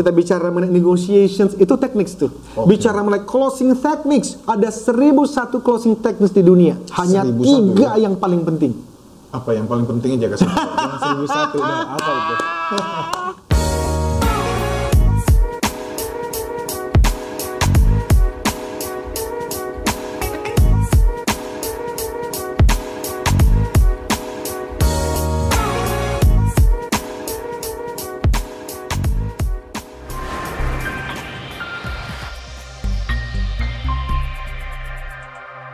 [0.00, 2.32] Kita bicara mengenai negotiations itu teknik tuh.
[2.64, 6.80] Bicara mengenai closing techniques ada seribu satu closing techniques di dunia.
[6.96, 8.08] Hanya 1001 tiga ya?
[8.08, 8.72] yang paling penting.
[9.30, 10.64] Apa yang paling penting jaga kesehatan?
[10.72, 11.80] Yang seribu satu dah.
[11.94, 12.34] Apa itu?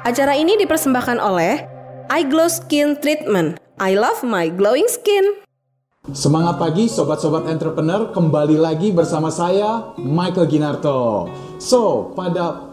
[0.06, 1.66] Acara ini dipersembahkan oleh
[2.06, 3.58] iGlow Skin Treatment.
[3.82, 5.42] I love my glowing skin.
[6.14, 11.26] Semangat pagi sobat-sobat entrepreneur, kembali lagi bersama saya Michael Ginarto.
[11.58, 12.70] So, pada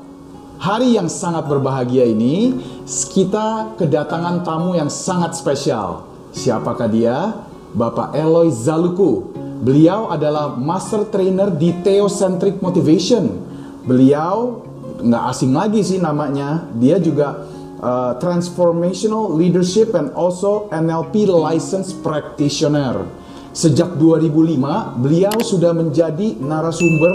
[0.61, 2.53] hari yang sangat berbahagia ini,
[2.85, 6.05] kita kedatangan tamu yang sangat spesial.
[6.37, 7.33] Siapakah dia?
[7.73, 9.33] Bapak Eloy Zaluku.
[9.65, 13.41] Beliau adalah master trainer di Theocentric Motivation.
[13.89, 14.69] Beliau
[15.01, 16.69] nggak asing lagi sih namanya.
[16.77, 17.47] Dia juga
[17.83, 23.05] uh, transformational leadership and also NLP licensed practitioner.
[23.53, 27.13] Sejak 2005, beliau sudah menjadi narasumber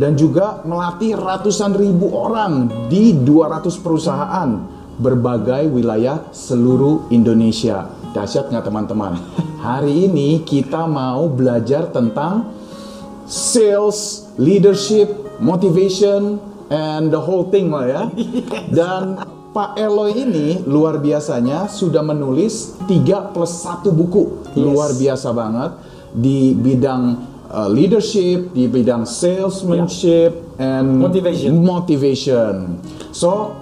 [0.00, 4.48] dan juga melatih ratusan ribu orang di 200 perusahaan
[4.96, 7.90] berbagai wilayah seluruh Indonesia.
[8.16, 9.12] Dahsyat nggak teman-teman?
[9.66, 12.48] Hari ini kita mau belajar tentang
[13.28, 16.38] sales, leadership, motivation,
[16.74, 18.02] and the whole thing lah ya.
[18.82, 19.22] Dan
[19.54, 24.42] Pak Eloy ini luar biasanya sudah menulis 3 plus 1 buku.
[24.58, 25.78] Luar biasa banget
[26.10, 27.02] di bidang
[27.46, 31.62] uh, leadership, di bidang salesmanship, and Motivation.
[31.62, 32.54] motivation.
[33.14, 33.54] So,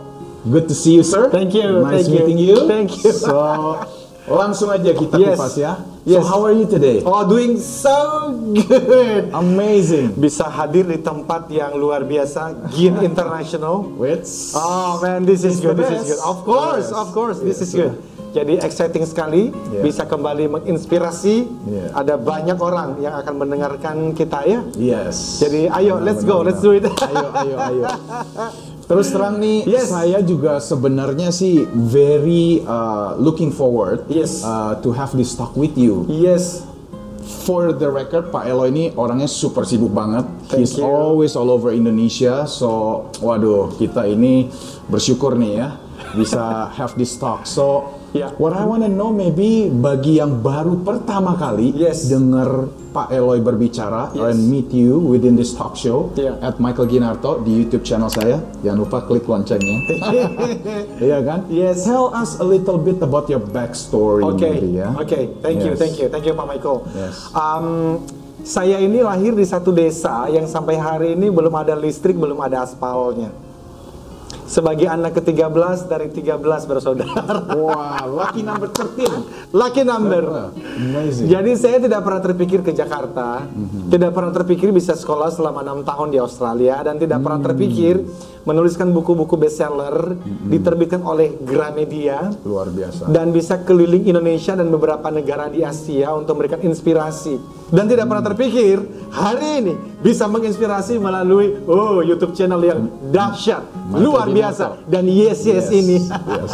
[0.49, 1.29] good to see you sir.
[1.29, 2.15] Thank you, Nice thank you.
[2.17, 2.57] meeting you.
[2.65, 3.13] Thank you.
[3.13, 3.37] So,
[4.25, 5.35] langsung aja kita Yes.
[5.35, 5.73] kupas ya.
[6.03, 6.19] Yes.
[6.19, 6.99] So, how are you today?
[7.01, 7.95] Oh, doing so
[8.53, 9.31] good.
[9.31, 10.15] Amazing.
[10.15, 13.87] Bisa hadir di tempat yang luar biasa, Gin International.
[13.95, 14.27] Wait.
[14.53, 15.75] Oh man, this is It's good.
[15.77, 16.21] This is good.
[16.21, 16.97] Of course, Yes.
[16.97, 17.95] of course, this Yes, is good.
[18.33, 19.85] Jadi exciting sekali Yeah.
[19.85, 21.37] bisa kembali menginspirasi.
[21.69, 21.93] Yeah.
[21.93, 24.61] Ada banyak orang yang akan mendengarkan kita ya.
[24.75, 25.39] Yes.
[25.39, 26.47] Jadi ayo, let's go, Benar-benar.
[26.49, 26.83] let's do it.
[26.89, 27.85] ayo, ayo, ayo.
[28.83, 29.89] Terus terang nih, Yes.
[29.89, 34.43] saya juga sebenarnya sih very uh, looking forward Yes.
[34.43, 36.05] uh, to have this talk with you.
[36.07, 36.67] yes.
[37.43, 40.27] For the record, Pak Elo ini orangnya super sibuk banget.
[40.47, 40.83] Thank He's you.
[40.83, 42.47] always all over Indonesia.
[42.47, 44.47] So, waduh, kita ini
[44.87, 45.69] bersyukur nih ya
[46.15, 47.45] bisa have this talk.
[47.45, 48.29] So, Yeah.
[48.37, 52.13] what I wanna know maybe bagi yang baru pertama kali Yes.
[52.13, 54.37] dengar Pak Eloy berbicara Yes.
[54.37, 56.37] and meet you within this talk show Yeah.
[56.45, 58.37] at Michael Ginarto di YouTube channel saya.
[58.61, 59.77] Jangan lupa klik loncengnya.
[61.01, 61.49] Iya kan?
[61.49, 61.89] Yes.
[61.89, 64.93] Tell us a little bit about your backstory Oke, maybe ya.
[64.93, 65.81] oke, thank you, Yes.
[65.81, 66.85] thank you, thank you Pak Michael.
[66.93, 67.33] Yes.
[67.33, 67.67] Um,
[68.43, 72.67] saya ini lahir di satu desa yang sampai hari ini belum ada listrik, belum ada
[72.67, 73.31] aspalnya.
[74.53, 77.57] Sebagai anak ke-13 dari 13 bersaudara.
[77.57, 79.49] Wah, lucky number 13.
[79.49, 80.53] Lucky number.
[80.53, 81.25] Amazing.
[81.33, 83.49] Jadi saya tidak pernah terpikir ke Jakarta,
[83.89, 88.05] tidak pernah terpikir bisa sekolah selama enam tahun di Australia, dan tidak pernah terpikir
[88.43, 90.19] menuliskan buku-buku bestseller
[90.51, 93.07] diterbitkan oleh Gramedia Luar biasa.
[93.11, 97.39] dan bisa keliling Indonesia dan beberapa negara di Asia untuk memberikan inspirasi.
[97.73, 104.03] Dan tidak pernah terpikir hari ini bisa menginspirasi melalui oh YouTube channel yang dahsyat, Mantap,
[104.03, 105.97] luar biasa dan yes yes, ini.
[106.03, 106.53] yes.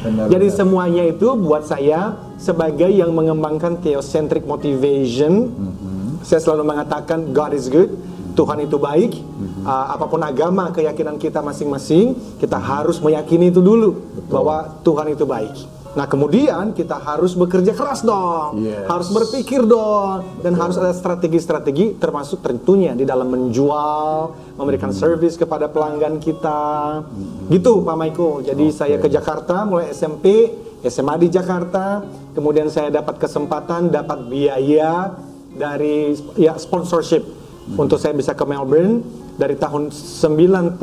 [0.00, 0.56] Benar, Jadi benar.
[0.56, 5.50] semuanya itu buat saya sebagai yang mengembangkan theocentric motivation.
[5.52, 6.24] Mm-hmm.
[6.24, 7.92] Saya selalu mengatakan God is good.
[8.36, 9.16] Tuhan itu baik.
[9.16, 9.64] Mm-hmm.
[9.64, 13.96] Uh, apa pun agama, keyakinan kita masing-masing, kita harus meyakini itu dulu
[14.28, 15.74] bahwa Tuhan itu baik.
[15.96, 18.60] Nah, kemudian kita harus bekerja keras dong.
[18.60, 18.84] Yes.
[18.84, 25.02] Harus berpikir dong dan harus ada strategi-strategi termasuk tentunya di dalam menjual, memberikan Mm-hmm.
[25.02, 27.00] service kepada pelanggan kita.
[27.48, 28.44] Gitu Pak Michael.
[28.44, 30.52] Jadi saya ke Jakarta mulai SMP,
[30.84, 32.04] SMA di Jakarta,
[32.36, 35.16] kemudian saya dapat kesempatan dapat biaya
[35.56, 37.24] dari ya sponsorship
[37.74, 39.02] untuk saya bisa ke Melbourne
[39.34, 40.78] dari tahun 96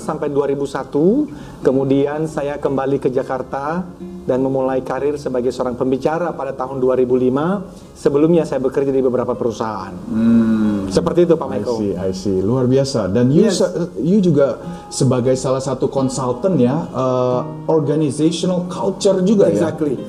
[0.00, 1.60] sampai 2001.
[1.60, 3.84] Kemudian saya kembali ke Jakarta
[4.24, 7.92] dan memulai karir sebagai seorang pembicara pada tahun 2005.
[7.92, 9.92] Sebelumnya saya bekerja di beberapa perusahaan.
[10.88, 11.76] Seperti itu Pak I Michael.
[11.76, 12.38] see, I see.
[12.40, 13.12] Luar biasa.
[13.12, 13.60] Dan you, Yes.
[14.00, 19.60] you juga sebagai salah satu konsultan ya, uh, organizational culture juga ya.
[19.60, 20.00] Exactly.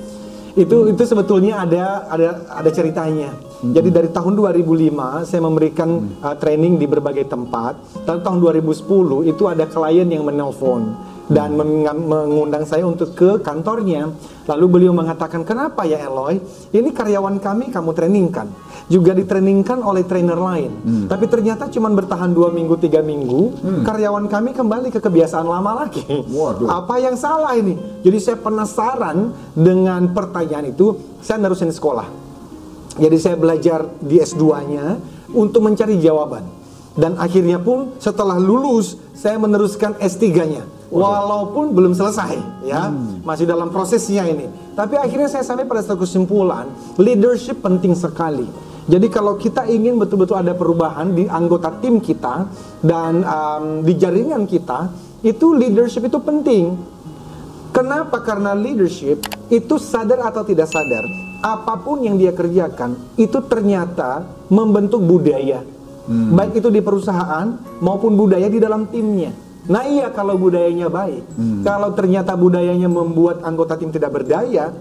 [0.55, 3.35] Itu itu sebetulnya ada ada ada ceritanya.
[3.63, 7.79] Jadi dari tahun 2005 saya memberikan uh, training di berbagai tempat.
[8.03, 10.91] Lalu tahun 2010 itu ada klien yang menelpon
[11.25, 14.13] dan menga- mengundang saya untuk ke kantornya.
[14.45, 16.37] Lalu beliau mengatakan, "Kenapa ya Eloy?
[16.69, 18.45] Ini karyawan kami kamu trainingkan."
[18.85, 20.69] Juga ditrainingkan oleh trainer lain.
[21.09, 26.05] Tapi ternyata cuma bertahan dua minggu, tiga minggu, karyawan kami kembali ke kebiasaan lama lagi.
[26.05, 26.69] Waduh.
[26.69, 27.73] Apa yang salah ini?
[28.05, 30.93] Jadi saya penasaran dengan pertanyaan itu,
[31.25, 32.24] saya nerusin sekolah.
[32.95, 34.99] Jadi saya belajar di S2-nya
[35.35, 36.47] untuk mencari jawaban.
[36.95, 40.63] Dan akhirnya pun setelah lulus, saya meneruskan S3-nya.
[40.87, 42.87] Walaupun belum selesai, ya.
[43.27, 44.47] Masih dalam prosesnya ini.
[44.79, 48.47] Tapi akhirnya saya sampai pada satu kesimpulan, leadership penting sekali.
[48.85, 52.47] Jadi kalau kita ingin betul-betul ada perubahan di anggota tim kita
[52.85, 54.93] dan um, di jaringan kita,
[55.25, 56.77] itu leadership itu penting.
[57.73, 58.21] Kenapa?
[58.21, 61.03] Karena leadership itu sadar atau tidak sadar,
[61.45, 65.61] apa pun yang dia kerjakan itu ternyata membentuk budaya.
[66.05, 69.29] Baik itu di perusahaan maupun budaya di dalam timnya.
[69.65, 71.21] Nah iya kalau budayanya baik.
[71.61, 74.73] Kalau ternyata budayanya membuat anggota tim tidak berdaya,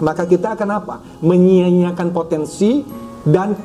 [0.00, 0.94] maka kita akan apa?
[1.20, 2.84] Menyia-nyiakan potensi
[3.24, 3.56] dan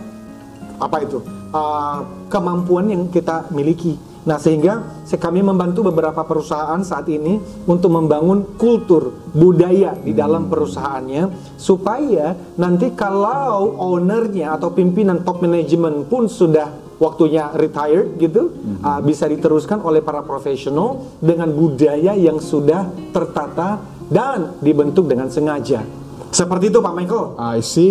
[0.79, 1.19] apa itu
[1.51, 3.95] uh, kemampuan yang kita miliki.
[4.29, 10.45] Nah sehingga se- kami membantu beberapa perusahaan saat ini untuk membangun kultur budaya di dalam
[10.45, 16.69] perusahaannya supaya nanti kalau ownernya atau pimpinan top management pun sudah
[17.01, 18.53] waktunya retired gitu
[18.85, 25.81] uh, bisa diteruskan oleh para profesional dengan budaya yang sudah tertata dan dibentuk dengan sengaja.
[26.29, 27.33] Seperti itu Pak Michael.
[27.41, 27.89] I see.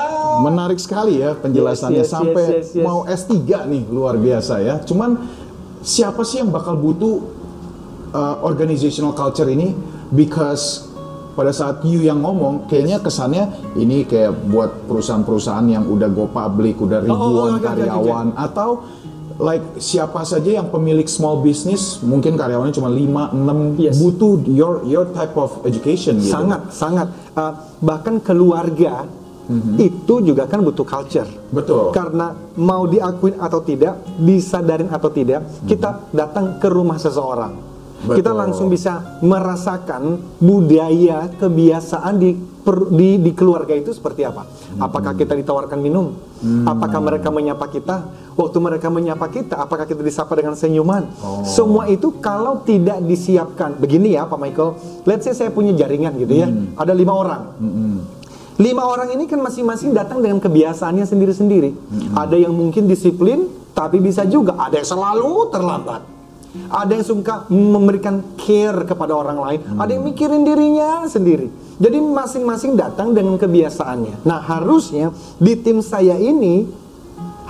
[0.46, 2.84] Menarik sekali ya penjelasannya Yes, yes, sampai yes, yes, yes.
[2.84, 3.36] mau S3
[3.68, 4.80] nih luar biasa ya.
[4.80, 5.20] Cuman
[5.84, 7.20] siapa sih yang bakal butuh
[8.10, 9.76] uh, organizational culture ini
[10.08, 10.88] because
[11.34, 13.44] pada saat you yang ngomong kayaknya kesannya
[13.74, 17.66] ini kayak buat perusahaan-perusahaan yang udah go public, udah Oh, ribuan oke, oke, oke.
[17.68, 18.70] karyawan atau
[19.34, 23.98] like siapa saja yang pemilik small business mungkin karyawannya cuma 5 6 Yes.
[23.98, 26.30] butuh your your type of education gitu.
[26.30, 27.08] Sangat, sangat.
[27.34, 27.50] Uh,
[27.82, 29.10] bahkan keluarga
[29.76, 31.28] itu juga kan butuh culture.
[31.52, 31.92] Betul.
[31.92, 37.52] Karena mau diakuin atau tidak, disadarin atau tidak, kita datang ke rumah seseorang.
[38.04, 38.20] Betul.
[38.20, 44.44] Kita langsung bisa merasakan budaya, kebiasaan di per- di, di keluarga itu seperti apa.
[44.76, 46.12] Apakah kita ditawarkan minum?
[46.68, 48.24] Apakah mereka menyapa kita?
[48.34, 51.06] Waktu mereka menyapa kita, apakah kita disapa dengan senyuman?
[51.48, 54.76] Semua itu kalau tidak disiapkan, begini ya Pak Michael.
[55.08, 57.42] Let's say saya punya jaringan gitu ya, ada lima orang.
[58.54, 61.74] Lima orang ini kan masing-masing datang dengan kebiasaannya sendiri-sendiri.
[62.14, 66.02] Ada yang mungkin disiplin, tapi bisa juga ada yang selalu terlambat.
[66.70, 71.50] Ada yang suka memberikan care kepada orang lain, ada yang mikirin dirinya sendiri.
[71.82, 74.22] Jadi masing-masing datang dengan kebiasaannya.
[74.22, 75.10] Nah, harusnya
[75.42, 76.62] di tim saya ini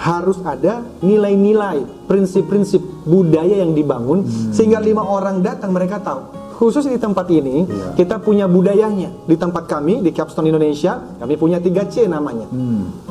[0.01, 4.25] harus ada nilai-nilai, prinsip-prinsip budaya yang dibangun
[4.57, 6.44] sehingga lima orang datang mereka tahu.
[6.55, 7.67] Khusus di tempat ini
[7.99, 9.11] kita punya budayanya.
[9.27, 12.47] Di tempat kami di Capstone Indonesia kami punya 3C namanya.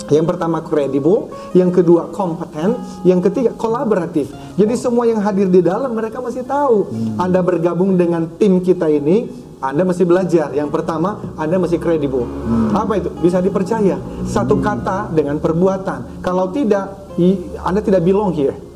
[0.07, 4.31] Yang pertama credible, yang kedua kompeten, yang ketiga kolaboratif.
[4.55, 6.87] Jadi semua yang hadir di dalam mereka masih tahu.
[7.19, 9.27] Anda bergabung dengan tim kita ini,
[9.63, 10.51] anda mesti belajar.
[10.51, 12.27] Yang pertama, Anda mesti kredibel.
[12.75, 13.07] Apa itu?
[13.23, 13.95] Bisa dipercaya.
[14.27, 16.19] Satu kata dengan perbuatan.
[16.19, 17.15] Kalau tidak,
[17.63, 18.72] Anda tidak belong here.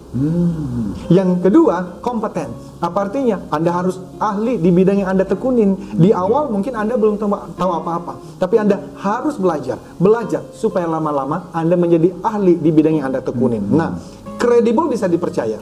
[1.12, 2.48] Yang kedua, kompeten.
[2.80, 3.44] Apa artinya?
[3.52, 5.76] Anda harus ahli di bidang yang Anda tekunin.
[6.00, 7.20] Di awal mungkin Anda belum
[7.58, 13.12] tahu apa-apa, tapi Anda harus belajar, belajar supaya lama-lama Anda menjadi ahli di bidang yang
[13.12, 13.68] Anda tekunin.
[13.68, 14.00] Nah,
[14.40, 15.60] kredibel bisa dipercaya.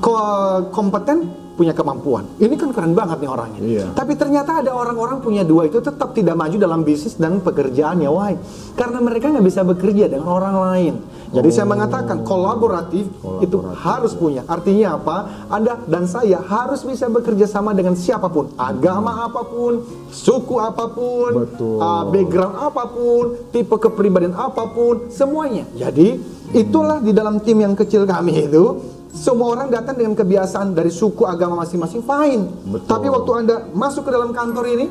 [0.00, 1.28] Ko- kompeten
[1.60, 2.24] punya kemampuan.
[2.40, 3.60] Ini kan keren banget nih orangnya.
[3.60, 3.86] Iya.
[3.92, 8.08] Tapi ternyata ada orang-orang punya dua itu tetap tidak maju dalam bisnis dan pekerjaannya.
[8.08, 8.32] Why?
[8.80, 10.94] Karena mereka nggak bisa bekerja dengan orang lain.
[11.30, 13.06] Jadi saya mengatakan kolaboratif,
[13.38, 14.42] itu harus punya.
[14.50, 15.46] Artinya apa?
[15.46, 19.78] Anda dan saya harus bisa bekerja sama dengan siapa pun, agama apa pun,
[20.10, 21.78] suku apa pun, Betul.
[21.78, 23.24] uh, background apa pun,
[23.54, 25.70] tipe kepribadian apa pun, semuanya.
[25.78, 26.18] Jadi
[26.50, 28.98] itulah di dalam tim yang kecil kami itu.
[29.10, 32.42] Semua orang datang dengan kebiasaan dari suku agama masing-masing, fine.
[32.70, 32.86] Betul.
[32.86, 34.86] Tapi waktu Anda masuk ke dalam kantor ini,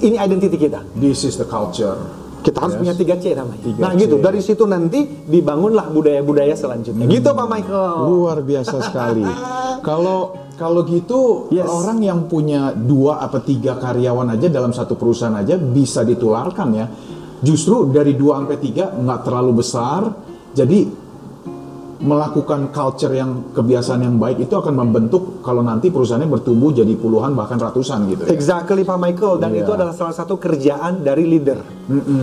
[0.00, 0.80] ini identiti kita.
[0.96, 1.98] This is the culture.
[2.38, 2.80] Kita harus Yes.
[2.80, 3.60] punya 3C namanya.
[3.60, 3.78] 3C.
[3.82, 7.04] Nah gitu, dari situ nanti dibangunlah budaya-budaya selanjutnya.
[7.04, 7.94] Gitu Pak Michael.
[8.08, 9.26] Luar biasa sekali.
[9.88, 11.70] Kalau Kalau gitu Yes.
[11.70, 16.90] orang yang punya dua apa tiga karyawan aja dalam satu perusahaan aja bisa ditularkan ya.
[17.38, 20.18] Justru dari dua sampai tiga nggak terlalu besar,
[20.50, 20.90] jadi
[21.98, 27.34] melakukan culture yang kebiasaan yang baik itu akan membentuk kalau nanti perusahaannya bertumbuh jadi puluhan
[27.34, 28.22] bahkan ratusan gitu.
[28.22, 28.30] Ya.
[28.30, 29.66] Exactly Pak Michael dan Iya.
[29.66, 31.58] itu adalah salah satu kerjaan dari leader.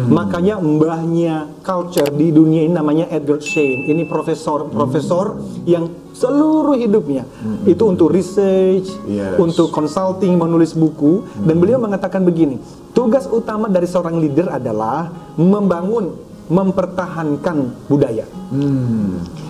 [0.07, 3.83] Makanya mbahnya culture di dunia ini namanya Edgar Schein.
[3.83, 7.27] Ini profesor profesor yang seluruh hidupnya
[7.67, 9.35] itu untuk research, Yes.
[9.35, 12.61] untuk consulting, menulis buku dan beliau mengatakan begini,
[12.95, 16.15] tugas utama dari seorang leader adalah membangun,
[16.47, 18.23] mempertahankan budaya.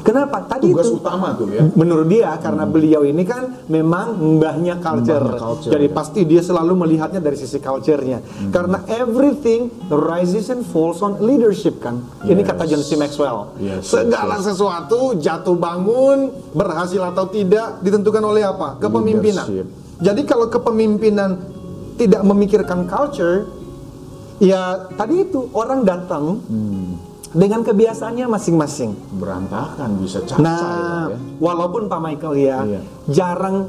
[0.02, 0.38] Kenapa?
[0.46, 1.66] Tadi Tugas itu utama tuh ya.
[1.74, 5.92] menurut dia karena beliau ini kan memang mbahnya culture, Mbahnya culture, jadi ya.
[5.92, 12.00] pasti dia selalu melihatnya dari sisi culture-nya karena everything rises and falls on leadership kan
[12.24, 12.48] ini Yes.
[12.48, 12.92] kata John C.
[12.96, 14.48] Maxwell Yes, segala yes, yes.
[14.48, 16.18] sesuatu jatuh bangun
[16.52, 19.68] berhasil atau tidak ditentukan oleh apa kepemimpinan Leadership.
[20.00, 21.42] jadi kalau kepemimpinan
[21.96, 23.50] tidak memikirkan culture
[24.38, 27.00] ya tadi itu orang datang Hmm.
[27.36, 31.18] Dengan kebiasaannya masing-masing Berantakan bisa cacat Nah, ya.
[31.38, 32.82] walaupun Pak Michael ya, Iya.
[33.12, 33.68] jarang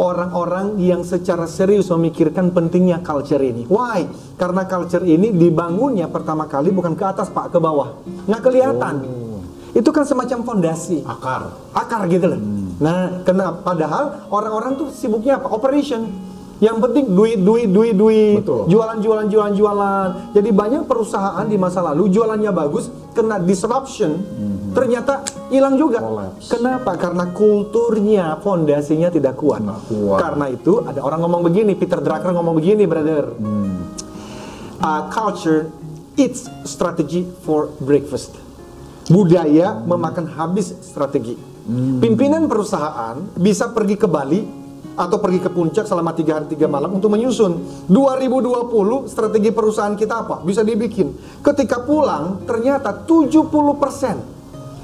[0.00, 3.68] orang-orang yang secara serius memikirkan pentingnya culture ini.
[3.68, 4.08] Why?
[4.34, 8.00] Karena culture ini dibangunnya pertama kali bukan ke atas Pak, ke bawah.
[8.24, 8.94] Nggak kelihatan.
[9.72, 11.00] Itu kan semacam fondasi.
[11.04, 11.48] Akar.
[11.72, 12.40] Akar gitu loh.
[12.76, 13.62] Nah, kenapa?
[13.62, 15.48] Padahal orang-orang tuh sibuknya apa?
[15.48, 16.31] Operation.
[16.62, 18.38] Yang penting duit, duit, duit, duit.
[18.38, 18.70] Betul.
[18.70, 20.08] Jualan, jualan, jualan, jualan.
[20.30, 24.22] Jadi banyak perusahaan di masa lalu jualannya bagus, kena disruption,
[24.70, 25.98] ternyata hilang juga.
[25.98, 26.54] Collapse.
[26.54, 26.94] Kenapa?
[26.94, 29.58] Karena kulturnya, fondasinya tidak kuat.
[29.58, 30.18] Nggak kuat.
[30.22, 33.34] Karena itu ada orang ngomong begini, Peter Drucker ngomong begini, brother.
[34.82, 35.66] Uh, culture
[36.14, 38.38] eats strategy for breakfast.
[39.10, 41.34] Budaya memakan habis strategi.
[41.98, 44.61] Pimpinan perusahaan bisa pergi ke Bali
[44.92, 47.86] atau pergi ke puncak selama tiga hari tiga malam untuk menyusun.
[47.88, 50.36] 2020 strategi perusahaan kita apa?
[50.44, 51.12] Bisa dibikin.
[51.40, 54.32] Ketika pulang ternyata 70%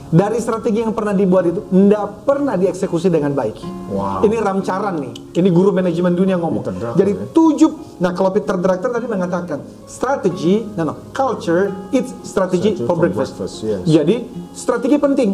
[0.08, 3.60] dari strategi yang pernah dibuat itu tidak pernah dieksekusi dengan baik.
[3.92, 4.24] Wow.
[4.24, 5.12] ini ramcaran nih.
[5.36, 6.64] Ini guru manajemen dunia ngomong.
[6.64, 7.24] Peter Drucker, jadi ya.
[7.32, 12.96] tujuh nah kalau Peter Drucker tadi mengatakan strategi no, no, culture it's strategy Strategy for
[12.96, 13.82] for breakfast, breakfast, yes.
[13.84, 14.24] jadi
[14.56, 15.30] strategi penting.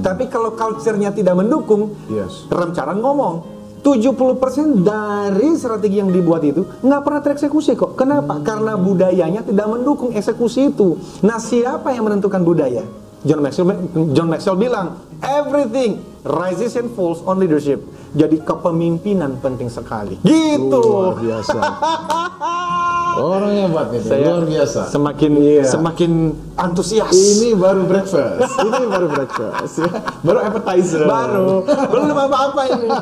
[0.00, 2.48] Tapi kalau culture-nya tidak mendukung Yes.
[2.48, 3.51] ramcaran ngomong
[3.82, 7.98] 70% dari strategi yang dibuat itu nggak pernah tereksekusi kok.
[7.98, 8.38] Kenapa?
[8.40, 10.96] Karena budayanya tidak mendukung eksekusi itu.
[11.26, 12.86] Nah, siapa yang menentukan budaya?
[13.22, 13.78] John Maxwell,
[14.14, 17.82] John Maxwell bilang, everything rises and falls on leadership.
[18.14, 20.18] Jadi kepemimpinan penting sekali.
[20.22, 20.78] Gitu.
[20.82, 21.58] Luar biasa.
[23.12, 24.80] Orang hebat ini, Saya luar biasa.
[24.88, 25.64] Semakin Iya.
[25.68, 26.12] semakin
[26.56, 27.12] antusias.
[27.12, 28.52] Ini baru breakfast.
[28.66, 29.74] Ini baru breakfast.
[29.78, 29.90] ya.
[30.24, 31.00] Baru appetizer.
[31.04, 32.88] baru belum apa-apa ini.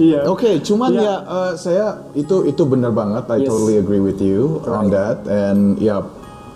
[0.00, 0.20] Iya.
[0.26, 1.02] Oke, cuman Ya.
[1.02, 3.28] ya eh, saya itu itu benar banget.
[3.28, 3.48] I Yes.
[3.48, 5.22] totally agree with you on that.
[5.28, 6.02] And yeah,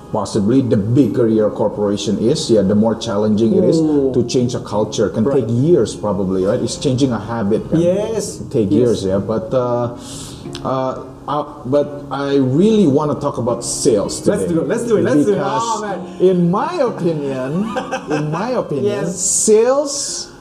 [0.08, 3.78] possibly the bigger your corporation is, yeah, the more challenging it is
[4.10, 5.12] to change a culture.
[5.12, 5.44] Can Right.
[5.44, 6.58] take years probably, right?
[6.58, 7.68] It's changing a habit.
[7.68, 7.78] Kan?
[7.78, 8.40] Yes.
[8.48, 8.78] take Yes.
[8.80, 9.20] years, yeah.
[9.20, 9.94] But uh,
[10.64, 10.92] uh,
[11.28, 14.48] uh, but I really want to talk about sales today.
[14.48, 15.40] Let's do it, let's do it, let's do it.
[15.44, 16.00] Oh, man.
[16.24, 17.68] in my opinion,
[18.08, 19.20] in my opinion, Yes.
[19.20, 20.32] sales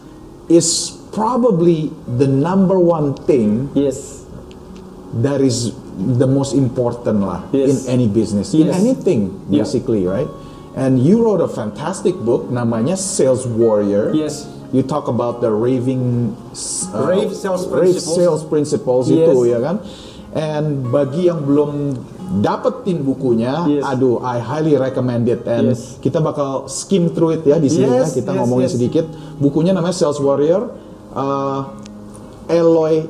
[0.47, 4.23] is probably the number one thing Yes.
[5.19, 7.83] that is the most important lah Yes.
[7.85, 8.79] in any business, in Yes.
[8.79, 9.65] anything Yeah.
[9.67, 10.29] basically, right?
[10.77, 14.13] And you wrote a fantastic book namanya Sales Warrior.
[14.13, 14.45] Yes.
[14.69, 16.35] You talk about the raving
[16.93, 18.15] uh, Rave sales rave principles.
[18.15, 19.25] sales principles Yes.
[19.25, 19.81] itu ya kan.
[20.29, 21.95] And bagi yang belum
[22.37, 23.83] dapetin bukunya, Yes.
[23.83, 25.47] aduh, I highly recommend it.
[25.47, 25.95] And Yes.
[25.97, 28.19] kita bakal skim through it ya di sini Yes, ya.
[28.19, 28.75] Kita yes, ngomongin yes.
[28.75, 29.05] sedikit.
[29.37, 30.67] Bukunya namanya Sales Warrior.
[31.11, 31.61] Uh,
[32.47, 33.07] Eloy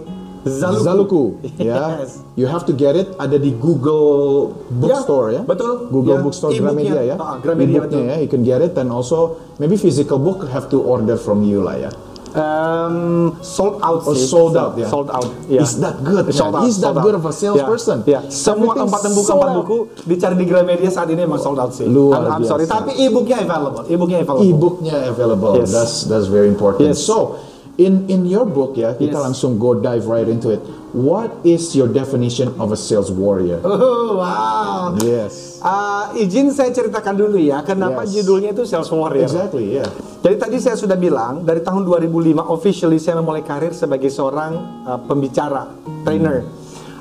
[0.48, 0.80] Zaluku.
[0.80, 1.24] Zaluku,
[1.60, 2.00] ya.
[2.00, 2.24] Yes.
[2.40, 3.12] You have to get it.
[3.18, 5.42] Ada di Google Bookstore ya.
[5.44, 5.92] betul.
[5.92, 6.64] Google Ya, Bookstore e-booknya.
[6.64, 7.16] Gramedia ya.
[7.20, 8.14] Ah, Gramedia, E-booknya betul.
[8.14, 8.16] ya.
[8.24, 9.18] You can get it and also
[9.58, 11.92] maybe physical book have to order from you lah ya.
[12.38, 12.96] Um,
[13.42, 14.24] sold out Oh, sih.
[14.24, 14.86] sold out, ya.
[14.86, 15.26] Sold out.
[15.48, 15.60] ya.
[15.60, 16.64] Is that good, Sold out.
[16.64, 17.22] Is that sold good out.
[17.22, 17.98] of a salesperson?
[18.06, 18.22] Ya.
[18.22, 18.30] ya.
[18.30, 19.58] Semua Everything empat buku sold empat out.
[19.60, 21.86] buku dicari di Gramedia saat ini emang sold out sih.
[21.86, 22.78] Luar I'm, I'm sorry, biasa.
[22.78, 23.84] tapi e-booknya available.
[23.86, 24.46] E-booknya available.
[24.46, 25.54] E-booknya available.
[25.58, 25.70] Yes.
[25.70, 26.88] That's that's very important.
[26.88, 27.00] Yes.
[27.00, 27.42] So,
[27.78, 29.24] in in your book ya, kita Yes.
[29.24, 30.62] langsung go dive right into it.
[30.92, 33.62] What is your definition of a sales warrior?
[33.62, 34.98] Oh, wow.
[34.98, 35.47] Yes.
[35.58, 38.22] Ah, izin saya ceritakan dulu ya, kenapa Yes.
[38.22, 39.26] judulnya itu Sales Warrior.
[39.26, 39.90] Exactly, yeah.
[40.22, 45.00] Jadi tadi saya sudah bilang dari tahun 2005 officially saya memulai karir sebagai seorang uh,
[45.02, 45.74] pembicara,
[46.06, 46.46] trainer.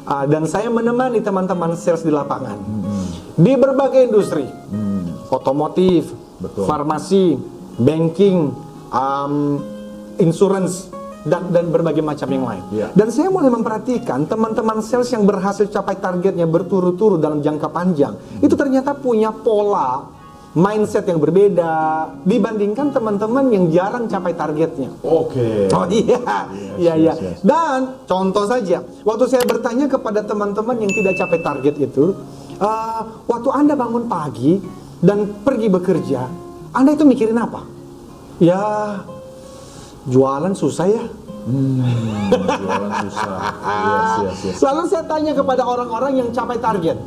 [0.06, 2.56] Uh, dan saya menemani teman-teman sales di lapangan.
[3.34, 4.46] Di berbagai industri.
[5.28, 6.64] Otomotif, Betul.
[6.64, 7.34] farmasi,
[7.76, 8.54] banking,
[8.94, 9.58] um,
[10.16, 10.88] insurance,
[11.26, 12.62] dan dan berbagai macam yang lain.
[12.70, 12.86] Iya.
[12.94, 18.54] Dan saya mulai memperhatikan teman-teman sales yang berhasil capai targetnya berturut-turut dalam jangka panjang, itu
[18.54, 20.16] ternyata punya pola
[20.56, 21.74] mindset yang berbeda
[22.24, 24.88] dibandingkan teman-teman yang jarang capai targetnya.
[25.04, 25.68] Oke.
[25.68, 26.16] Oh iya,
[26.80, 27.12] iya, iya.
[27.12, 27.38] yes, yes.
[27.44, 32.16] Dan contoh saja, waktu saya bertanya kepada teman-teman yang tidak capai target itu,
[32.56, 34.56] eh, waktu anda bangun pagi
[35.04, 36.24] dan pergi bekerja,
[36.72, 37.60] anda itu mikirin apa?
[38.40, 38.60] Ya,
[40.10, 41.04] jualan susah ya.
[41.46, 43.38] Jualan susah.
[43.62, 44.58] Yes, yes, yes.
[44.62, 46.98] Lalu saya tanya kepada orang-orang yang capai target,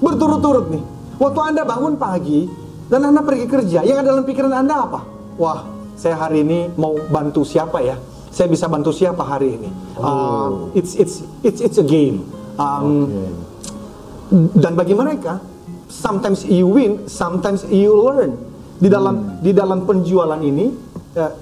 [0.00, 0.84] berturut-turut nih.
[1.16, 2.48] Waktu anda bangun pagi
[2.88, 5.00] dan anda pergi kerja, yang ada dalam pikiran anda apa?
[5.36, 5.64] Wah,
[5.96, 7.96] saya hari ini mau bantu siapa ya?
[8.32, 9.68] Saya bisa bantu siapa hari ini?
[9.96, 12.20] Uh, it's it's it's it's a game.
[12.60, 13.08] Um,
[14.56, 15.40] dan bagi mereka
[15.88, 18.36] sometimes you win sometimes you learn
[18.76, 20.68] di dalam di dalam penjualan ini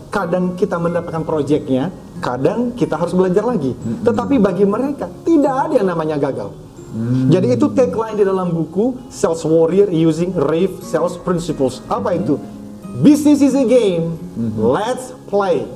[0.09, 1.90] kadang kita mendapatkan proyeknya
[2.23, 3.75] kadang kita harus belajar lagi.
[3.76, 6.54] Tetapi bagi mereka tidak ada yang namanya gagal.
[7.26, 11.83] Jadi itu tagline di dalam buku Sales Warrior using Rave Sales Principles.
[11.90, 12.38] Apa itu?
[13.02, 14.14] Business is a game.
[14.54, 15.66] Let's play.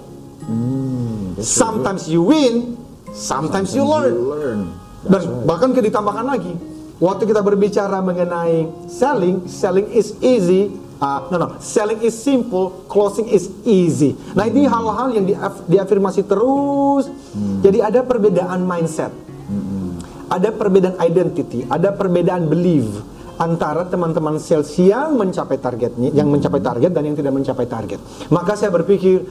[1.43, 2.79] Sometimes you win
[3.13, 4.15] sometimes you learn.
[4.15, 4.61] You learn.
[5.07, 6.53] dan bahkan kita ditambahkan lagi,
[6.99, 10.75] waktu kita berbicara mengenai selling, selling is easy.
[10.99, 14.15] Ah, no, no, selling is simple, closing is easy.
[14.35, 17.11] Nah ini hal-hal yang diaf- diafirmasi terus.
[17.63, 19.15] Jadi ada perbedaan mindset,
[20.29, 22.87] ada perbedaan identity, ada perbedaan belief
[23.39, 28.03] antara teman-teman sales yang mencapai targetnya, yang mencapai target dan yang tidak mencapai target.
[28.35, 29.23] Maka saya berpikir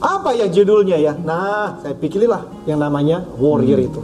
[0.00, 1.16] apa ya judulnya ya?
[1.16, 4.00] Nah, saya pikirlah yang namanya warrior itu.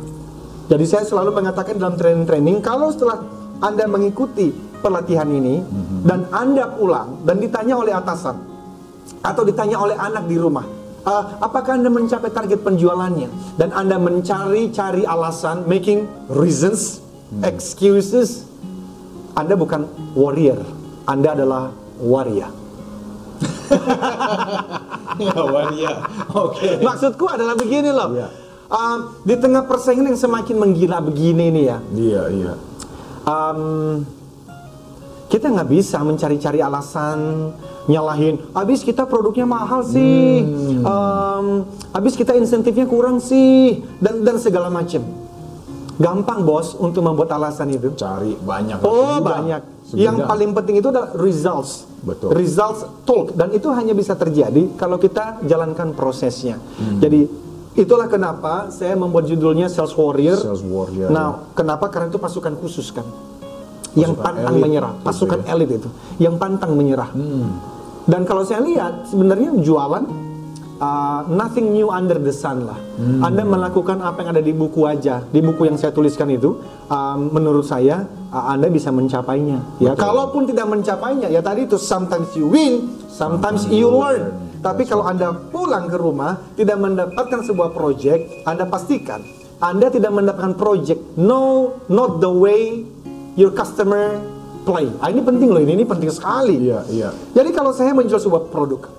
[0.66, 3.22] Jadi saya selalu mengatakan dalam training-training kalau setelah
[3.62, 4.50] Anda mengikuti
[4.80, 5.60] pelatihan ini
[6.02, 8.36] dan Anda pulang dan ditanya oleh atasan
[9.22, 10.66] atau ditanya oleh anak di rumah,
[11.02, 13.58] "Ah, apakah Anda mencapai target penjualannya?
[13.58, 17.02] Dan Anda mencari-cari alasan, making reasons,
[17.42, 18.46] excuses,
[19.34, 20.62] Anda bukan warrior,
[21.04, 22.48] Anda adalah waria.
[25.16, 25.92] Ya, waria.
[26.32, 26.80] Oke.
[26.80, 28.14] Maksudku adalah begini loh.
[28.14, 28.28] Iya.
[28.66, 32.52] Um, di tengah persaingan yang semakin menggila begini nih ya, Iya, iya.
[33.22, 34.02] um,
[35.26, 37.50] kita nggak bisa mencari-cari alasan
[37.90, 38.38] nyalahin.
[38.54, 40.42] Habis kita produknya mahal sih,
[40.82, 45.02] um, habis kita insentifnya kurang sih, dan dan segala macam.
[45.96, 47.88] Gampang bos untuk membuat alasan itu.
[47.96, 48.84] Cari banyak.
[48.84, 49.64] Oh banyak.
[49.86, 50.02] Semudah.
[50.02, 51.88] Yang paling penting itu adalah results.
[52.04, 52.36] Betul.
[52.36, 56.60] Results talk dan itu hanya bisa terjadi kalau kita jalankan prosesnya.
[56.76, 57.00] Hmm.
[57.00, 57.24] Jadi
[57.80, 60.36] itulah kenapa saya membuat judulnya Sales Warrior.
[60.36, 61.88] Sales Warrior, Nah, kenapa?
[61.88, 63.06] Karena itu pasukan khusus kan.
[63.96, 65.44] Yang pantang elit menyerah, pasukan ya.
[65.48, 65.52] Hmm.
[65.56, 65.88] elit itu,
[66.20, 67.10] yang pantang menyerah.
[68.06, 70.04] Dan kalau saya lihat sebenarnya jualan
[70.80, 72.78] uh, nothing new under the sun lah.
[73.00, 73.24] Hmm.
[73.24, 77.18] Anda melakukan apa yang ada di buku aja, di buku yang saya tuliskan itu, um,
[77.32, 79.80] menurut saya uh, Anda bisa mencapainya.
[79.80, 84.32] Ya, kalaupun tidak mencapainya, ya tadi itu sometimes you win, sometimes you learn.
[84.60, 89.22] Tapi kalau Anda pulang ke rumah tidak mendapatkan sebuah project, Anda pastikan
[89.56, 91.16] Anda tidak mendapatkan project.
[91.16, 92.84] No, not the way
[93.36, 94.18] your customer
[94.66, 94.90] play.
[94.98, 96.66] Ah, ini penting loh, ini, ini penting sekali.
[96.66, 97.08] Iya, iya.
[97.36, 98.90] Jadi kalau saya menjual sebuah produk,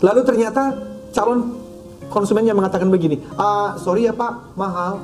[0.00, 0.72] lalu ternyata
[1.12, 1.60] calon
[2.08, 5.02] konsumennya mengatakan begini, ah sorry ya pak, mahal.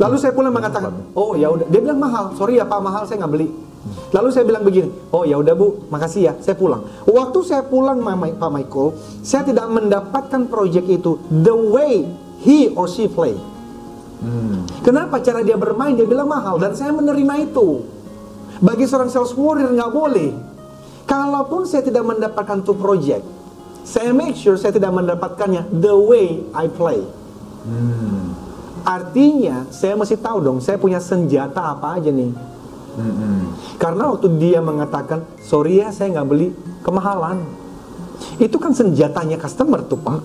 [0.00, 3.20] Lalu saya pulang mengatakan, oh ya udah, dia bilang mahal, sorry ya pak, mahal saya
[3.20, 3.48] nggak beli.
[4.12, 6.84] Lalu saya bilang begini, oh ya udah bu, makasih ya, saya pulang.
[7.08, 8.04] Waktu saya pulang
[8.36, 8.92] Pak Michael,
[9.24, 12.04] saya tidak mendapatkan proyek itu the way
[12.44, 13.32] he or she play.
[14.84, 17.84] Kenapa cara dia bermain dia bilang mahal dan saya menerima itu.
[18.60, 20.30] Bagi seorang sales warrior nggak boleh.
[21.08, 23.24] Kalaupun saya tidak mendapatkan tuh project,
[23.82, 27.00] saya make sure saya tidak mendapatkannya the way I play.
[28.84, 32.30] Artinya saya mesti tahu dong saya punya senjata apa aja nih.
[33.80, 36.52] Karena waktu dia mengatakan sorry ya saya nggak beli
[36.84, 37.40] kemahalan,
[38.36, 40.20] itu kan senjatanya customer tuh pak.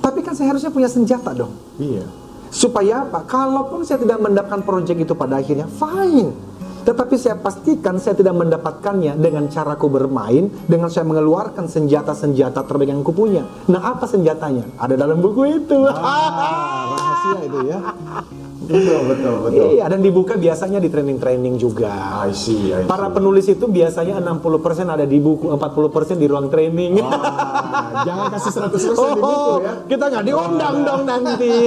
[0.00, 1.52] Tapi kan saya harusnya punya senjata dong.
[1.76, 2.08] Iya.
[2.50, 3.22] Supaya apa?
[3.24, 6.50] Kalaupun saya tidak mendapatkan proyek itu pada akhirnya, fine.
[6.80, 13.04] Tetapi saya pastikan saya tidak mendapatkannya dengan caraku bermain, dengan saya mengeluarkan senjata-senjata terbaik yang
[13.04, 13.44] kupunya.
[13.68, 14.64] Nah, apa senjatanya?
[14.80, 15.78] Ada dalam buku itu.
[15.86, 17.78] Ah, rahasia itu ya.
[18.70, 19.66] Betul, betul, betul.
[19.74, 22.22] Iya, dan dibuka biasanya di training-training juga.
[22.22, 22.86] I see, I see.
[22.86, 24.46] Para penulis itu biasanya 60%
[24.88, 26.96] ada di buku, 40% di ruang training.
[26.96, 29.72] Wah, jangan kasih 100% Oh, di buku ya.
[29.88, 31.66] kita nggak diundang dong nanti.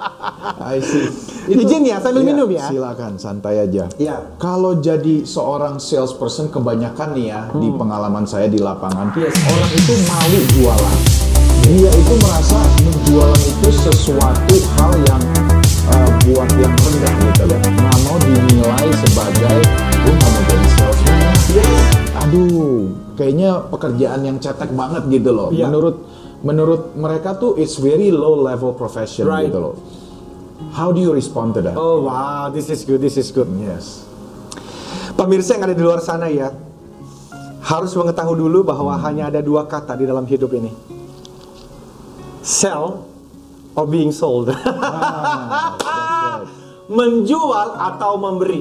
[0.74, 1.08] I see.
[1.46, 2.64] Izin ya, sambil Iya, minum ya.
[2.66, 3.84] Silakan, santai aja.
[3.94, 4.36] Iya.
[4.36, 7.76] Kalau jadi seorang salesperson kebanyakan nih ya di Hmm.
[7.76, 10.96] pengalaman saya di lapangan, orang itu malu jualan.
[11.64, 15.22] dia itu merasa menjualan itu sesuatu hal yang
[16.24, 19.56] uh, buat yang rendah gitu loh nggak mau dinilai sebagai
[19.92, 21.22] gue nggak mau jadi salesman
[21.54, 21.86] Yes.
[22.18, 25.68] aduh kayaknya pekerjaan yang cetek banget gitu loh Iya.
[25.68, 25.96] menurut
[26.40, 29.46] menurut mereka tuh it's very low level profession Right.
[29.46, 29.74] gitu loh
[30.74, 33.46] how do you respond to that Oh wow, this is good, this is good.
[33.54, 34.02] yes
[35.14, 36.50] Pemirsa yang ada di luar sana ya,
[37.62, 40.74] harus mengetahui dulu bahwa hanya ada dua kata di dalam hidup ini.
[42.42, 43.06] Sell
[43.74, 44.50] or being sold.
[46.84, 48.60] Menjual atau memberi.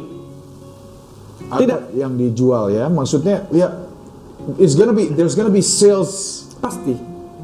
[1.43, 1.82] Apa Tidak.
[1.93, 3.84] yang dijual ya maksudnya ya
[4.56, 6.95] it's gonna be there's gonna be sales Pasti.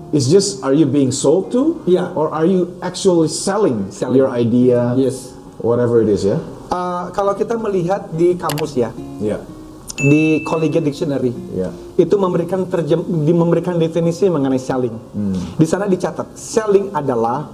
[0.10, 1.84] It's just are you being sold to?
[1.84, 2.16] Yeah.
[2.16, 4.16] Or are you actually selling, Selling.
[4.16, 4.96] your idea?
[4.96, 5.36] Yes.
[5.60, 6.40] Whatever it is ya.
[6.72, 9.44] Uh, kalau kita melihat di kamus ya, Ya.
[10.00, 11.70] di Collegiate Dictionary, Ya.
[11.94, 14.96] itu memberikan terjem, di- memberikan definisi mengenai selling.
[15.60, 17.46] Di sana dicatat, selling adalah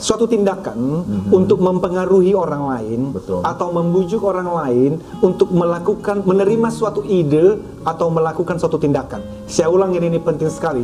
[0.00, 3.44] suatu tindakan untuk mempengaruhi orang lain Betul.
[3.44, 9.20] atau membujuk orang lain untuk melakukan menerima suatu ide atau melakukan suatu tindakan.
[9.44, 10.82] Saya ulang ini, ini penting sekali.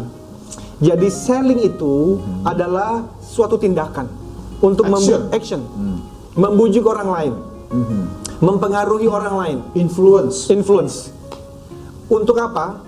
[0.77, 4.05] Jadi selling itu adalah suatu tindakan
[4.61, 5.01] untuk Action.
[5.25, 5.61] membu- action,
[6.37, 7.33] membujuk orang lain,
[8.39, 10.53] mempengaruhi orang lain Influence.
[10.53, 11.09] influence.
[12.07, 12.85] Untuk apa?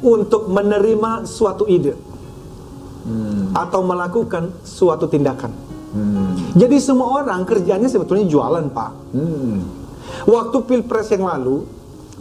[0.00, 1.92] Untuk menerima suatu ide
[3.52, 5.65] atau melakukan suatu tindakan.
[6.56, 8.90] Jadi semua orang kerjanya sebetulnya jualan, Pak.
[9.12, 9.60] Hmm.
[10.24, 11.68] Waktu pilpres yang lalu,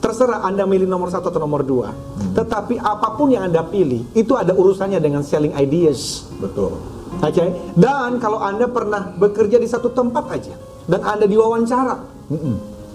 [0.03, 1.95] terserah Anda milih nomor satu atau nomor dua.
[2.35, 6.27] Tetapi apa pun yang Anda pilih, itu ada urusannya dengan selling ideas.
[6.37, 6.75] Betul.
[7.15, 7.45] Oke,
[7.79, 10.51] dan kalau Anda pernah bekerja di satu tempat aja
[10.83, 11.95] dan Anda diwawancara,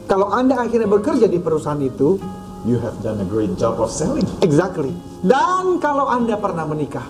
[0.05, 2.21] kalau Anda akhirnya bekerja di perusahaan itu,
[2.69, 4.29] You have done a great job of selling.
[4.45, 4.93] exactly.
[5.25, 7.09] Dan kalau Anda pernah menikah,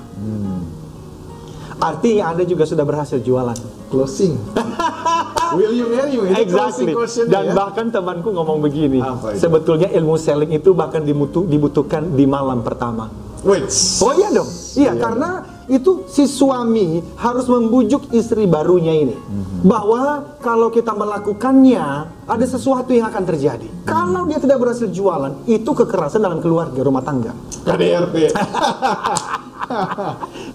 [1.81, 3.57] artinya Anda juga sudah berhasil jualan.
[3.91, 4.37] Closing.
[5.59, 6.31] Will you marry me?
[6.39, 6.95] Exactly.
[7.27, 7.55] Dan ya.
[7.59, 9.03] bahkan temanku ngomong begini,
[9.35, 13.11] sebetulnya ilmu selling itu bahkan dimutu- dibutuhkan di malam pertama.
[13.43, 13.67] Wait.
[14.05, 19.17] Oh iya dong, iya karena itu si suami harus membujuk istri barunya ini
[19.65, 21.85] bahwa kalau kita melakukannya
[22.29, 23.67] ada sesuatu yang akan terjadi.
[23.89, 27.33] Kalau dia tidak berhasil jualan, itu kekerasan dalam keluarga rumah tangga.
[27.65, 28.17] KDRT.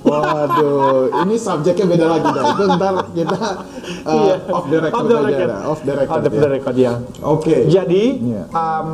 [0.06, 2.44] Waduh, ini subjeknya beda lagi dah.
[2.52, 3.38] Itu ntar kita
[4.06, 4.36] uh, Iya.
[4.52, 5.50] off the record Off the record.
[5.52, 6.20] Off the record.
[6.20, 6.48] Off the ya.
[6.52, 6.94] record, ya.
[7.24, 7.56] Oke.
[7.66, 8.44] Jadi Iya.
[8.52, 8.88] um,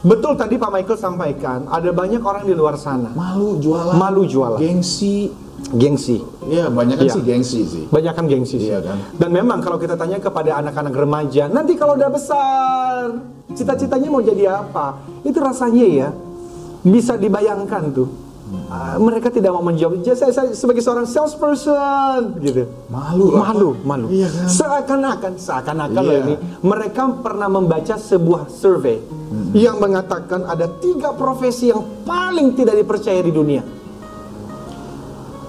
[0.00, 3.94] betul tadi Pak Michael sampaikan ada banyak orang di luar sana malu jualan.
[3.94, 4.58] Malu jualan.
[4.58, 5.44] Gengsi.
[5.66, 6.20] gengsi.
[6.46, 7.14] Ya, banyak kan Iya.
[7.16, 7.84] sih gengsi sih.
[7.88, 8.70] Banyak kan gengsi sih.
[8.70, 8.96] Iya kan?
[9.16, 13.24] Dan memang kalau kita tanya kepada anak-anak remaja, nanti kalau udah besar,
[13.56, 15.00] cita-citanya mau jadi apa?
[15.24, 16.08] Itu rasanya ya
[16.84, 18.25] bisa dibayangkan tuh.
[18.66, 20.00] Ah, mereka tidak mau menjawab.
[20.00, 22.70] "Ya, Saya, saya sebagai seorang salesperson, gitu.
[22.86, 23.82] Malu malu, Pak.
[23.82, 24.06] malu.
[24.06, 24.46] Iya kan?
[24.46, 26.18] Seakan-akan, seakan-akan Iya.
[26.22, 26.34] ini.
[26.62, 29.50] Mereka pernah membaca sebuah survei Hmm.
[29.50, 33.62] yang mengatakan ada tiga profesi yang paling tidak dipercaya di dunia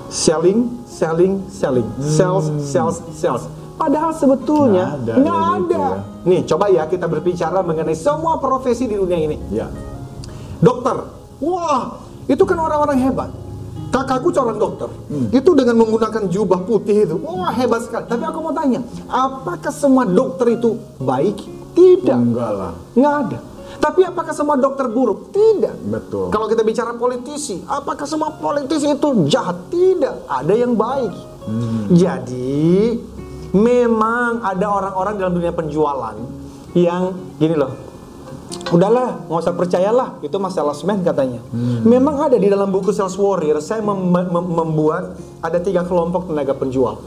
[0.08, 3.44] selling, selling, selling, sales, sales, sales.
[3.78, 5.62] Padahal sebetulnya Nggak ada nggak kayak ada.
[5.62, 6.00] gitu ya.
[6.26, 9.38] Nih, coba ya kita berbicara mengenai semua profesi di dunia ini.
[9.54, 9.70] Ya.
[10.58, 11.06] Dokter,
[11.38, 13.32] wah, itu kan orang-orang hebat.
[13.88, 15.32] Kakakku seorang dokter, Hmm.
[15.32, 18.04] itu dengan menggunakan jubah putih itu, wah hebat sekali.
[18.06, 21.40] Tapi aku mau tanya, apakah semua dokter itu baik?
[21.72, 22.74] Tidak, Enggak lah.
[22.94, 23.40] nggak ada.
[23.78, 25.32] Tapi apakah semua dokter buruk?
[25.32, 25.88] Tidak.
[25.88, 26.28] Betul.
[26.30, 29.72] Kalau kita bicara politisi, apakah semua politisi itu jahat?
[29.72, 31.14] Tidak, ada yang baik.
[31.88, 33.00] Jadi
[33.54, 36.16] memang ada orang-orang dalam dunia penjualan
[36.74, 37.87] yang gini loh.
[38.68, 41.40] Udahlah, nggak usah percayalah, itu masalah salesman katanya.
[41.88, 46.52] Memang ada di dalam buku Sales Warrior, saya mem- mem- membuat ada tiga kelompok tenaga
[46.52, 47.00] penjual.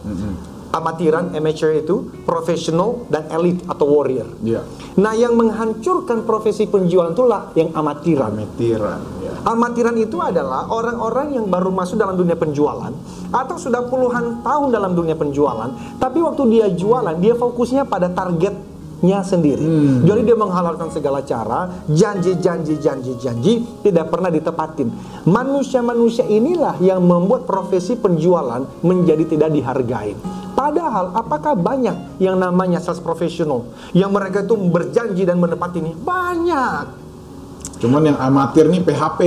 [0.70, 4.30] Amatiran, amateur itu, professional, dan elite atau warrior.
[4.38, 4.62] Iya.
[5.02, 8.30] Nah, yang menghancurkan profesi penjualan itulah yang amatiran.
[8.30, 9.02] Ametiran.
[9.18, 9.34] Ya.
[9.50, 12.94] Amatiran itu adalah orang-orang yang baru masuk dalam dunia penjualan
[13.34, 18.06] atau sudah puluhan tahun dalam dunia penjualan, tapi waktu dia jualan, dia fokusnya pada
[19.00, 19.64] targetnya sendiri.
[20.04, 24.92] Jadi dia menghalalkan segala cara, janji, janji, janji, janji, tidak pernah ditepatin.
[25.24, 30.12] Manusia-manusia inilah yang membuat profesi penjualan menjadi tidak dihargai.
[30.52, 33.64] Padahal apakah banyak yang namanya sales professional
[33.96, 35.92] yang mereka itu berjanji dan menepati ini?
[35.96, 37.00] Banyak.
[37.80, 39.20] Cuman yang amatir nih PHP.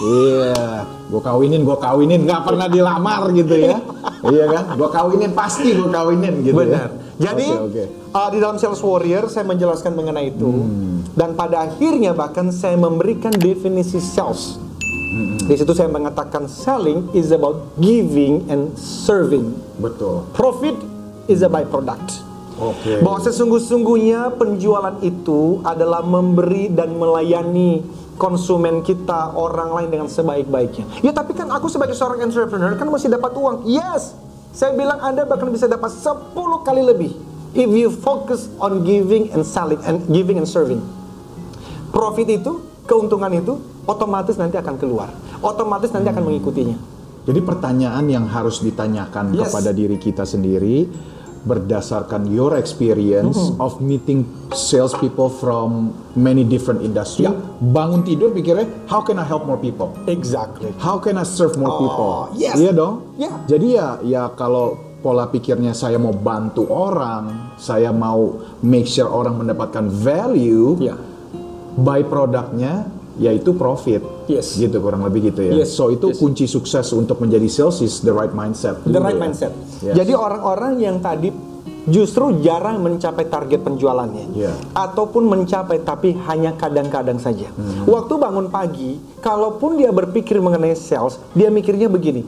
[0.00, 0.88] Iya.
[1.04, 3.76] Gue kawinin, gue kawinin, nggak pernah dilamar gitu ya.
[4.32, 4.64] iya kan?
[4.80, 6.88] Gue kawinin pasti gue kawinin gitu Benar.
[6.88, 7.03] ya.
[7.14, 7.84] Jadi Oke, oke.
[8.10, 11.06] uh, di dalam Sales Warrior saya menjelaskan mengenai itu Hmm.
[11.14, 14.58] dan pada akhirnya bahkan saya memberikan definisi sales
[15.46, 19.54] Di situ saya mengatakan selling is about giving and serving.
[19.78, 20.26] Betul.
[20.34, 20.74] Profit
[21.30, 22.18] is a byproduct.
[22.58, 22.98] Oke.
[22.98, 27.82] Bahwa sesungguh-sungguhnya penjualan itu adalah memberi dan melayani
[28.14, 30.86] konsumen kita orang lain dengan sebaik-baiknya.
[31.02, 33.66] Ya tapi kan aku sebagai seorang entrepreneur kan masih dapat uang.
[33.66, 34.14] Yes.
[34.54, 36.30] Saya bilang Anda bahkan bisa dapat 10
[36.62, 37.10] kali lebih
[37.58, 40.78] if you focus on giving and selling and giving and serving.
[41.90, 45.10] Profit itu, keuntungan itu otomatis nanti akan keluar.
[45.42, 46.78] Otomatis nanti akan mengikutinya.
[47.24, 49.48] Jadi pertanyaan yang harus ditanyakan Yes.
[49.48, 50.86] kepada diri kita sendiri
[51.44, 57.28] berdasarkan your experience of meeting salespeople from many different industry.
[57.28, 57.36] Ya.
[57.60, 59.92] Bangun tidur pikirnya, how can I help more people?
[60.08, 60.72] Exactly.
[60.80, 62.12] How can I serve more Oh, people?
[62.34, 62.56] yes.
[62.56, 63.14] Iya dong.
[63.20, 63.32] Ya.
[63.44, 69.36] Jadi ya, ya kalau pola pikirnya saya mau bantu orang, saya mau make sure orang
[69.36, 70.96] mendapatkan value, Ya.
[71.76, 74.02] by produknya yaitu profit.
[74.26, 74.58] Yes.
[74.58, 75.62] Gitu kurang lebih gitu ya.
[75.62, 75.74] Yes.
[75.74, 76.18] So itu Yes.
[76.18, 78.80] kunci sukses untuk menjadi sales is the right mindset.
[78.86, 79.22] The right ya.
[79.22, 79.52] mindset.
[79.82, 79.94] Yes.
[79.94, 81.30] Jadi orang-orang yang tadi
[81.84, 84.56] justru jarang mencapai target penjualannya, Yeah.
[84.72, 87.52] ataupun mencapai tapi hanya kadang-kadang saja.
[87.52, 87.84] Hmm.
[87.84, 92.24] Waktu bangun pagi, kalaupun dia berpikir mengenai sales, dia mikirnya begini.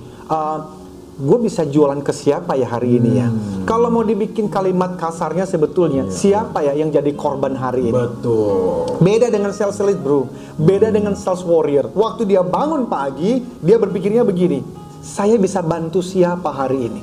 [1.17, 3.29] Gue bisa jualan ke siapa ya hari ini ya?
[3.33, 3.65] Hmm.
[3.65, 6.13] Kalau mau dibikin kalimat kasarnya sebetulnya Iya.
[6.13, 7.97] siapa ya yang jadi korban hari ini?
[7.97, 9.01] Betul.
[9.01, 10.29] Beda dengan sales elite bro,
[10.61, 11.89] beda dengan sales warrior.
[11.97, 14.61] Waktu dia bangun pagi, dia berpikirnya begini,
[15.01, 17.01] saya bisa bantu siapa hari ini?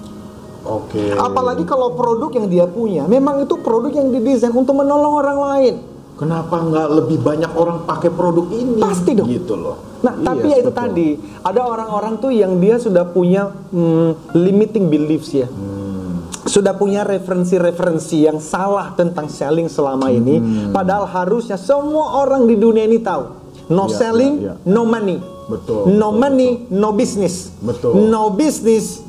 [0.64, 1.18] Oke.
[1.18, 5.76] Apalagi kalau produk yang dia punya, memang itu produk yang didesain untuk menolong orang lain.
[6.24, 8.80] Kenapa nggak lebih banyak orang pakai produk ini?
[8.80, 9.28] Pasti dong.
[9.28, 10.00] Gitu loh.
[10.00, 10.80] Nah, Yes, tapi ya itu betul.
[10.80, 11.10] tadi,
[11.44, 15.48] ada orang-orang tuh yang dia sudah punya hmm, limiting beliefs ya.
[15.48, 16.24] Hmm.
[16.44, 20.72] Sudah punya referensi-referensi yang salah tentang selling selama ini, Hmm.
[20.72, 23.44] padahal harusnya semua orang di dunia ini tahu.
[23.68, 24.54] No Ya, selling, ya, ya.
[24.64, 25.20] no money.
[25.44, 27.52] Betul, No betul, money, no business.
[27.60, 28.00] Betul.
[28.08, 29.04] No business.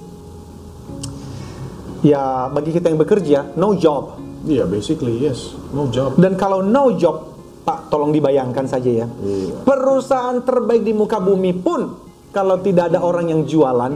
[2.02, 4.23] Ya, bagi kita yang bekerja, no job.
[4.44, 5.56] Iya, basically yes.
[5.72, 6.20] No job.
[6.20, 7.32] Dan kalau no job,
[7.64, 9.06] Pak, tolong dibayangkan saja ya.
[9.08, 9.64] Iya.
[9.64, 11.96] Perusahaan terbaik di muka bumi pun
[12.30, 13.92] kalau tidak ada orang yang jualan,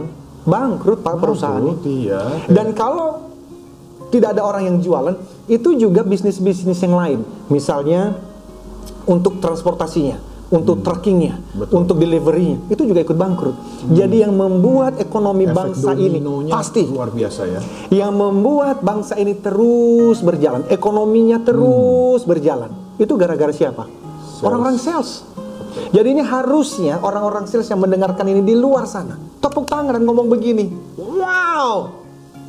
[0.47, 1.73] bangkrut Pak perusahaannya.
[1.77, 2.21] Bangkrut, Iya.
[2.49, 3.29] Dan kalau
[4.09, 7.19] tidak ada orang yang jualan, itu juga bisnis-bisnis yang lain.
[7.53, 8.17] Misalnya
[9.05, 10.17] untuk transportasinya,
[10.49, 11.59] untuk truckingnya, Hmm.
[11.61, 11.73] Betul.
[11.85, 13.55] untuk deliverynya, itu juga ikut bangkrut.
[13.93, 17.61] Jadi yang membuat ekonomi Efek bangsa ini pasti luar biasa ya.
[17.93, 22.73] yang membuat bangsa ini terus berjalan, ekonominya terus berjalan.
[22.97, 23.85] Itu gara-gara siapa?
[24.41, 25.23] Orang-orang sales.
[25.93, 30.27] Jadi ini harusnya orang-orang sales yang mendengarkan ini di luar sana tepuk tangan dan ngomong
[30.27, 30.65] begini,
[30.97, 31.93] wow,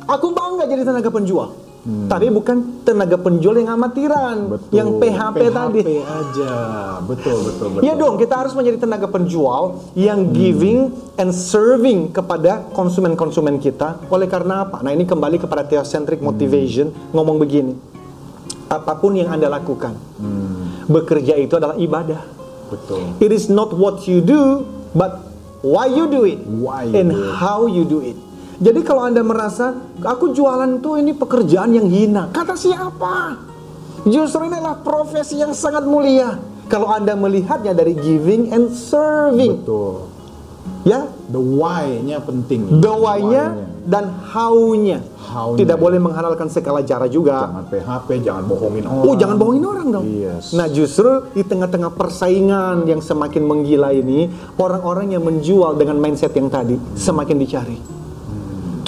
[0.03, 1.53] aku bangga jadi tenaga penjual.
[1.81, 4.69] Tapi bukan tenaga penjual yang amatiran, Betul.
[4.69, 5.81] yang PHP, tadi.
[5.97, 6.51] aja.
[7.01, 7.81] Betul, betul, betul.
[7.81, 13.97] Iya dong, kita harus menjadi tenaga penjual yang giving and serving kepada konsumen-konsumen kita.
[14.13, 14.85] Oleh karena apa?
[14.85, 17.73] Nah ini kembali kepada theocentric motivation, ngomong begini.
[18.69, 19.97] Apa pun yang Anda lakukan,
[20.85, 22.21] bekerja itu adalah ibadah.
[22.69, 23.17] Betul.
[23.17, 24.63] It is not what you do,
[24.93, 25.17] but
[25.59, 27.35] why you do it Why you and do it.
[27.35, 28.15] how you do it.
[28.61, 29.73] Jadi kalau Anda merasa
[30.05, 33.41] aku jualan tuh ini pekerjaan yang hina, kata siapa?
[34.05, 36.37] Justru ini adalah profesi yang sangat mulia.
[36.69, 40.07] Kalau Anda melihatnya dari giving and serving, Betul.
[40.85, 42.79] ya, The why-nya penting.
[42.79, 45.01] the why-nya dan how-nya.
[45.17, 47.49] How-nya, Tidak boleh menghalalkan segala cara juga.
[47.49, 49.03] Jangan PHP, jangan bohongin orang.
[49.09, 50.05] Oh, jangan bohongin orang dong.
[50.05, 50.53] Yes.
[50.53, 54.29] Nah, justru di tengah-tengah persaingan yang semakin menggila ini,
[54.61, 58.00] orang-orang yang menjual dengan mindset yang tadi semakin dicari.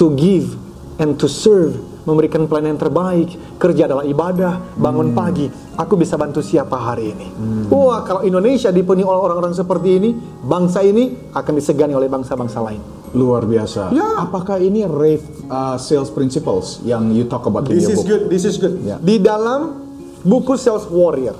[0.03, 0.59] To give
[0.99, 5.47] and to serve, memberikan pelayanan yang terbaik, kerja adalah ibadah, bangun pagi,
[5.79, 7.27] aku bisa bantu siapa hari ini.
[7.71, 10.11] Wah, kalau Indonesia dipenuhi oleh orang-orang seperti ini,
[10.43, 12.83] bangsa ini akan disegani oleh bangsa-bangsa lain.
[13.15, 13.95] Luar biasa.
[13.95, 14.27] Ya.
[14.27, 18.11] Apakah ini Rave uh, sales principles yang you talk about in This is book?
[18.11, 18.83] good, this is good.
[18.83, 18.99] Ya.
[18.99, 19.87] Di dalam
[20.19, 21.39] buku Sales Warrior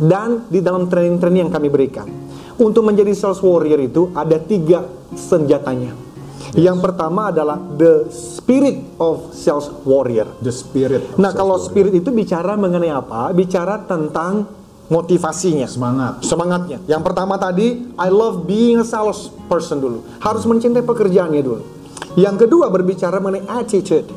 [0.00, 2.08] dan di dalam training-training yang kami berikan,
[2.56, 6.08] untuk menjadi Sales Warrior itu ada tiga senjatanya.
[6.56, 10.26] Yang pertama adalah the spirit of Sales Warrior.
[10.42, 11.14] The spirit.
[11.14, 11.68] of Nah, kalau warrior.
[11.70, 13.30] spirit itu bicara mengenai apa?
[13.30, 14.50] Bicara tentang
[14.90, 15.70] motivasinya.
[15.70, 16.26] Semangat.
[16.26, 16.82] Semangatnya.
[16.90, 20.02] Yang pertama tadi, I love being a sales person dulu.
[20.18, 21.62] Harus mencintai pekerjaannya dulu.
[22.18, 24.10] Yang kedua berbicara mengenai attitude.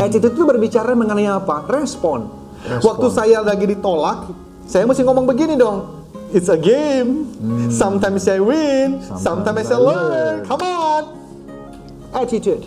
[0.00, 1.68] Attitude itu berbicara mengenai apa?
[1.68, 2.24] Respon.
[2.64, 2.80] Respon.
[2.88, 4.32] Waktu saya lagi ditolak,
[4.64, 6.01] saya mesti ngomong begini dong.
[6.32, 7.28] It's a game.
[7.68, 10.08] Sometimes I win, sometimes, Sometimes I learn.
[10.08, 10.36] learn.
[10.48, 11.02] Come on.
[12.12, 12.64] Attitude.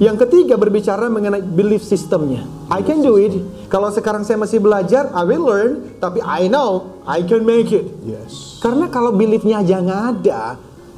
[0.00, 2.42] Yang ketiga berbicara mengenai belief systemnya.
[2.72, 3.36] I can do it.
[3.68, 6.00] Kalau sekarang saya masih belajar, I will learn.
[6.00, 7.86] Tapi I know I can make it.
[8.02, 8.58] Yes.
[8.58, 10.40] Karena kalau beliefnya aja nggak ada,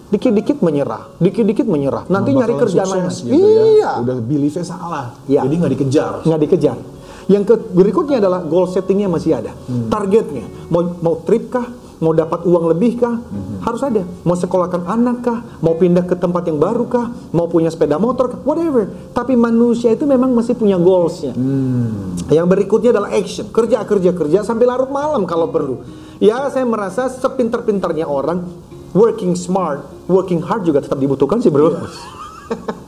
[0.09, 2.07] dikit-dikit menyerah, dikit-dikit menyerah.
[2.07, 3.11] Nanti nyari kerjaan lain.
[3.11, 3.65] gitu ya.
[3.75, 5.19] iya, Udah beliefnya salah.
[5.27, 5.43] Iya.
[5.43, 6.13] Jadi nggak dikejar.
[6.23, 6.77] nggak dikejar.
[7.27, 9.91] Yang ke berikutnya adalah goal settingnya masih ada, Hmm.
[9.91, 10.47] targetnya.
[10.71, 11.67] Mau mau trip kah?
[11.97, 13.19] Mau dapat uang lebih kah?
[13.19, 13.65] Hmm.
[13.65, 14.05] Harus ada.
[14.23, 15.39] Mau sekolahkan anak kah?
[15.59, 17.09] Mau pindah ke tempat yang baru kah?
[17.33, 18.39] Mau punya sepeda motor kah?
[18.45, 18.93] Whatever.
[19.11, 21.33] Tapi manusia itu memang masih punya goalsnya.
[21.33, 22.15] Hmm.
[22.29, 23.49] Yang berikutnya adalah action.
[23.49, 25.83] Kerja, kerja, kerja sampai larut malam kalau perlu.
[26.21, 28.45] Ya, saya merasa sepinter-pinternya orang
[28.93, 31.75] working smart, working hard juga tetap dibutuhkan sih, Bro.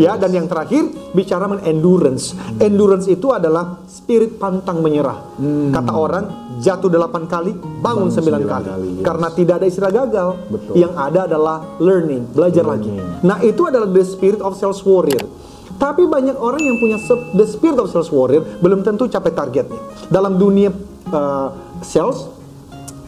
[0.00, 2.34] ya, dan yang terakhir bicara mengenai endurance.
[2.58, 5.38] Endurance itu adalah spirit pantang menyerah.
[5.70, 6.24] Kata orang,
[6.62, 8.66] jatuh delapan kali, bangun sembilan kali.
[8.68, 9.04] kali, yes.
[9.04, 10.28] Karena tidak ada istilah gagal.
[10.50, 10.72] Betul.
[10.78, 12.94] Yang ada adalah learning, belajar Learning.
[12.98, 13.22] lagi.
[13.26, 15.24] Nah, itu adalah the spirit of sales warrior.
[15.74, 16.98] Tapi banyak orang yang punya
[17.34, 19.80] the spirit of sales warrior belum tentu capai targetnya.
[20.06, 20.70] Dalam dunia
[21.10, 21.48] uh,
[21.82, 22.30] sales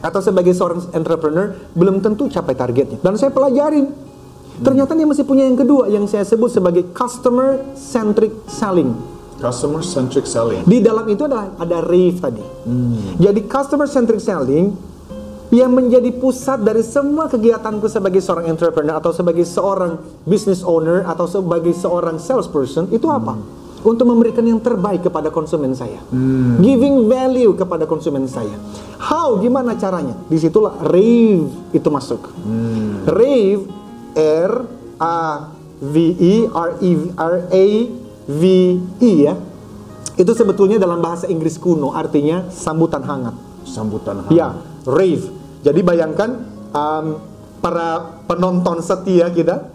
[0.02, 2.98] atau sebagai seorang entrepreneur belum tentu capai targetnya.
[3.02, 4.06] Dan saya pelajarin.
[4.56, 8.96] Ternyata dia masih punya yang kedua yang saya sebut sebagai customer centric selling.
[9.36, 10.64] Customer centric selling.
[10.64, 12.44] Di dalam itu adalah ada rave tadi.
[13.20, 14.72] Jadi customer centric selling
[15.52, 21.28] yang menjadi pusat dari semua kegiatanku sebagai seorang entrepreneur atau sebagai seorang business owner atau
[21.28, 23.38] sebagai seorang salesperson itu apa?
[23.86, 26.02] Untuk memberikan yang terbaik kepada konsumen saya.
[26.58, 28.58] Giving value kepada konsumen saya.
[28.98, 29.38] How?
[29.38, 30.18] Gimana caranya?
[30.26, 32.26] Di situlah rave itu masuk.
[33.06, 33.85] Rave
[34.16, 34.52] R
[34.96, 37.66] A V E R E R A
[38.26, 38.42] V
[39.04, 39.36] E ya.
[40.16, 43.36] Itu sebetulnya dalam bahasa Inggris kuno artinya sambutan hangat.
[43.68, 44.32] Sambutan hangat.
[44.32, 44.56] Ya,
[44.88, 45.28] rave.
[45.60, 46.30] Jadi bayangkan
[46.72, 47.20] um,
[47.60, 49.68] para penonton setia kita,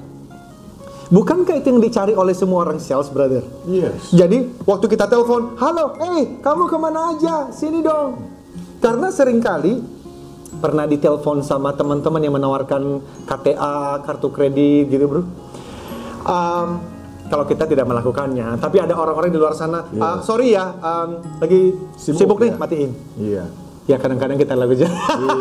[1.14, 3.46] bukankah itu yang dicari oleh semua orang sales, brother?
[3.70, 4.10] Yes.
[4.10, 7.54] Jadi waktu kita telepon, halo, eh kamu ke mana aja?
[7.54, 8.26] Sini dong.
[8.82, 10.01] Karena sering kali
[10.62, 15.22] pernah ditelepon sama teman-teman yang menawarkan KTA, kartu kredit gitu bro.
[16.22, 16.68] Um,
[17.32, 21.10] kalau kita tidak melakukannya, tapi ada orang-orang di luar sana, "Ah, sorry ya, um,
[21.42, 22.92] lagi Sibuk sibuk, nih, ya?" matiin.
[23.18, 23.44] Iya.
[23.90, 24.88] Ya kadang-kadang kita lakukan.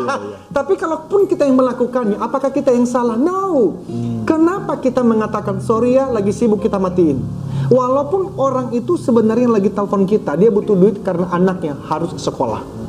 [0.57, 3.13] Tapi kalaupun kita yang melakukannya, apakah kita yang salah?
[3.13, 3.77] No.
[4.25, 7.21] Kenapa kita mengatakan sorry ya lagi sibuk kita matiin?
[7.69, 12.80] Walaupun orang itu sebenarnya lagi telepon kita, dia butuh duit karena anaknya harus sekolah.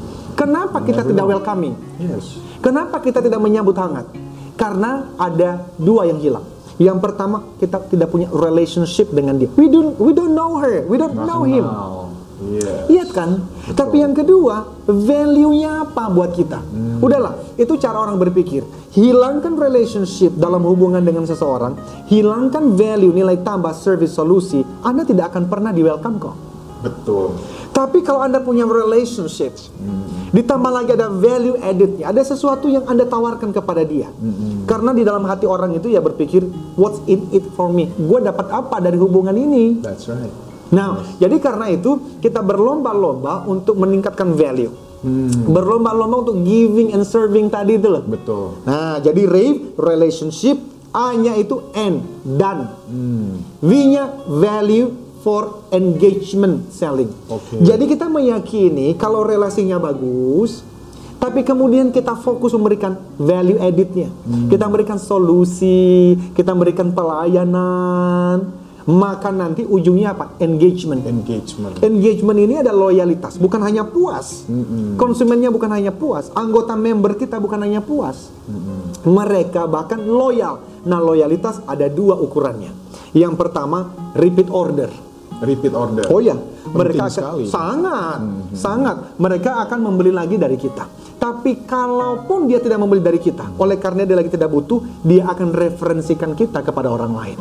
[0.43, 1.75] Kenapa kita tidak welcoming?
[2.03, 2.43] Yes.
[2.59, 4.11] Kenapa kita tidak menyambut hangat?
[4.59, 6.43] Karena ada dua yang hilang.
[6.83, 9.47] Yang pertama, kita tidak punya relationship dengan dia.
[9.55, 11.63] We don't we don't know her, we don't Nggak know him.
[11.63, 12.11] kenal.
[12.43, 12.75] Iya.
[12.91, 13.47] Iya kan?
[13.71, 16.59] Tapi yang kedua, value-nya apa buat kita?
[16.99, 18.67] Udahlah, itu cara orang berpikir.
[18.99, 21.79] Hilangkan relationship dalam hubungan dengan seseorang,
[22.11, 26.35] hilangkan value, nilai tambah, service, solusi, Anda tidak akan pernah di welcome kok.
[26.83, 27.39] Betul.
[27.73, 29.57] Tapi kalau Anda punya relationship,
[30.31, 34.13] ditambah lagi ada value added-nya, ada sesuatu yang Anda tawarkan kepada dia.
[34.69, 36.45] Karena di dalam hati orang itu ya berpikir,
[36.77, 37.89] what's in it for me?
[37.97, 39.81] Gue dapat apa dari hubungan ini?
[39.81, 40.31] That's right.
[40.73, 44.73] Nah, jadi karena itu kita berlomba-lomba untuk meningkatkan value.
[45.51, 48.07] Berlomba-lomba untuk giving and serving tadi itu loh.
[48.07, 48.63] Betul.
[48.63, 50.57] Nah, jadi rave, relationship,
[50.95, 52.71] A-nya itu N, dan.
[52.87, 53.43] Hmm.
[53.65, 57.11] V-nya value for engagement selling.
[57.31, 57.63] Oke.
[57.63, 60.67] Jadi kita meyakini kalau relasinya bagus,
[61.23, 64.11] tapi kemudian kita fokus memberikan value added-nya.
[64.11, 64.51] Hmm.
[64.51, 68.51] Kita memberikan solusi, kita memberikan pelayanan,
[68.91, 70.35] maka nanti ujungnya apa?
[70.43, 71.07] Engagement.
[71.07, 71.79] Engagement.
[71.79, 74.43] Engagement ini ada loyalitas, bukan hanya puas.
[74.99, 78.35] Konsumennya bukan hanya puas, anggota member kita bukan hanya puas.
[79.07, 80.59] Mereka bahkan loyal.
[80.83, 82.75] Nah, loyalitas ada dua ukurannya.
[83.15, 84.91] Yang pertama, repeat order.
[85.43, 86.07] Repeat order.
[86.07, 86.39] Oh ya,
[86.71, 87.45] mereka akan sekali.
[87.51, 88.21] sangat,
[88.55, 88.97] sangat.
[89.19, 90.87] Mereka akan membeli lagi dari kita.
[91.19, 95.51] Tapi kalaupun dia tidak membeli dari kita, oleh karena dia lagi tidak butuh, dia akan
[95.51, 97.39] referensikan kita kepada orang lain.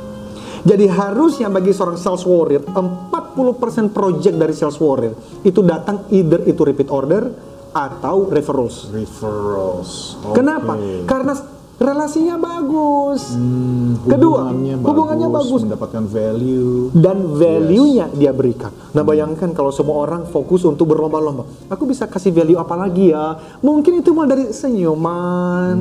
[0.62, 6.62] Jadi harusnya bagi seorang sales warrior, 40% project dari sales warrior itu datang either itu
[6.62, 7.26] repeat order
[7.74, 8.94] atau referrals.
[8.94, 10.22] Referrals.
[10.22, 10.38] Oke.
[10.38, 10.78] Kenapa?
[11.10, 11.34] Karena
[11.82, 13.34] relasinya bagus.
[13.34, 15.62] Hmm, Kedua, hubungannya hubungannya bagus.
[15.66, 16.94] mendapatkan value.
[16.94, 18.70] dan value-nya dia berikan.
[18.94, 21.50] Nah, bayangkan kalau semua orang fokus untuk berlomba-lomba.
[21.68, 23.34] Aku bisa kasih value apa lagi ya?
[23.60, 25.76] Mungkin itu mulai dari senyuman,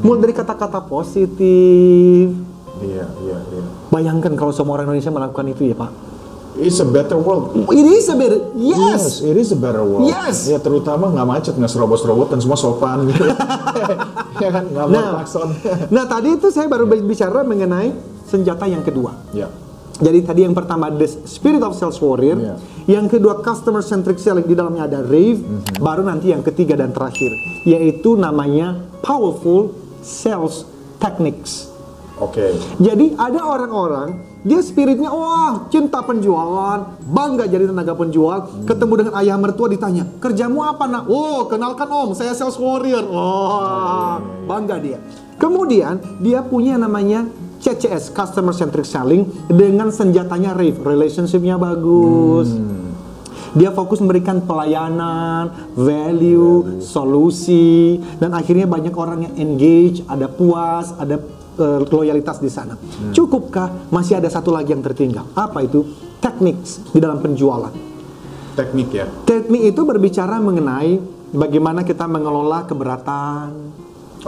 [0.00, 2.30] mulai dari kata-kata positif.
[2.80, 3.64] Iya, iya, iya.
[3.90, 6.09] Bayangkan kalau semua orang Indonesia melakukan itu ya, Pak.
[6.58, 7.54] It's a better world.
[7.70, 9.22] It is a better, yes.
[9.22, 10.10] it is a better world.
[10.10, 10.50] Yes.
[10.50, 13.22] Ya terutama nggak macet, nggak serobot-serobot dan semua sopan gitu.
[14.44, 15.48] ya kan, nggak Nah, klakson.
[15.94, 17.94] nah tadi itu saya baru bicara mengenai
[18.26, 19.14] senjata yang kedua.
[19.30, 19.46] ya.
[20.00, 22.54] Jadi tadi yang pertama the spirit of sales warrior, Iya.
[22.88, 25.44] yang kedua customer centric selling di dalamnya ada rave,
[25.76, 27.28] baru nanti yang ketiga dan terakhir
[27.68, 30.64] yaitu namanya powerful sales
[30.96, 31.68] techniques.
[32.16, 32.56] Oke.
[32.80, 39.36] Jadi ada orang-orang dia spiritnya wah cinta penjualan, bangga jadi tenaga penjual, ketemu dengan ayah
[39.36, 41.04] mertua ditanya kerjamu apa nak?
[41.12, 43.04] Oh kenalkan om, saya sales warrior.
[43.04, 44.16] Oh
[44.48, 44.98] bangga dia.
[45.36, 47.28] Kemudian dia punya namanya
[47.60, 52.48] CCS Customer Centric Selling dengan senjatanya rave, relationshipnya bagus.
[53.50, 61.18] Dia fokus memberikan pelayanan, value, solusi, dan akhirnya banyak orang yang engage, ada puas, ada
[61.60, 62.74] eh, loyalitas di sana.
[63.12, 63.92] Cukupkah?
[63.92, 65.28] Masih ada satu lagi yang tertinggal.
[65.36, 65.84] Apa itu?
[66.20, 66.56] Teknik
[66.90, 67.72] di dalam penjualan.
[68.56, 69.06] Teknik ya.
[69.24, 71.00] Teknik itu berbicara mengenai
[71.30, 73.72] bagaimana kita mengelola keberatan,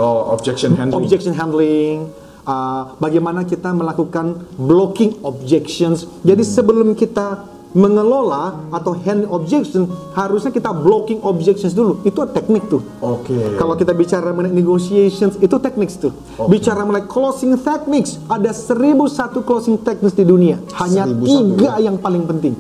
[0.01, 1.05] Oh, objection handling.
[1.05, 2.09] objection handling,
[2.49, 6.09] uh, bagaimana kita melakukan blocking objections.
[6.25, 12.01] Jadi sebelum kita mengelola atau handling objection, harusnya kita blocking objections dulu.
[12.03, 12.85] Itu teknik tuh.
[12.99, 13.57] Oke.
[13.57, 16.13] Kalau kita bicara mengenai negotiations, itu teknik tuh.
[16.37, 16.53] Oke.
[16.53, 19.09] Bicara mengenai closing techniques, ada 1001
[19.41, 20.61] closing techniques di dunia.
[20.77, 21.89] Hanya 1001 tiga ya?
[21.89, 22.55] yang paling penting.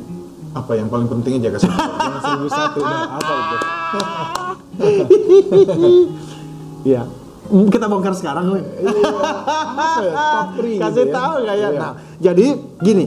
[0.52, 1.80] apa yang paling penting aja kasih tahu.
[1.96, 3.56] yang seribu satu dah apa itu
[6.92, 7.02] Ya.
[7.48, 8.64] Kita bongkar sekarang, Win.
[8.64, 11.12] apa ya papri gitu Kasih ya?
[11.12, 11.56] tahu kayak.
[11.56, 11.68] Iya.
[11.74, 12.46] Nah, jadi
[12.80, 13.04] gini.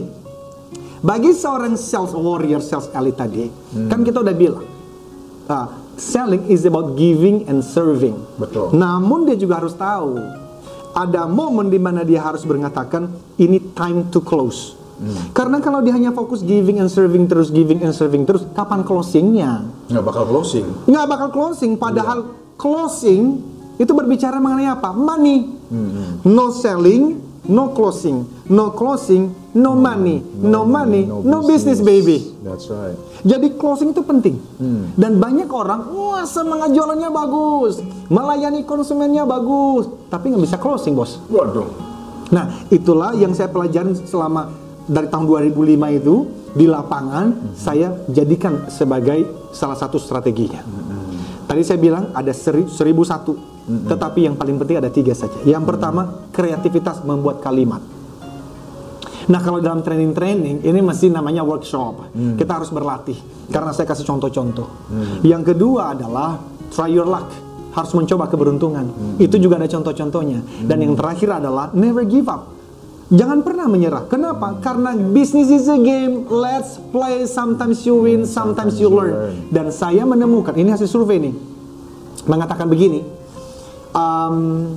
[1.06, 3.86] Bagi seorang sales warrior, sales elite tadi, Hmm.
[3.86, 4.66] kan kita udah bilang,
[5.46, 8.18] ah, selling is about giving and serving.
[8.34, 8.74] Betul.
[8.74, 10.18] Namun dia juga harus tahu,
[10.90, 13.06] ada momen di mana dia harus mengatakan
[13.38, 14.74] ini time to close.
[14.96, 15.30] Hmm.
[15.30, 19.62] Karena kalau dia hanya fokus giving and serving terus, giving and serving terus, kapan closingnya?
[19.86, 22.18] nggak bakal closing nggak bakal closing padahal
[22.58, 23.38] closing
[23.76, 25.46] itu berbicara mengenai apa money
[26.26, 31.80] no selling no closing no closing no money no, money no, business.
[31.80, 32.36] baby.
[32.44, 32.94] That's right.
[33.24, 34.36] Jadi closing itu penting.
[34.94, 37.80] Dan banyak orang wah semangat jualannya bagus.
[38.12, 39.88] Melayani konsumennya bagus.
[40.12, 41.18] Tapi nggak bisa closing bos.
[41.26, 41.66] Waduh.
[42.30, 44.52] Nah, itulah yang saya pelajarin selama
[44.86, 46.14] dari tahun 2005 itu
[46.56, 50.62] di lapangan saya jadikan sebagai salah satu strateginya.
[51.46, 53.38] Tadi saya bilang ada seri- seribu satu,
[53.86, 55.38] tetapi yang paling penting ada tiga saja.
[55.46, 57.78] Yang pertama kreativitas membuat kalimat.
[59.26, 62.14] Nah kalau dalam training-training ini masih namanya workshop.
[62.38, 63.18] Kita harus berlatih
[63.50, 64.68] karena saya kasih contoh-contoh.
[65.26, 66.38] Yang kedua adalah
[66.70, 67.28] try your luck.
[67.76, 69.18] Harus mencoba keberuntungan.
[69.20, 70.64] Itu juga ada contoh-contohnya.
[70.64, 72.56] Dan yang terakhir adalah never give up.
[73.06, 74.10] Jangan pernah menyerah.
[74.10, 74.58] Kenapa?
[74.58, 76.26] Karena business is a game.
[76.26, 77.22] Let's play.
[77.30, 79.46] Sometimes you win, sometimes you learn.
[79.54, 81.34] Dan saya menemukan ini hasil survei nih
[82.26, 83.06] mengatakan begini.
[83.94, 84.76] Um,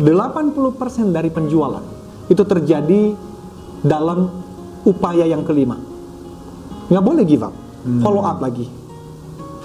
[0.00, 1.84] 80% dari penjualan
[2.30, 3.12] itu terjadi
[3.80, 4.28] dalam
[4.84, 5.76] upaya yang kelima.
[6.90, 7.54] Nggak boleh give up.
[8.04, 8.66] Follow up lagi.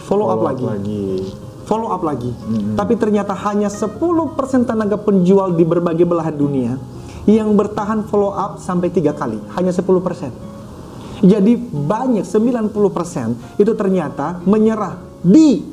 [0.06, 1.34] Follow, up, lagi.
[1.66, 2.30] Follow up lagi.
[2.78, 6.78] Tapi ternyata hanya 10% tenaga penjual di berbagai belahan dunia
[7.26, 9.42] yang bertahan follow up sampai tiga kali.
[9.58, 11.26] Hanya 10%.
[11.26, 15.66] Jadi banyak 90% itu ternyata menyerah di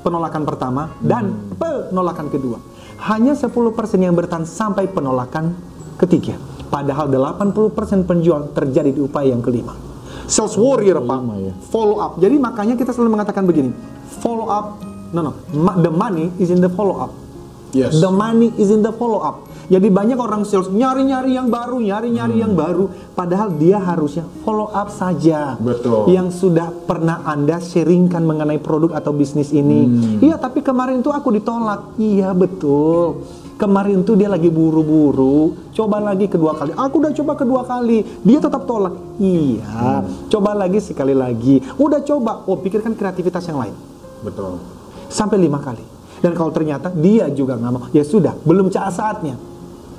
[0.00, 2.56] penolakan pertama dan penolakan kedua.
[3.04, 3.52] Hanya 10%
[4.00, 5.52] yang bertahan sampai penolakan
[6.00, 6.40] ketiga.
[6.74, 9.78] Padahal 80% penjual terjadi di upaya yang kelima.
[10.26, 11.54] Sales warrior Pak, ya.
[11.70, 12.18] follow up.
[12.18, 13.70] Jadi makanya kita selalu mengatakan begini,
[14.18, 14.82] follow up,
[15.14, 15.32] no no,
[15.78, 17.14] the money is in the follow up.
[17.70, 19.46] yes The money is in the follow up.
[19.64, 24.92] Jadi banyak orang sales nyari-nyari yang baru, nyari-nyari yang baru, padahal dia harusnya follow up
[24.92, 25.56] saja.
[25.56, 26.10] Betul.
[26.12, 29.88] Yang sudah pernah Anda sharingkan mengenai produk atau bisnis ini.
[30.20, 31.96] Iya, tapi kemarin itu aku ditolak.
[31.96, 33.24] Iya, betul.
[33.54, 36.74] Kemarin itu dia lagi buru-buru, coba lagi kedua kali.
[36.74, 38.98] Aku udah coba kedua kali, dia tetap tolak.
[39.22, 41.62] Iya, coba lagi sekali lagi.
[41.78, 43.74] Udah coba, oh pikirkan kreativitas yang lain
[44.24, 44.58] betul
[45.12, 45.84] sampai lima kali.
[46.24, 49.36] Dan kalau ternyata dia juga nggak mau, ya sudah, belum saatnya.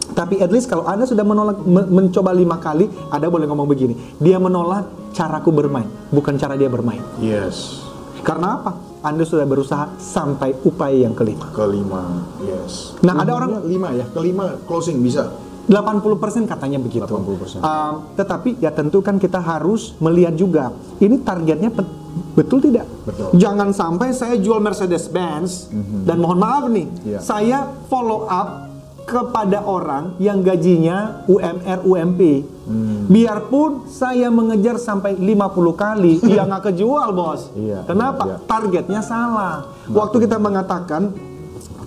[0.05, 3.93] Tapi at least kalau Anda sudah menolak, me- mencoba lima kali, Anda boleh ngomong begini,
[4.17, 7.01] dia menolak caraku bermain, bukan cara dia bermain.
[7.21, 7.85] yes
[8.25, 8.73] Karena apa?
[9.05, 11.45] Anda sudah berusaha sampai upaya yang kelima.
[11.51, 15.29] kelima yes Nah, ada orang- lima ya kelima closing bisa
[15.65, 16.05] 80%
[16.45, 17.05] katanya begitu.
[17.05, 17.57] 80%.
[17.57, 21.89] Um, tetapi ya tentu kan kita harus melihat juga ini targetnya pe-
[22.33, 22.85] betul tidak?
[23.01, 23.33] Betul.
[23.35, 25.69] Jangan sampai saya jual Mercedes Benz
[26.01, 27.19] dan mohon maaf nih, Iya.
[27.19, 28.64] saya follow up
[29.05, 32.21] kepada orang yang gajinya UMR UMP.
[32.65, 33.05] Hmm.
[33.05, 35.29] Biarpun saya mengejar sampai 50
[35.77, 37.53] kali, ya nggak kejual bos.
[37.53, 38.25] Iya, Kenapa?
[38.25, 38.45] iya, iya.
[38.49, 39.69] Targetnya salah.
[39.85, 41.13] Waktu kita mengatakan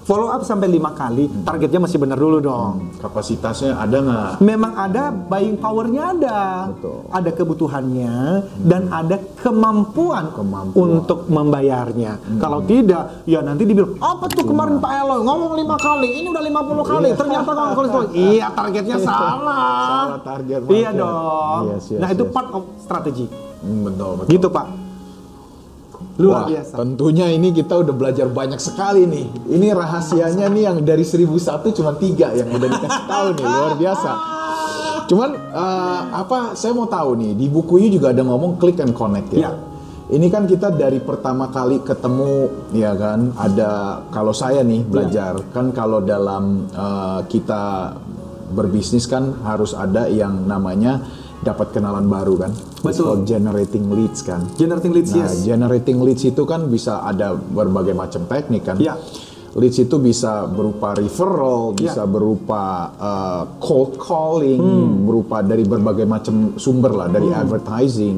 [0.09, 2.97] follow up sampai lima kali, targetnya masih benar dulu dong.
[2.97, 4.31] Kapasitasnya ada nggak?
[4.41, 6.39] Memang ada buying powernya ada,
[6.73, 7.05] Betul.
[7.13, 8.15] ada kebutuhannya
[8.65, 11.05] dan ada kemampuan, Kemampuan.
[11.05, 12.17] untuk membayarnya.
[12.41, 16.41] Kalau tidak, ya nanti dibilang apa tuh kemarin Pak Eloy ngomong lima kali, ini udah
[16.43, 19.37] 50 kali, ternyata ngomong kali sekali." Iya targetnya salah.
[20.09, 20.97] Salah target Iya market.
[20.97, 21.63] dong.
[21.69, 22.33] Yes, yes, nah itu yes.
[22.33, 23.27] part of strategi,
[23.61, 24.33] Hmm, betul, betul.
[24.33, 24.88] gitu Pak.
[26.19, 26.75] Luar Wah, biasa.
[26.75, 29.27] tentunya ini kita udah belajar banyak sekali nih.
[29.55, 34.11] Ini rahasianya nih yang dari 1001 cuma tiga yang udah dikasih tahu nih, luar biasa.
[35.09, 36.59] Cuman eh, apa?
[36.59, 39.49] Saya mau tahu nih di bukunya juga ada ngomong click and connect ya.
[39.49, 39.53] Ya.
[40.09, 45.71] Ini kan kita dari pertama kali ketemu ya kan ada kalau saya nih belajar kan
[45.71, 47.95] kalau dalam eh, kita
[48.53, 51.05] berbisnis kan harus ada yang namanya
[51.39, 52.51] dapat kenalan baru kan.
[52.51, 53.05] It's Betul.
[53.07, 54.43] called generating leads kan.
[54.59, 55.47] Generating leads, Nah, yes.
[55.47, 58.77] generating leads itu kan bisa ada berbagai macam teknik kan.
[58.83, 58.99] Ya.
[59.55, 61.91] Leads itu bisa berupa referral, Ya.
[61.91, 62.63] bisa berupa
[62.95, 65.07] uh, cold calling, Hmm.
[65.09, 68.17] berupa dari berbagai macam sumber lah, dari advertising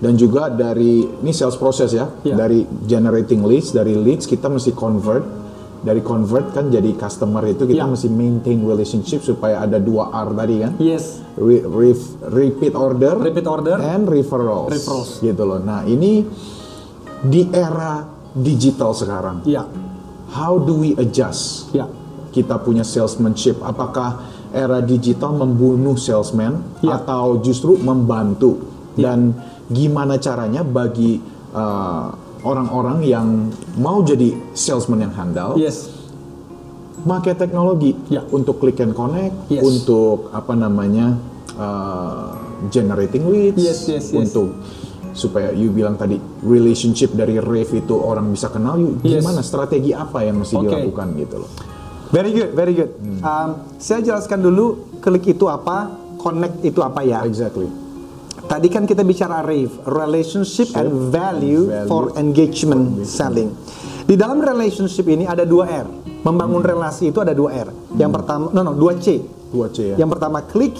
[0.00, 2.10] dan juga dari ini sales process ya.
[2.26, 2.34] Ya.
[2.36, 5.43] Dari generating leads, dari leads kita mesti convert
[5.84, 7.86] dari convert kan jadi customer itu kita Ya.
[7.86, 11.20] mesti maintain relationship supaya ada dua R tadi kan Yes.
[11.36, 13.76] Re- ref- repeat order, Repeat order.
[13.76, 15.20] and referrals, Referrals.
[15.20, 15.58] gitu loh.
[15.58, 16.24] Nah ini
[17.20, 18.00] di era
[18.32, 19.68] digital sekarang, Ya.
[20.32, 21.68] how do we adjust?
[21.70, 21.84] Ya.
[22.30, 26.96] Kita punya salesmanship, apakah era digital membunuh salesman Ya.
[26.96, 28.58] atau justru membantu?
[28.94, 29.34] Dan
[29.66, 31.18] gimana caranya bagi
[31.50, 32.08] uh,
[32.44, 33.26] orang-orang yang
[33.74, 35.56] mau jadi salesman yang handal?
[35.56, 35.90] Yes.
[37.04, 38.24] pakai teknologi Ya.
[38.32, 39.60] untuk click and connect, Yes.
[39.60, 41.20] untuk apa namanya
[41.52, 42.32] uh,
[42.72, 44.16] generating leads, Yes, yes, yes.
[44.16, 44.56] untuk
[45.12, 49.20] supaya you bilang tadi relationship dari rave itu orang bisa kenal you Yes.
[49.20, 50.64] gimana strategi apa yang mesti Oke.
[50.64, 51.50] dilakukan gitu loh.
[52.08, 52.88] Very good, very good.
[53.20, 57.20] Um, saya jelaskan dulu klik itu apa, connect itu apa ya.
[57.20, 57.68] Exactly.
[58.44, 63.56] Tadi kan kita bicara RAVE, relationship and value, Value for engagement selling.
[64.04, 65.86] Di dalam relationship ini ada dua R.
[66.24, 67.68] Membangun relasi itu ada dua R.
[67.96, 69.20] Yang pertama, no no, dua C.
[69.48, 69.96] Dua C ya.
[69.96, 70.76] Yang pertama klik,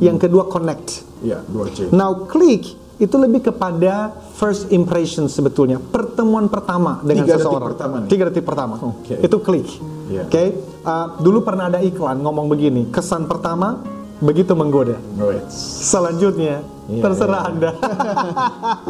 [0.00, 1.04] yang kedua connect.
[1.20, 1.92] Iya, dua C.
[1.92, 7.68] Now klik itu lebih kepada first impression sebetulnya, pertemuan pertama dengan Tiga detik seseorang.
[7.74, 8.08] pertama nih.
[8.08, 8.74] Tiga detik pertama.
[8.78, 9.14] Oke.
[9.20, 9.68] Itu klik.
[10.08, 10.22] Iya.
[10.28, 10.44] Oke.
[10.82, 13.82] Uh, dulu pernah ada iklan ngomong begini, kesan pertama
[14.22, 14.96] begitu menggoda.
[15.18, 15.44] Right.
[15.82, 17.50] Selanjutnya Iya, terserah iya.
[17.50, 17.70] Anda.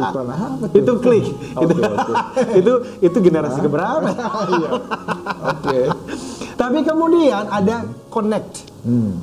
[0.01, 0.77] Iklan apa tuh?
[0.81, 1.25] itu klik.
[1.53, 2.13] Oke, itu, oke.
[2.61, 4.09] itu itu generasi keberapa?
[4.49, 4.69] Iya.
[5.45, 5.79] Oke.
[6.53, 8.69] Tapi kemudian ada connect.
[8.81, 9.13] Hmm.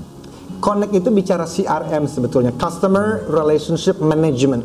[0.60, 4.60] Connect itu bicara CRM sebetulnya, Customer Relationship Management.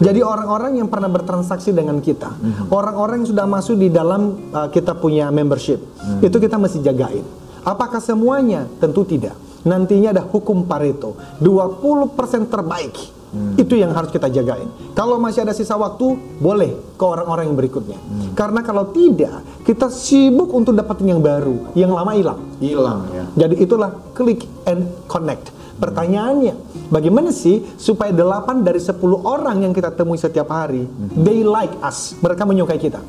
[0.00, 2.72] Jadi orang-orang yang pernah bertransaksi dengan kita, Hmm.
[2.72, 6.24] orang-orang yang sudah masuk di dalam uh, kita punya membership, Hmm.
[6.24, 7.22] itu kita mesti jagain.
[7.60, 8.64] Apakah semuanya?
[8.80, 9.36] Tentu tidak.
[9.64, 12.94] Nantinya ada hukum Pareto, 20% terbaik.
[13.34, 13.58] Hmm.
[13.58, 14.70] Itu yang harus kita jagain.
[14.94, 17.98] Kalau masih ada sisa waktu, boleh ke orang-orang yang berikutnya.
[17.98, 18.30] Hmm.
[18.38, 22.40] Karena kalau tidak, kita sibuk untuk dapetin yang baru, yang lama hilang.
[22.62, 23.24] Hilang ya.
[23.34, 25.50] Jadi itulah click and connect.
[25.74, 26.54] Pertanyaannya,
[26.86, 30.86] bagaimana sih supaya 8 dari 10 orang yang kita temui setiap hari,
[31.18, 33.02] they like us, mereka menyukai kita.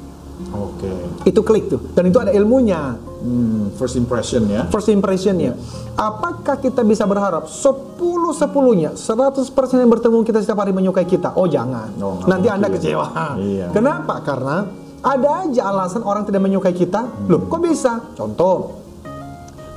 [0.52, 0.92] Oke.
[1.24, 4.70] Itu klik tuh, dan itu ada ilmunya, Hmm, first impression ya.
[4.70, 5.58] first impressionnya.
[5.96, 7.98] Apakah kita bisa berharap 10
[8.32, 11.34] sepuluhnya, 100% yang bertemu kita setiap hari menyukai kita?
[11.34, 13.36] Oh jangan, Oh, nanti anda kecewa.
[13.36, 13.74] Iya.
[13.74, 14.22] Kenapa?
[14.22, 14.70] Karena
[15.02, 17.10] ada aja alasan orang tidak menyukai kita.
[17.26, 18.14] Loh, kok bisa?
[18.14, 18.78] Contoh,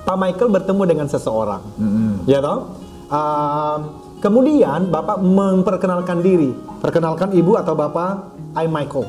[0.02, 1.60] Pak Michael bertemu dengan seseorang,
[2.24, 2.76] ya toh?
[3.08, 3.78] Um,
[4.18, 9.04] kemudian Bapak memperkenalkan diri, perkenalkan ibu atau Bapak, I Michael.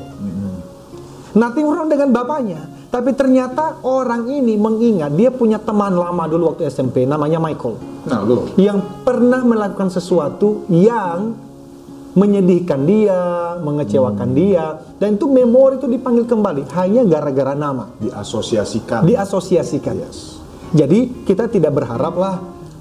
[1.30, 6.66] Nothing wrong dengan bapaknya, tapi ternyata orang ini mengingat dia punya teman lama dulu waktu
[6.66, 7.78] SMP, namanya Michael,
[8.10, 8.50] Nah, lu.
[8.58, 11.38] yang pernah melakukan sesuatu yang
[12.10, 19.06] menyedihkan dia, mengecewakan dia, dan itu memori itu dipanggil kembali hanya gara-gara nama diasosiasikan.
[19.06, 19.94] diasosiasikan.
[20.02, 20.42] Yes.
[20.74, 22.14] Jadi kita tidak berharap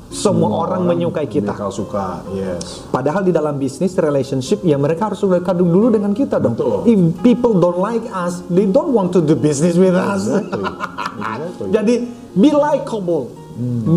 [0.10, 1.54] semua, orang, menyukai kita.
[1.54, 2.90] Bakal suka, yes.
[2.90, 6.58] Padahal di dalam bisnis relationship ya mereka harus sudah kadu dulu dengan kita dong.
[6.58, 6.82] Betul.
[6.90, 10.26] If people don't like us, they don't want to do business with us.
[10.26, 10.66] Exactly.
[11.20, 11.70] Exactly.
[11.70, 11.94] Jadi
[12.34, 13.30] be likable.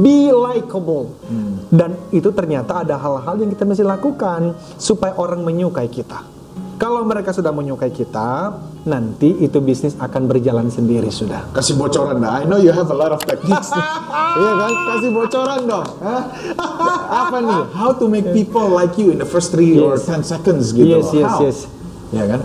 [0.02, 1.14] Be likable.
[1.70, 6.41] Dan itu ternyata ada hal-hal yang kita mesti lakukan supaya orang menyukai kita.
[6.83, 11.47] Kalau mereka sudah menyukai kita, nanti itu bisnis akan berjalan sendiri sudah.
[11.55, 12.43] Kasih bocoran dah.
[12.43, 13.70] I know you have a lot of techniques.
[14.33, 14.72] Iya kan?
[14.72, 15.87] Kasih bocoran dong.
[16.01, 16.22] Hah?
[17.28, 17.62] Apa nih?
[17.76, 20.09] How to make people like you in the first three or Yes.
[20.09, 20.89] 10 seconds gitu.
[20.89, 21.39] Yes, yes, How?
[21.45, 21.59] yes.
[22.11, 22.41] Iya kan?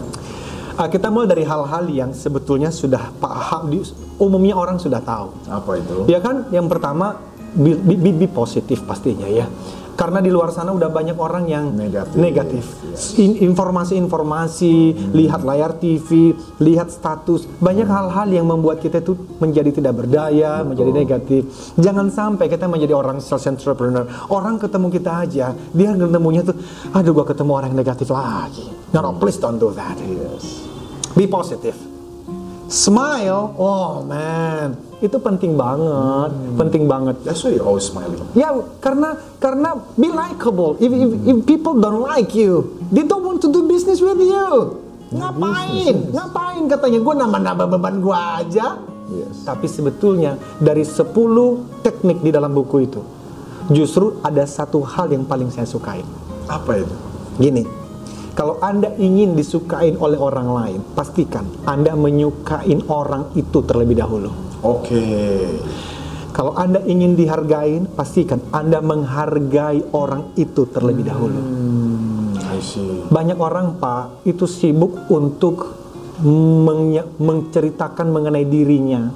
[0.76, 3.82] Ah, kita mulai dari hal-hal yang sebetulnya sudah paham, di,
[4.20, 5.32] umumnya orang sudah tahu.
[5.48, 6.12] Apa itu?
[6.12, 7.18] Ya kan, yang pertama
[7.56, 9.48] be, be- be positif pastinya ya.
[9.98, 12.14] Karena di luar sana udah banyak orang yang Negatif.
[12.14, 12.64] negatif.
[13.18, 14.74] In- Informasi-informasi,
[15.10, 16.32] lihat layar TV,
[16.62, 21.50] lihat status, banyak hal-hal yang membuat kita itu menjadi tidak berdaya, menjadi negatif.
[21.76, 24.06] Jangan sampai kita menjadi orang sales entrepreneur.
[24.30, 26.54] Orang ketemu kita aja, dia ketemunya tuh,
[26.93, 28.70] aduh gua ketemu orang yang negatif lagi.
[28.93, 29.98] No, no, please don't do that.
[29.98, 30.62] Yes.
[31.18, 31.97] Be positive.
[32.68, 37.15] Smile, oh man, itu penting banget, penting banget.
[37.24, 38.20] That's why you're always smiling.
[38.36, 38.51] Ya,
[38.84, 40.76] karena karena be likable.
[40.82, 44.84] If, if, if people don't like you, they don't want to do business with you.
[45.15, 46.11] Ngapain?
[46.11, 46.99] Ngapain katanya?
[46.99, 48.68] Gue nambah-nambah beban gue aja.
[49.07, 49.47] Yes.
[49.47, 51.07] Tapi sebetulnya dari 10
[51.80, 52.99] teknik di dalam buku itu,
[53.72, 56.03] justru ada satu hal yang paling saya sukain.
[56.51, 56.95] Apa itu?
[57.39, 57.63] Gini,
[58.38, 64.30] kalau Anda ingin disukain oleh orang lain, pastikan Anda menyukain orang itu terlebih dahulu.
[64.62, 65.02] Oke.
[66.38, 71.34] Kalau Anda ingin dihargain, pastikan Anda menghargai orang itu terlebih dahulu.
[71.34, 73.10] Hmm, I see.
[73.10, 75.87] Banyak orang, Pak, itu sibuk untuk
[77.18, 79.13] menceritakan mengenai dirinya.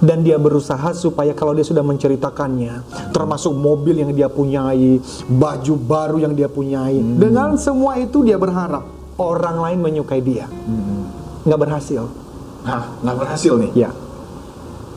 [0.00, 6.16] Dan dia berusaha supaya kalau dia sudah menceritakannya, termasuk mobil yang dia punyai, baju baru
[6.22, 8.86] yang dia punyai, dengan semua itu dia berharap
[9.20, 10.48] orang lain menyukai dia.
[11.44, 12.08] Nggak berhasil.
[12.64, 13.88] Hah, nggak berhasil nih?
[13.88, 13.90] Ya.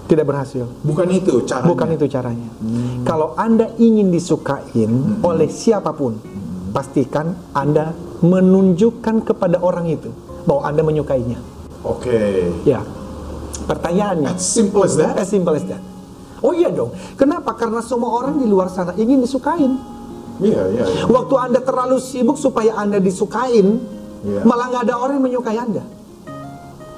[0.04, 0.68] Tidak berhasil.
[0.84, 1.70] Bukan itu caranya.
[1.72, 2.50] Bukan itu caranya.
[3.08, 6.20] Kalau Anda ingin disukain oleh siapa pun,
[6.76, 10.12] pastikan Anda menunjukkan kepada orang itu
[10.44, 11.40] bahwa Anda menyukainya.
[11.84, 12.52] Oke.
[12.64, 12.84] Ya.
[13.64, 15.16] Pertanyaannya, As simple as that.
[15.16, 15.80] as simple as that.
[16.44, 16.92] Oh iya dong.
[17.16, 17.56] Kenapa?
[17.56, 19.80] Karena semua orang di luar sana ingin disukain.
[20.44, 21.04] Iya, iya, iya.
[21.08, 23.80] Waktu Anda terlalu sibuk supaya Anda disukain,
[24.24, 24.42] Iya.
[24.44, 25.84] malah nggak ada orang yang menyukai Anda.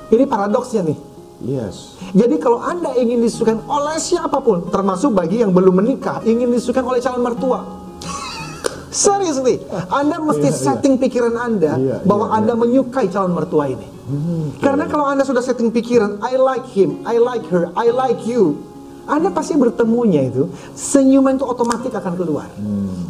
[0.10, 0.98] Ini paradoksnya nih.
[1.46, 2.00] Yes.
[2.16, 6.82] Jadi kalau Anda ingin disukai oleh siapa pun, termasuk bagi yang belum menikah, ingin disukai
[6.82, 7.60] oleh calon mertua.
[8.96, 9.60] Seriously,
[9.92, 10.64] Anda mesti Iya, iya.
[10.72, 13.88] setting pikiran Anda Iya, bahwa iya, Anda menyukai calon mertua ini.
[14.64, 18.56] Karena kalau Anda sudah setting pikiran, I like him, I like her, I like you.
[19.06, 22.48] Anda pasti bertemunya itu, senyuman itu otomatis akan keluar.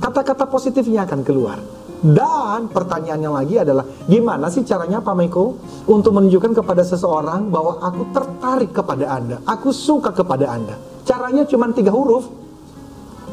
[0.01, 1.61] Kata-kata positifnya akan keluar.
[2.01, 5.55] Dan pertanyaannya lagi adalah, gimana sih caranya Pak Meko
[5.87, 10.75] untuk menunjukkan kepada seseorang bahwa aku tertarik kepada Anda, aku suka kepada Anda.
[11.05, 12.25] Caranya cuma tiga huruf,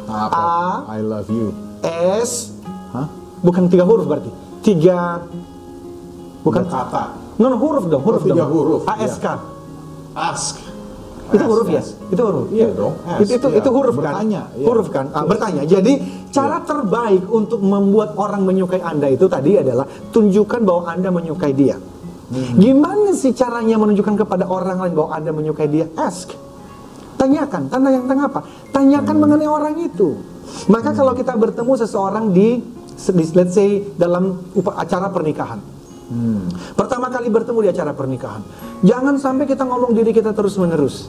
[0.07, 0.37] Apa?
[0.91, 0.99] A.
[0.99, 1.72] I love you.
[1.83, 2.55] S,
[2.93, 3.07] Hah?
[3.43, 4.31] bukan tiga huruf berarti,
[4.63, 5.23] tiga,
[6.41, 7.19] bukan kata.
[7.37, 8.51] No, no, huruf dong, huruf Oh, tiga dong.
[8.53, 9.27] huruf, ASK.
[10.13, 10.57] Ask.
[11.33, 11.81] Itu huruf ya?
[12.13, 12.47] Itu huruf.
[12.53, 13.59] Iya dong, ask, Itu itu, iya.
[13.59, 14.13] itu huruf kan?
[14.15, 14.67] Bertanya, iya.
[14.69, 15.05] Huruf kan?
[15.11, 15.63] Ah, bertanya.
[15.65, 15.93] Jadi
[16.29, 21.81] cara terbaik untuk membuat orang menyukai Anda itu tadi adalah tunjukkan bahwa Anda menyukai dia.
[22.33, 22.57] Hmm.
[22.57, 25.89] Gimana sih caranya menunjukkan kepada orang lain bahwa Anda menyukai dia?
[25.97, 26.33] Ask.
[27.17, 28.41] Tanyakan, tanda yang tengah apa?
[28.71, 29.23] Tanyakan Hmm.
[29.23, 30.17] mengenai orang itu.
[30.71, 32.63] Maka kalau kita bertemu seseorang di,
[33.35, 34.41] let's say dalam
[34.77, 35.59] acara pernikahan.
[36.13, 36.45] Hmm.
[36.77, 38.45] Pertama kali bertemu di acara pernikahan.
[38.85, 41.09] Jangan sampai kita ngomong diri kita terus-menerus.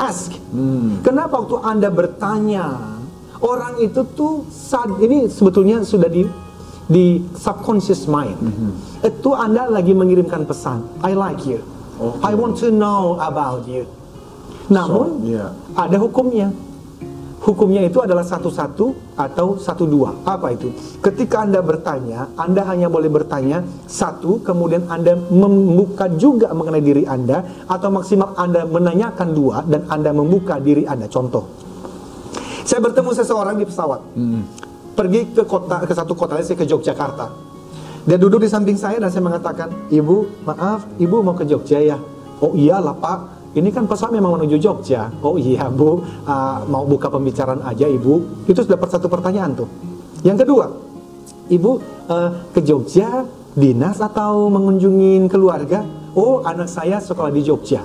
[0.00, 0.32] Ask.
[0.50, 1.04] Hmm.
[1.04, 2.96] Kenapa waktu Anda bertanya,
[3.44, 6.24] orang itu tuh sad, ini sebetulnya sudah di
[6.90, 8.38] di subconscious mind.
[8.40, 8.72] Hmm.
[9.04, 11.62] Itu Anda lagi mengirimkan pesan, I like you.
[12.00, 12.24] Oke.
[12.24, 13.84] I want to know about you.
[14.72, 15.52] Namun iya.
[15.76, 16.48] ada hukumnya.
[17.40, 20.28] Hukumnya itu adalah satu-satu atau satu-dua.
[20.28, 20.76] Apa itu?
[21.00, 27.40] Ketika Anda bertanya, Anda hanya boleh bertanya satu, kemudian Anda membuka juga mengenai diri Anda,
[27.64, 31.08] atau maksimal Anda menanyakan dua, dan Anda membuka diri Anda.
[31.08, 31.48] Contoh,
[32.68, 34.00] saya bertemu seseorang di pesawat,
[34.92, 37.48] pergi ke kota ke satu kota, saya ke Yogyakarta.
[38.04, 41.96] Dia duduk di samping saya dan saya mengatakan, Ibu, maaf, Ibu mau ke Jogja ya?
[42.40, 45.10] Oh iyalah Pak, ini kan pesawat memang menuju Jogja.
[45.26, 48.46] Oh iya Bu, Ah, mau buka pembicaraan aja Ibu.
[48.46, 49.68] Itu sudah satu pertanyaan tuh.
[50.22, 50.66] Yang kedua,
[51.50, 51.70] Ibu
[52.06, 53.26] eh, ke Jogja
[53.58, 55.82] dinas atau mengunjungi keluarga?
[56.14, 57.82] Oh anak saya sekolah di Jogja.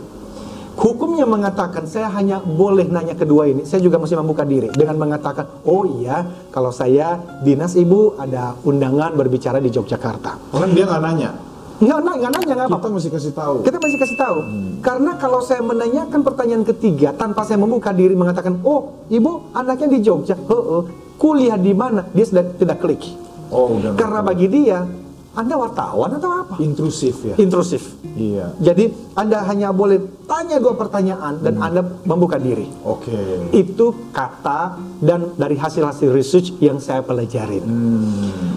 [0.75, 3.63] Hukumnya mengatakan saya hanya boleh nanya kedua ini.
[3.63, 9.15] Saya juga mesti membuka diri dengan mengatakan, oh iya, kalau saya dinas ibu ada undangan
[9.15, 10.51] berbicara di Yogyakarta.
[10.51, 11.31] Kan dia nggak nanya.
[11.75, 12.95] Nggak, nggak, nggak nanya nggak Kita apa-apa.
[12.95, 13.55] mesti kasih tahu.
[13.67, 14.37] Kita masih kasih tahu.
[14.79, 19.99] Karena kalau saya menanyakan pertanyaan ketiga tanpa saya membuka diri mengatakan, oh ibu anaknya di
[19.99, 20.83] Jogja, oh, oh.
[21.19, 22.07] kuliah di mana?
[22.15, 23.03] Dia sudah tidak klik.
[23.51, 23.93] Oh, udah.
[23.99, 24.87] Karena bagi dia
[25.35, 26.55] Anda wartawan atau apa?
[26.63, 27.35] Intrusif ya.
[27.35, 27.99] Intrusif.
[28.15, 28.55] Iya.
[28.63, 28.87] Jadi
[29.19, 32.71] Anda hanya boleh tanya dua pertanyaan dan Anda membuka diri.
[32.87, 33.51] Oke.
[33.51, 37.67] Itu kata dan dari hasil-hasil research yang saya pelajarin.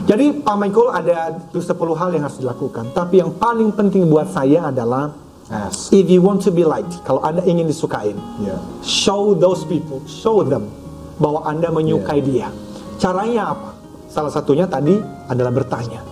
[0.06, 2.94] Jadi Pak Michael ada tuh 10 hal yang harus dilakukan.
[2.94, 5.10] Tapi yang paling penting buat saya adalah
[5.50, 5.90] Ask.
[5.90, 8.54] if you want to be liked, kalau Anda ingin disukain, Ya.
[8.80, 10.70] show those people, show them
[11.18, 12.54] bahwa Anda menyukai dia.
[13.02, 13.74] Caranya apa?
[14.08, 14.96] Salah satunya tadi
[15.28, 16.07] adalah bertanya.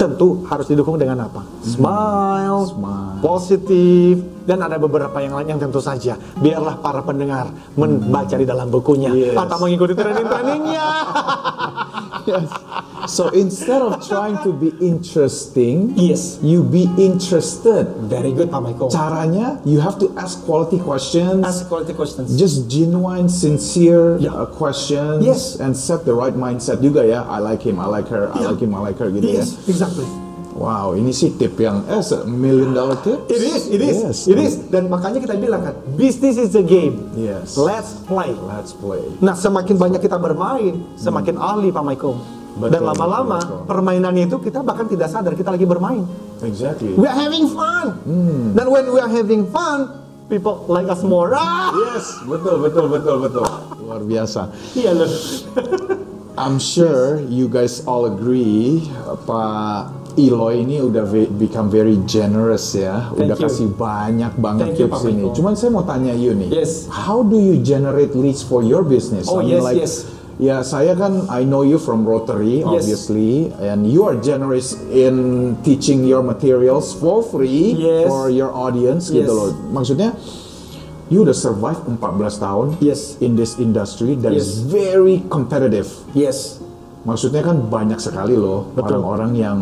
[0.00, 1.44] Tentu harus didukung dengan apa?
[1.60, 3.20] Smile, Smile.
[3.20, 4.16] positif,
[4.48, 9.12] dan ada beberapa yang lain yang tentu saja biarlah para pendengar membaca di dalam bukunya
[9.12, 9.36] Yes.
[9.36, 10.86] atau mengikuti training-trainingnya.
[12.20, 12.52] Yes.
[13.08, 16.36] So instead of trying to be interesting, Yes.
[16.44, 17.88] you be interested.
[18.06, 18.92] Very good, Pak Michael.
[18.92, 21.40] Caranya, you have to ask quality questions.
[21.42, 22.36] Ask quality questions.
[22.36, 24.36] Just genuine, sincere Yeah.
[24.36, 25.56] uh, questions, Yes.
[25.58, 27.24] and set the right mindset juga ya.
[27.24, 28.52] I like him, I like her, I Yeah.
[28.52, 29.89] like him, I like her gitu Yes, exactly.
[29.96, 30.08] Ya.
[30.50, 33.22] Wow, ini sih tip yang eh se- million dollar tip.
[33.26, 34.18] It is, it is, Yes.
[34.26, 34.54] it is.
[34.66, 37.08] Dan makanya kita bilang kan, business is a game.
[37.14, 37.54] Yes.
[37.54, 38.34] Let's play.
[38.44, 39.00] Let's play.
[39.18, 42.18] Nah, semakin banyak kita bermain, semakin ahli Pak Michael.
[42.50, 46.02] Betul, Dan lama-lama permainannya itu kita bahkan tidak sadar kita lagi bermain.
[46.42, 46.92] Exactly.
[46.92, 47.94] We are having fun.
[48.52, 49.86] Dan when we are having fun,
[50.26, 51.30] people like us more.
[51.30, 51.70] Ah!
[51.88, 53.46] Yes, betul, betul, betul, betul.
[53.80, 54.50] Luar biasa.
[54.74, 55.08] Iya loh.
[56.36, 61.06] I'm sure you guys all agree uh, Pak Eloy ini udah
[61.38, 63.44] become very generous ya, Thank udah you.
[63.46, 65.22] kasih banyak banget Thank you, tips Pak ini.
[65.30, 66.90] Cuman saya mau tanya you nih, Yes.
[66.90, 69.30] how do you generate leads for your business?
[69.30, 69.94] Oh, I mean, yes, like, yes.
[70.40, 72.88] Ya saya kan I know you from Rotary Yes.
[72.88, 78.08] obviously, and you are generous in teaching your materials for free Yes.
[78.08, 79.28] for your audience Yes.
[79.28, 79.48] gitu loh.
[79.68, 80.16] Maksudnya
[81.10, 81.98] you udah survive 14
[82.38, 83.18] tahun Yes.
[83.18, 84.70] in this industry that is Yes.
[84.70, 85.90] very competitive.
[86.14, 86.62] Yes.
[87.02, 89.58] Maksudnya kan banyak sekali loh orang-orang yang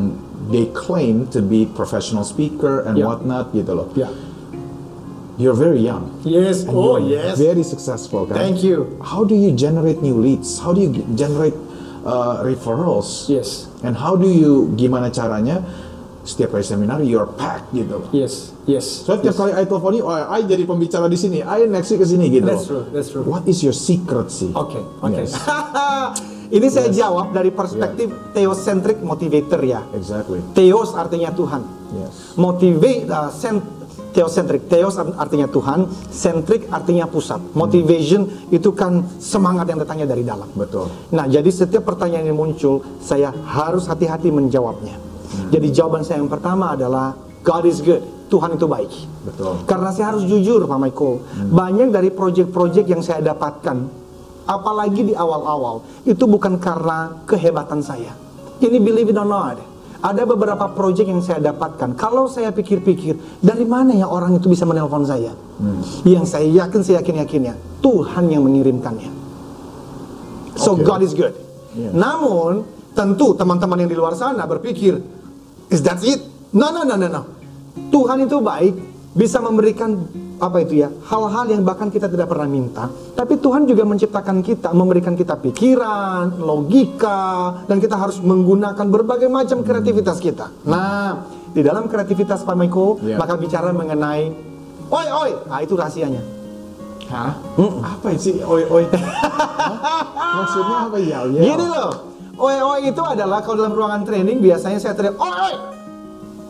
[0.53, 3.09] they claim to be professional speaker and Yeah.
[3.09, 3.89] whatnot gitu loh.
[3.97, 4.13] Ya.
[5.39, 6.11] You're very young.
[6.27, 6.67] Yes.
[6.67, 7.39] And Oh, yes.
[7.39, 8.35] Very successful kan.
[8.35, 8.99] Thank you.
[8.99, 10.59] How do you generate new leads?
[10.59, 11.55] How do you generate
[12.03, 13.31] uh, referrals?
[13.31, 13.71] Yes.
[13.87, 15.63] And how do you gimana caranya
[16.27, 18.03] setiap kali seminar you're packed gitu.
[18.11, 18.51] Yes.
[18.69, 19.09] Yes.
[19.09, 22.05] So tiap kali I telepon you, oh, I jadi pembicara di sini, I next week
[22.05, 22.45] ke sini gitu.
[22.45, 22.85] That's true.
[22.93, 23.25] That's true.
[23.25, 24.53] What is your secret sih?
[24.53, 25.17] Oke, oke.
[25.17, 25.33] Yes.
[26.49, 29.85] Ini saya jawab dari perspektif theocentric motivator ya.
[29.93, 30.41] Exactly.
[30.57, 31.61] Theos artinya Tuhan.
[31.93, 32.41] Yes.
[32.41, 33.69] Motivate uh, cent-
[34.17, 34.65] theocentric.
[34.65, 37.37] Theos artinya Tuhan, centric artinya pusat.
[37.53, 40.49] Motivation itu kan semangat yang datangnya dari dalam.
[40.57, 40.89] Betul.
[41.13, 44.97] Nah, jadi setiap pertanyaan yang muncul, saya harus hati-hati menjawabnya.
[45.53, 47.13] Jadi jawaban saya yang pertama adalah
[47.45, 48.01] God is good.
[48.29, 48.93] Tuhan itu baik.
[49.25, 49.53] Betul.
[49.65, 51.15] Karena saya harus jujur, Pak Michael.
[51.49, 53.77] Banyak dari proyek-proyek yang saya dapatkan,
[54.45, 58.13] apalagi di awal-awal, itu bukan karena kehebatan saya.
[58.61, 59.59] Ini believe it or not.
[59.99, 61.99] Ada beberapa proyek yang saya dapatkan.
[61.99, 65.35] Kalau saya pikir-pikir, dari mana ya orang itu bisa menelpon saya?
[66.07, 69.11] Yang saya yakin, saya yakin-yakinnya, Tuhan yang mengirimkannya.
[70.55, 70.87] So Oke.
[70.87, 71.35] God is good.
[71.75, 71.95] Yes.
[71.95, 72.63] Namun
[72.95, 74.99] tentu teman-teman yang di luar sana berpikir,
[75.71, 76.23] is that it?
[76.55, 77.23] No, no, no, no, no.
[77.89, 78.75] Tuhan itu baik,
[79.15, 79.95] bisa memberikan
[80.39, 82.87] apa itu ya, hal-hal yang bahkan kita tidak pernah minta.
[82.89, 89.67] Tapi Tuhan juga menciptakan kita, memberikan kita pikiran, logika, dan kita harus menggunakan berbagai macam
[89.67, 90.47] kreativitas kita.
[90.63, 93.17] Nah, di dalam kreativitas Pak Michael, Ya.
[93.19, 94.31] maka bicara mengenai,
[94.87, 96.23] oi, oi, nah itu rahasianya.
[97.09, 97.35] Hah?
[97.83, 98.37] Apa sih?
[98.45, 98.85] Oi oi.
[100.39, 101.25] Maksudnya apa ya?
[101.25, 101.41] ya?
[101.41, 101.91] Gini loh,
[102.39, 105.55] oi oi itu adalah kalau dalam ruangan training biasanya saya teriak oi oi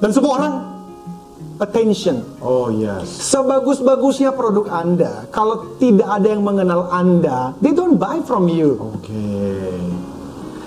[0.02, 0.54] dan semua orang
[1.58, 2.22] attention.
[2.38, 3.06] Oh yes.
[3.28, 8.78] Sebagus-bagusnya produk Anda, kalau tidak ada yang mengenal Anda, they don't buy from you.
[8.78, 9.26] Oke.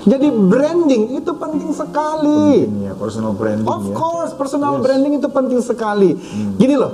[0.02, 2.66] Jadi branding itu penting sekali.
[2.66, 3.94] Ini ya personal branding Of ya.
[3.94, 4.84] course, personal Yes.
[4.84, 6.18] branding itu penting sekali.
[6.58, 6.94] Gini loh,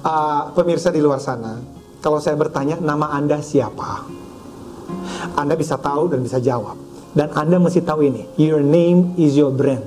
[0.00, 1.60] ah, pemirsa di luar sana,
[2.00, 4.00] kalau saya bertanya nama Anda siapa,
[5.36, 6.80] Anda bisa tahu dan bisa jawab.
[7.12, 9.84] Dan Anda mesti tahu ini, your name is your brand.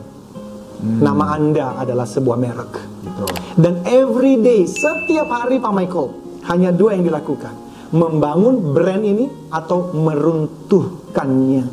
[0.83, 2.73] Nama Anda adalah sebuah merek.
[3.03, 3.29] Betul.
[3.55, 6.07] Dan every day, setiap hari Pak Michael,
[6.51, 7.53] hanya dua yang dilakukan.
[7.95, 11.63] Membangun brand ini atau meruntuhkannya.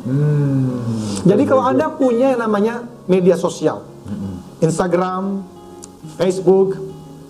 [1.27, 3.83] Jadi kalau Anda punya yang namanya media sosial,
[4.63, 5.43] Instagram,
[6.15, 6.79] Facebook,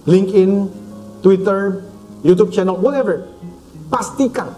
[0.05, 0.69] LinkedIn,
[1.25, 1.81] Twitter,
[2.21, 3.25] YouTube channel, whatever,
[3.87, 4.51] pastikan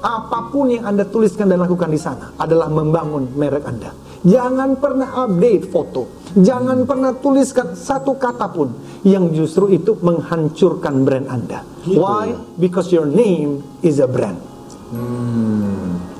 [0.00, 3.92] apa pun yang Anda tuliskan dan lakukan di sana adalah membangun merek Anda.
[4.20, 8.68] Jangan pernah update foto, jangan pernah tuliskan satu kata pun
[9.00, 11.64] yang justru itu menghancurkan brand Anda.
[11.88, 11.96] Gitu.
[11.96, 12.36] Why?
[12.60, 14.36] Because your name is a brand.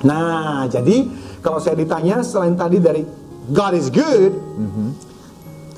[0.00, 1.12] Nah, jadi
[1.44, 3.04] kalau saya ditanya selain tadi dari
[3.52, 4.32] God is good.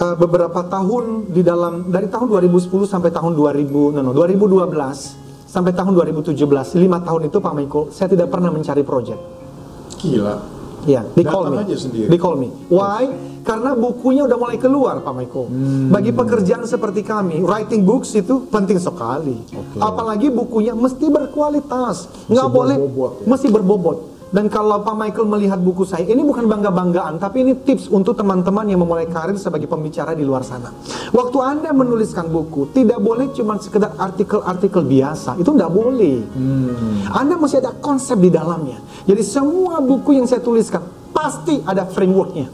[0.02, 4.66] uh, beberapa tahun di dalam dari tahun 2010 sampai tahun 2000 no, no, 2012
[5.46, 6.34] sampai tahun 2017
[6.80, 9.20] lima tahun itu Pak Michael saya tidak pernah mencari project
[10.02, 10.61] Gila.
[10.84, 12.48] Ya they call Datang me they call me.
[12.68, 13.08] Why?
[13.42, 15.90] Karena bukunya udah mulai keluar Pak Michael Hmm.
[15.90, 19.34] bagi pekerjaan seperti kami writing books itu penting sekali.
[19.76, 22.06] Apalagi bukunya mesti berkualitas.
[22.30, 23.08] Nggak boleh ya.
[23.26, 27.92] mesti berbobot dan kalau Pak Michael melihat buku saya, ini bukan bangga-banggaan, tapi ini tips
[27.92, 30.72] untuk teman-teman yang memulai karir sebagai pembicara di luar sana.
[31.12, 35.36] Waktu Anda menuliskan buku, tidak boleh cuma sekedar artikel-artikel biasa.
[35.36, 36.24] Itu tidak boleh.
[37.12, 38.80] Anda masih ada konsep di dalamnya.
[39.04, 40.80] Jadi semua buku yang saya tuliskan,
[41.12, 42.48] pasti ada frameworknya.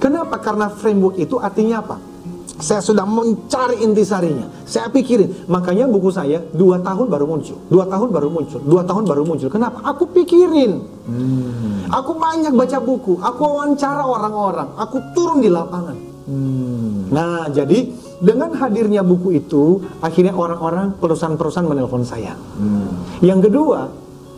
[0.00, 0.40] Kenapa?
[0.40, 2.13] Karena framework itu artinya apa?
[2.54, 4.46] Saya sudah mencari intisarinya.
[4.62, 5.50] Saya pikirin.
[5.50, 7.58] Makanya buku saya dua tahun baru muncul.
[7.66, 8.60] Dua tahun baru muncul.
[8.62, 9.50] Dua tahun baru muncul.
[9.50, 9.82] Kenapa?
[9.82, 10.78] Aku pikirin.
[11.90, 13.18] Aku banyak baca buku.
[13.18, 14.68] Aku wawancara orang-orang.
[14.78, 15.98] Aku turun di lapangan.
[17.10, 17.90] Nah, jadi
[18.22, 22.38] dengan hadirnya buku itu, akhirnya orang-orang perusahaan-perusahaan menelpon saya.
[23.20, 23.90] Yang kedua,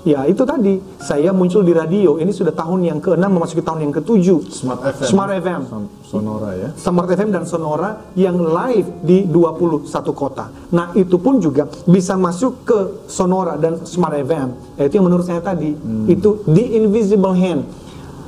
[0.07, 2.17] ya itu tadi saya muncul di radio.
[2.17, 4.27] Ini sudah tahun yang ke-6 memasuki tahun yang ke-7.
[4.49, 5.07] Smart FM.
[5.11, 5.61] Smart FM.
[5.67, 6.69] Son- Sonora ya.
[6.79, 10.55] Smart FM dan Sonora yang live di 21 kota.
[10.71, 14.79] Nah, itu pun juga bisa masuk ke Sonora dan Smart FM.
[14.79, 15.75] Itu yang menurut saya tadi,
[16.07, 17.67] itu the invisible hand.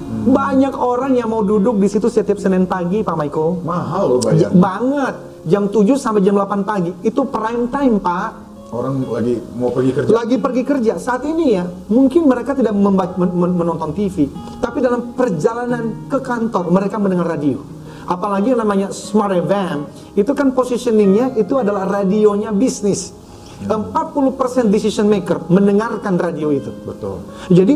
[0.08, 3.60] Banyak orang yang mau duduk di situ setiap Senin pagi, Pak Maiko.
[3.60, 4.50] Mahal loh bayar.
[4.50, 5.14] banget.
[5.44, 6.90] Jam 7 sampai jam 8 pagi.
[7.00, 8.30] Itu prime time, Pak.
[8.68, 10.10] Orang lagi mau pergi kerja.
[10.12, 14.28] Lagi pergi kerja saat ini ya, mungkin mereka tidak men- men- menonton TV,
[14.60, 17.64] tapi dalam perjalanan ke kantor mereka mendengar radio.
[18.04, 19.88] Apalagi yang namanya Smart FM,
[20.20, 23.16] itu kan positioningnya itu adalah radionya bisnis.
[23.64, 26.68] 40% decision maker mendengarkan radio itu.
[26.84, 27.24] Betul.
[27.48, 27.74] Jadi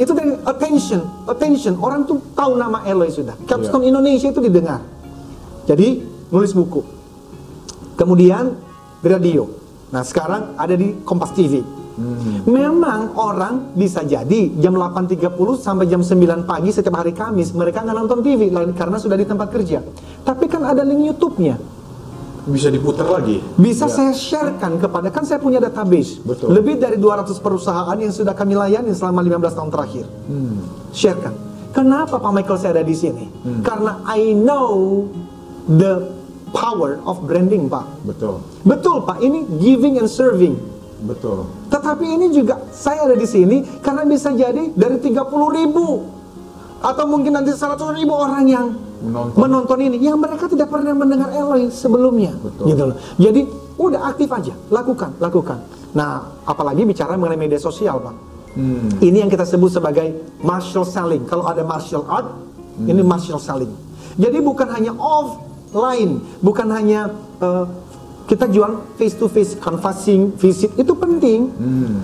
[0.00, 1.76] itu dari attention, attention.
[1.76, 3.36] Orang tuh tahu nama Eloy sudah.
[3.44, 4.80] Capstone Indonesia itu didengar.
[5.68, 6.02] Jadi
[6.32, 6.80] nulis buku.
[7.94, 8.56] Kemudian
[8.98, 9.61] di radio.
[9.92, 11.60] Nah sekarang ada di Kompas TV.
[12.42, 17.94] Memang orang bisa jadi jam 8.30 sampai jam 9 pagi setiap hari Kamis mereka nggak
[17.94, 19.84] nonton TV lain- karena sudah di tempat kerja.
[20.18, 21.60] Tapi kan ada link YouTube-nya.
[22.42, 23.38] Bisa diputar lagi.
[23.54, 23.92] Bisa Ya.
[23.92, 26.18] saya sharekan kepada kan saya punya database.
[26.18, 26.50] Betul.
[26.50, 30.04] Lebih dari 200 perusahaan yang sudah kami layani selama 15 tahun terakhir.
[30.90, 31.34] Sharekan.
[31.70, 33.30] Kenapa Pak Michael saya ada di sini?
[33.62, 35.06] Karena I know
[35.64, 36.08] the
[36.50, 37.86] power of branding, Pak.
[38.02, 38.42] Betul.
[38.62, 39.18] Betul, Pak.
[39.18, 40.54] Ini giving and serving.
[41.02, 41.50] Betul.
[41.66, 46.06] Tetapi ini juga saya ada di sini karena bisa jadi dari 30 ribu
[46.78, 48.66] atau mungkin nanti 100 ribu orang yang
[49.02, 49.34] Menonton.
[49.34, 52.38] menonton ini yang mereka tidak pernah mendengar Eloy sebelumnya.
[52.38, 52.64] Betul.
[52.70, 52.96] Gitu loh.
[53.18, 53.40] Jadi
[53.82, 55.58] udah aktif aja, lakukan, lakukan.
[55.90, 58.14] Nah, apalagi bicara mengenai media sosial, Pak.
[58.54, 58.94] Hmm.
[59.02, 60.12] Ini yang kita sebut sebagai
[60.44, 61.26] martial selling.
[61.26, 62.30] Kalau ada martial art,
[62.78, 63.74] ini martial selling.
[64.14, 67.10] Jadi bukan hanya offline, bukan hanya
[67.42, 67.64] eh,
[68.26, 71.50] kita jual face to face, canvassing, visit itu penting.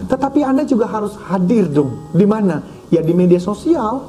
[0.08, 2.10] Tetapi Anda juga harus hadir dong.
[2.12, 2.62] Di mana?
[2.88, 4.06] Ya di media sosial.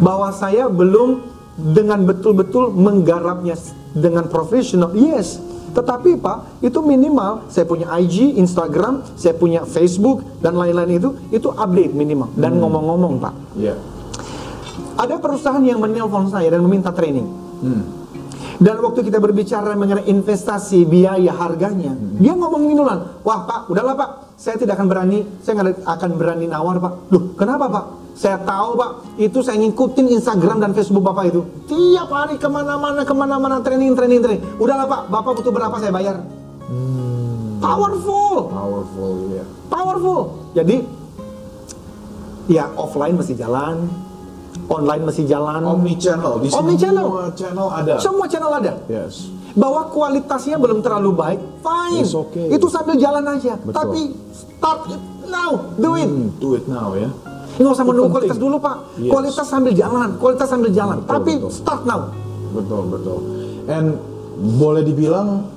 [0.00, 1.20] Bahwa saya belum
[1.60, 3.52] dengan betul-betul menggarapnya
[3.92, 4.96] dengan profesional.
[4.96, 5.36] Yes,
[5.70, 11.48] tetapi Pak, itu minimal saya punya IG, Instagram, saya punya Facebook dan lain-lain itu, itu
[11.52, 12.32] update minimal.
[12.34, 13.76] Dan ngomong-ngomong Pak, Ya.
[14.96, 17.28] ada perusahaan yang menelpon saya dan meminta training.
[18.60, 23.96] Dan waktu kita berbicara mengenai investasi, biaya, harganya, dia ngomong gini duluan, wah Pak, udahlah
[23.96, 26.92] Pak, saya tidak akan berani, saya nggak akan berani nawar Pak.
[27.08, 27.84] Loh, kenapa Pak?
[28.20, 31.40] Saya tahu Pak, itu saya ngikutin Instagram dan Facebook Bapak itu.
[31.72, 34.44] Tiap hari ke mana-mana, ke mana-mana, training, training, training.
[34.60, 36.20] Udahlah Pak, Bapak butuh berapa saya bayar.
[37.60, 39.44] Powerful Powerful ya.
[39.72, 40.20] powerful.
[40.52, 40.84] Jadi
[42.48, 43.88] ya offline masih jalan,
[44.70, 45.60] online masih jalan.
[45.60, 47.06] Omni channel di Omni channel.
[47.10, 47.92] semua channel ada.
[47.98, 48.72] Semua channel ada.
[48.86, 49.26] Yes.
[49.50, 52.06] Bahwa kualitasnya belum terlalu baik, fine.
[52.06, 52.54] It's okay.
[52.54, 53.58] Itu sambil jalan aja.
[53.58, 53.74] Betul.
[53.74, 54.00] Tapi
[54.30, 56.06] start it now, do it.
[56.06, 57.10] Hmm, do it now ya.
[57.60, 58.76] Nggak usah menunggu kualitas dulu pak.
[58.96, 59.10] Yes.
[59.10, 61.02] Kualitas sambil jalan, kualitas sambil jalan.
[61.02, 61.50] Betul, Tapi betul.
[61.50, 62.00] start now.
[62.54, 63.18] Betul betul.
[63.66, 63.86] And
[64.56, 65.50] boleh dibilang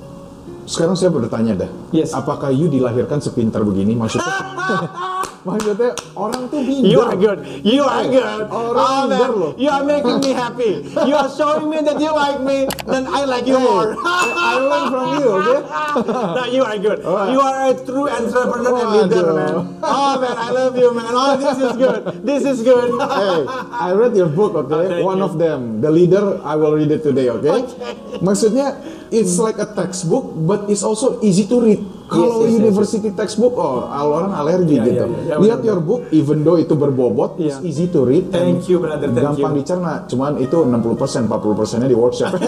[0.66, 1.70] sekarang saya bertanya dah.
[1.94, 2.10] Yes.
[2.12, 3.94] Apakah you dilahirkan sepintar begini?
[3.94, 4.26] Maksudnya
[5.44, 6.88] maksudnya orang tuh minder.
[6.88, 7.38] You are good.
[7.60, 8.24] You are Hey, good.
[8.48, 8.48] orang
[8.80, 9.40] Oh, minder man.
[9.40, 9.52] loh.
[9.54, 10.72] You are making me happy.
[11.04, 13.92] You are showing me that you like me, then I like you Hey, more.
[14.00, 15.60] I learn from you, okay?
[16.36, 16.98] no, you are good.
[17.04, 17.28] Alright.
[17.30, 19.36] You are a true entrepreneur and leader, Waduh.
[19.36, 19.54] man.
[19.84, 21.12] Oh man, I love you, man.
[21.12, 22.00] Oh, this is good.
[22.24, 22.88] This is good.
[23.20, 23.40] hey,
[23.70, 24.88] I read your book, okay?
[24.88, 25.28] thank One you.
[25.28, 26.40] of them, The Leader.
[26.40, 27.68] I will read it today, okay?
[27.68, 27.92] Okay.
[28.18, 28.80] Maksudnya,
[29.12, 31.80] it's like a textbook, but it's also easy to read.
[32.04, 35.04] Kalau yes, yes, university textbook, oh orang alergi Iya, gitu.
[35.08, 37.56] iya, iya, Lihat benar, your book, even though itu berbobot, Iya.
[37.56, 38.28] it's easy to read.
[38.28, 39.60] and Thank you, brother, thank gampang you.
[39.60, 39.94] dicerna.
[40.04, 42.28] Cuman itu 60%, 40%-nya di workshop.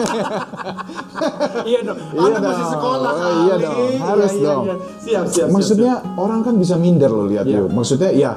[1.64, 1.98] iya dong.
[2.12, 2.44] Iya dong.
[2.44, 3.78] masih sekolah Oh, iya dong.
[3.98, 4.64] Harus Iya, iya, dong.
[4.64, 4.76] iya.
[5.00, 5.48] Siap, siap.
[5.48, 7.56] Maksudnya orang kan bisa minder loh lihat Iya.
[7.58, 7.64] you.
[7.68, 8.32] Maksudnya ya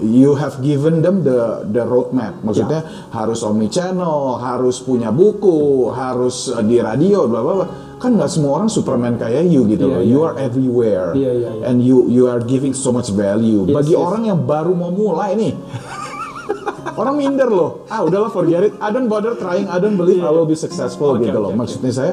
[0.00, 1.36] you have given them the
[1.68, 2.40] the roadmap.
[2.40, 3.12] Maksudnya Iya.
[3.12, 7.66] harus omni channel, harus punya buku, harus uh, di radio, bla bla bla.
[7.96, 10.00] Kan nggak semua orang Superman kayak you gitu Iya, loh.
[10.04, 11.08] iya, You are everywhere.
[11.16, 11.62] Iya, iya, iya.
[11.64, 13.64] And you you are giving so much value.
[13.64, 14.00] Yes, Bagi yes.
[14.00, 15.52] orang yang baru mau mulai nih.
[17.00, 17.84] Orang minder loh.
[17.88, 18.72] Ah udahlah forget it.
[18.80, 19.68] I don't bother trying.
[19.68, 21.50] I don't believe I will be successful Oke, gitu oke, loh.
[21.52, 21.60] oke.
[21.60, 22.12] Maksudnya saya,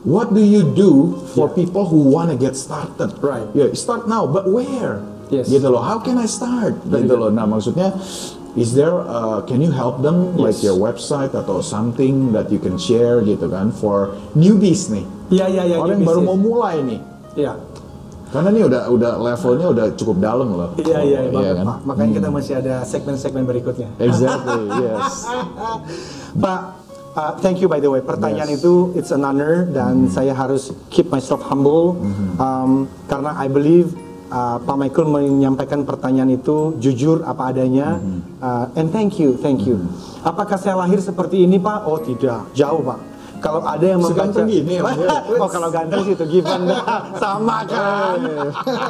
[0.00, 3.12] what do you do for people who wanna get started?
[3.20, 3.44] Right.
[3.52, 5.04] Ya, start now, but where?
[5.28, 5.48] Yes.
[5.48, 5.80] Gitu loh.
[5.80, 6.72] How can I start?
[6.84, 7.28] Gitu loh.
[7.28, 7.92] Nah, maksudnya
[8.54, 10.64] is there uh, can you help them like Yes.
[10.64, 15.02] your website atau something that you can share gitu kan for newbies nih.
[15.30, 15.76] Iya, iya, iya.
[15.78, 17.00] Orang yang baru mau mulai nih.
[17.34, 17.52] Iya.
[18.28, 20.70] Karena ini udah udah levelnya udah cukup dalam loh.
[20.76, 21.82] Iya, iya, iya, kan?
[21.82, 23.94] Makanya kita masih ada segmen-segmen berikutnya.
[23.96, 25.22] Exactly, yes.
[26.42, 26.60] Pak,
[27.14, 28.02] uh, thank you by the way.
[28.02, 28.58] Pertanyaan Yes.
[28.58, 31.94] itu it's an honor dan saya harus keep myself humble
[32.36, 33.94] um, karena I believe
[34.34, 38.02] uh, Pak Michael menyampaikan pertanyaan itu jujur apa adanya.
[38.42, 39.78] Uh, and thank you, thank you.
[40.26, 41.86] Apakah saya lahir seperti ini Pak?
[41.86, 43.14] Oh tidak, jauh Pak.
[43.38, 44.96] Kalau ada yang membaca, gini ya, Pak?
[45.42, 46.64] oh kalau ganteng sih itu given
[47.22, 48.18] sama kan.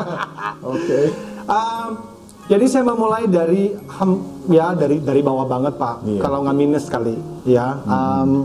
[0.72, 1.00] Oke.
[1.44, 2.14] Um,
[2.44, 3.72] jadi saya memulai dari
[4.52, 6.04] ya dari dari bawah banget pak.
[6.04, 6.20] Iya.
[6.20, 7.16] Kalau nggak minus kali,
[7.48, 7.80] ya.
[7.88, 8.44] Um,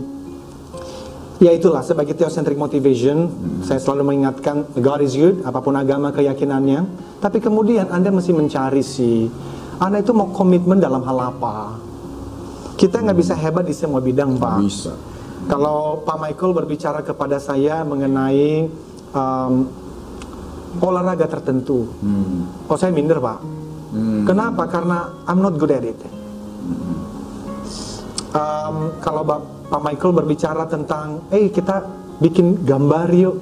[1.40, 3.32] ya itulah sebagai theocentric motivation,
[3.64, 6.84] saya selalu mengingatkan God is good, apa pun agama keyakinannya.
[7.18, 9.26] Tapi kemudian anda mesti mencari sih,
[9.80, 11.80] anda itu mau komitmen dalam hal apa?
[12.76, 14.56] Kita nggak bisa hebat di semua bidang pak.
[14.60, 14.92] Bisa.
[15.48, 18.68] Kalau Pak Michael berbicara kepada saya mengenai
[19.16, 19.66] um,
[20.78, 21.88] olahraga tertentu,
[22.68, 23.40] oh saya minder pak.
[24.24, 24.70] Kenapa?
[24.70, 25.98] Karena I'm not good at it.
[28.30, 31.86] Um, kalau Ba- Pak Michael berbicara tentang, eh kita
[32.18, 33.36] bikin gambar yuk.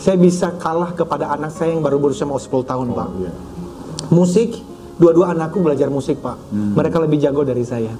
[0.00, 3.08] Saya bisa kalah kepada anak saya yang baru berusia mau 10 tahun pak.
[3.18, 3.32] Iya.
[4.14, 4.62] Musik,
[4.96, 6.38] dua-dua anakku belajar musik pak.
[6.54, 7.92] Mereka lebih jago dari saya.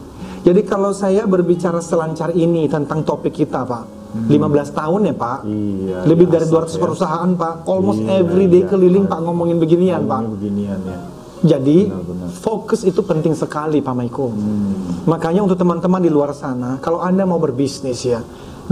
[0.46, 3.84] Jadi kalau saya berbicara selancar ini tentang topik kita pak,
[4.30, 6.80] 15 tahun ya pak, Iya, lebih iya, dari asap 200 ya.
[6.80, 8.70] perusahaan pak, almost Iya, every day iya.
[8.70, 10.22] keliling pak ngomongin beginian pak.
[10.22, 10.98] Ngomongnya beginian ya.
[11.38, 12.28] Jadi Benar-benar.
[12.34, 14.34] fokus itu penting sekali Pak Maiko.
[14.34, 15.06] Hmm.
[15.06, 18.20] Makanya untuk teman-teman di luar sana, kalau anda mau berbisnis ya,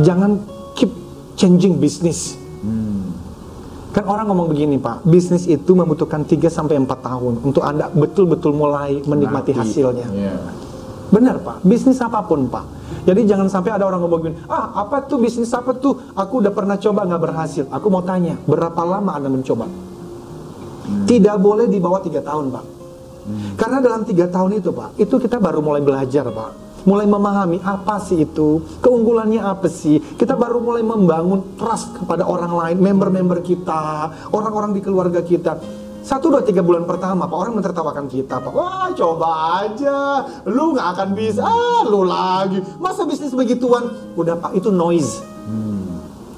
[0.03, 0.43] jangan
[0.75, 0.91] keep
[1.39, 2.35] changing bisnis.
[2.67, 3.15] Hmm.
[3.95, 8.53] Kan orang ngomong begini Pak, bisnis itu membutuhkan 3 sampai 4 tahun untuk anda betul-betul
[8.53, 9.61] mulai menikmati Nanti.
[9.73, 10.07] hasilnya.
[10.11, 10.37] Iya.
[11.07, 12.77] Benar Pak, bisnis apa pun Pak.
[13.07, 15.95] Jadi jangan sampai ada orang ngomong begini, ah apa tuh bisnis apa tuh?
[16.19, 17.65] Aku udah pernah coba nggak berhasil.
[17.71, 19.71] Aku mau tanya, berapa lama anda mencoba?
[20.87, 22.65] Tidak boleh di bawah tiga tahun Pak.
[23.59, 26.51] Karena dalam tiga tahun itu Pak, itu kita baru mulai belajar Pak.
[26.87, 29.99] Mulai memahami apa sih itu, keunggulannya apa sih.
[29.99, 35.59] Kita baru mulai membangun trust kepada orang lain, member-member kita, orang-orang di keluarga kita.
[36.07, 38.55] Satu, dua, tiga bulan pertama, Pak, orang mentertawakan kita, Pak.
[38.55, 40.23] Wah, coba aja.
[40.47, 41.43] Lu nggak akan bisa.
[41.43, 42.63] Ah, lu lagi.
[42.79, 44.15] Masa bisnis begituan?
[44.15, 45.19] Udah, Pak, itu noise.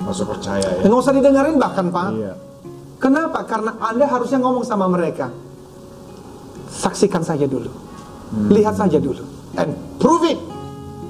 [0.01, 0.89] Masuk percaya ya.
[0.89, 2.09] Nggak usah didengerin bahkan, Pak.
[2.17, 2.33] Iya.
[2.99, 3.47] Kenapa?
[3.47, 5.31] Karena Anda harusnya ngomong sama mereka.
[6.69, 7.71] Saksikan saja dulu.
[8.51, 9.23] Lihat saja dulu.
[9.55, 9.73] And
[10.03, 10.39] prove it.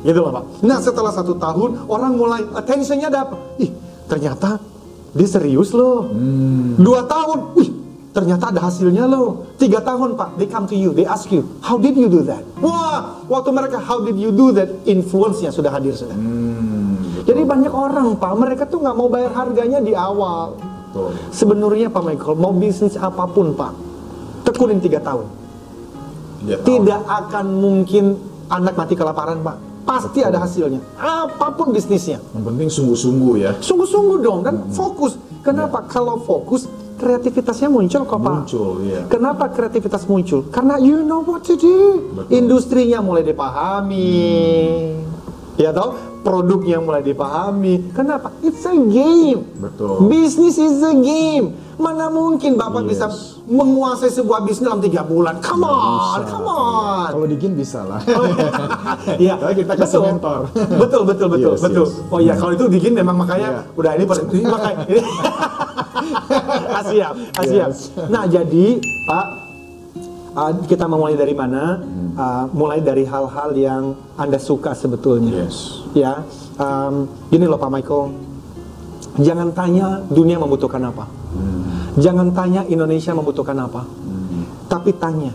[0.06, 0.62] Gitu loh Pak.
[0.62, 3.40] Nah setelah satu tahun, orang mulai attentionnya dapat.
[3.58, 3.72] Ih,
[4.06, 4.62] ternyata
[5.10, 6.06] dia serius loh.
[6.78, 7.70] Dua tahun, wih,
[8.14, 9.50] ternyata ada hasilnya loh.
[9.58, 12.46] Tiga tahun Pak, they come to you, they ask you, how did you do that?
[12.62, 16.14] Wah, waktu mereka how did you do that, influence-nya sudah hadir sudah.
[17.26, 20.54] Jadi banyak orang Pak, mereka tuh nggak mau bayar harganya di awal.
[20.98, 21.10] Betul.
[21.30, 23.72] Sebenarnya Pak Michael, mau bisnis apa pun Pak,
[24.42, 25.26] tekunin tiga tahun.
[26.38, 26.66] Tahu.
[26.66, 28.18] Tidak akan mungkin
[28.50, 29.56] anak mati kelaparan Pak.
[29.86, 30.82] Pasti ada hasilnya.
[31.00, 32.20] Apa pun bisnisnya.
[32.36, 33.50] Yang penting sungguh-sungguh ya.
[33.56, 35.16] Sungguh-sungguh dong dan fokus.
[35.40, 35.80] Kenapa?
[35.88, 36.68] Kalau fokus,
[37.00, 38.34] kreativitasnya muncul kok Pak.
[38.44, 39.00] Muncul, iya.
[39.08, 40.44] Kenapa kreativitas muncul?
[40.52, 42.04] Karena you know what to do.
[42.12, 42.36] Betul.
[42.36, 44.12] Industrinya mulai dipahami.
[45.56, 45.96] Ya toh?
[46.18, 47.90] Produknya mulai dipahami.
[47.90, 48.34] Kenapa?
[48.40, 49.46] It's a game.
[49.56, 50.06] Betul.
[50.06, 51.54] Business is a game.
[51.74, 52.90] Mana mungkin Bapak Yes.
[52.90, 53.06] bisa
[53.46, 55.38] menguasai sebuah bisnis dalam tiga bulan?
[55.38, 56.26] Come on, Bisa.
[56.28, 57.08] come on.
[57.14, 58.02] Kalau digin bisa lah.
[59.22, 60.50] Iya, Tapi kita kasih mentor.
[60.52, 61.86] Betul, betul, betul, Yes, betul.
[61.86, 62.10] yes.
[62.10, 63.78] Oh iya, kalau itu digin memang makanya Iya.
[63.78, 64.84] udah ini pada ini makanya.
[66.78, 67.70] Asyap, asyap.
[67.70, 67.78] Yes.
[68.08, 68.66] Nah, jadi
[69.04, 69.26] Pak,
[70.34, 71.80] uh, kita memulai dari mana?
[72.18, 75.46] Uh, mulai dari hal-hal yang Anda suka sebetulnya.
[75.46, 75.86] Yes.
[75.94, 76.26] Ya,
[76.58, 78.10] um, gini loh Pak Michael.
[79.18, 81.06] Jangan tanya dunia membutuhkan apa.
[81.98, 83.82] Jangan tanya Indonesia membutuhkan apa.
[84.70, 85.34] Tapi tanya,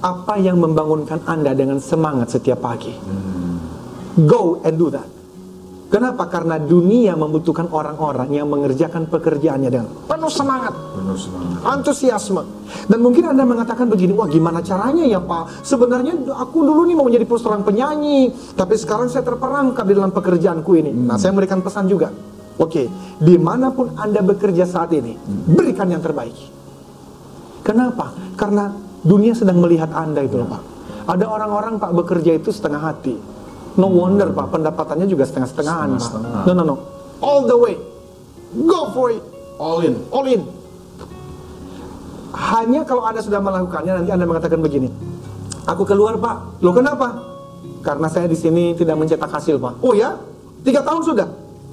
[0.00, 2.96] apa yang membangunkan Anda dengan semangat setiap pagi?
[4.24, 5.19] Go and do that.
[5.90, 6.30] Kenapa?
[6.30, 11.58] Karena dunia membutuhkan orang-orang yang mengerjakan pekerjaannya dengan penuh semangat, Benar semangat.
[11.66, 12.42] antusiasme.
[12.86, 15.66] Dan mungkin Anda mengatakan begini, wah gimana caranya ya Pak?
[15.66, 20.70] Sebenarnya aku dulu nih mau menjadi seorang penyanyi, tapi sekarang saya terperangkap di dalam pekerjaanku
[20.78, 20.94] ini.
[20.94, 22.14] Nah, saya memberikan pesan juga.
[22.54, 22.86] Oke,
[23.18, 25.18] di mana pun Anda bekerja saat ini,
[25.50, 26.38] berikan yang terbaik.
[27.66, 28.14] Kenapa?
[28.38, 28.70] Karena
[29.02, 30.62] dunia sedang melihat Anda itu loh Pak.
[31.10, 33.18] Ada orang-orang Pak bekerja itu setengah hati.
[33.80, 36.12] No wonder Pak, pendapatannya juga setengah-setengahan Pak.
[36.44, 36.76] No, no, no.
[37.24, 37.74] All the way.
[38.68, 39.24] Go for it.
[39.56, 39.96] All in.
[40.12, 40.44] All in.
[42.30, 44.92] Hanya kalau Anda sudah melakukannya nanti Anda mengatakan begini.
[45.64, 46.60] Aku keluar Pak.
[46.60, 47.24] Loh kenapa?
[47.80, 49.80] Karena saya di sini tidak mencetak hasil Pak.
[49.80, 50.14] Oh ya?
[50.60, 51.28] Tiga tahun sudah?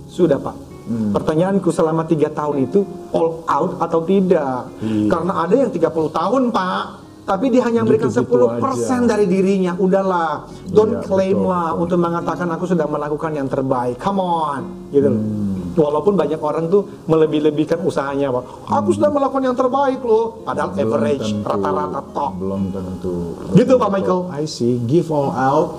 [0.07, 0.55] Sudah Pak.
[0.87, 4.71] Pertanyaanku selama tiga tahun itu all out atau tidak?
[4.79, 5.11] Iya.
[5.11, 5.83] Karena ada yang 30
[6.15, 6.85] tahun Pak.
[7.27, 8.63] Tapi dia hanya memberikan Gitu-gitu 10%
[9.03, 9.09] aja.
[9.11, 9.75] dari dirinya.
[9.75, 10.47] Udahlah.
[10.65, 11.83] Don't Iya, claim betul, lah betul.
[11.83, 13.99] untuk mengatakan aku sudah melakukan yang terbaik.
[13.99, 14.61] Come on.
[14.89, 15.19] Gitu loh.
[15.19, 15.75] Hmm.
[15.77, 18.43] Walaupun banyak orang tuh melebih-lebihkan usahanya, Pak.
[18.73, 20.41] Aku sudah melakukan yang terbaik loh.
[20.41, 22.31] Padahal Belum average, rata-rata top.
[22.33, 23.15] Belum tentu.
[23.53, 24.21] Gitu, Pak Michael.
[24.31, 24.79] I see.
[24.81, 25.69] Give all out.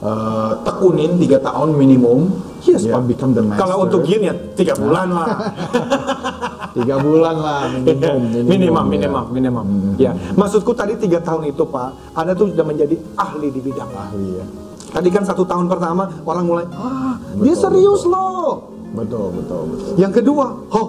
[0.00, 2.32] uh, tekunin 3 tahun minimum.
[2.60, 3.04] Yes, Pak.
[3.04, 3.60] become the master.
[3.60, 5.28] Kalau untuk gini ya tiga bulan lah.
[6.70, 8.20] Tiga bulan lah minimum.
[8.46, 8.90] minimum, ya.
[8.90, 9.66] minimum, minimum.
[9.98, 13.90] Ya, maksudku tadi tiga tahun itu Pak, Anda tuh sudah menjadi ahli di bidang.
[13.90, 14.46] Ahli ya.
[14.90, 18.74] Tadi kan satu tahun pertama orang mulai, ah dia Betul, serius loh.
[18.90, 19.90] Betul, betul, betul.
[19.98, 20.86] Yang kedua, oh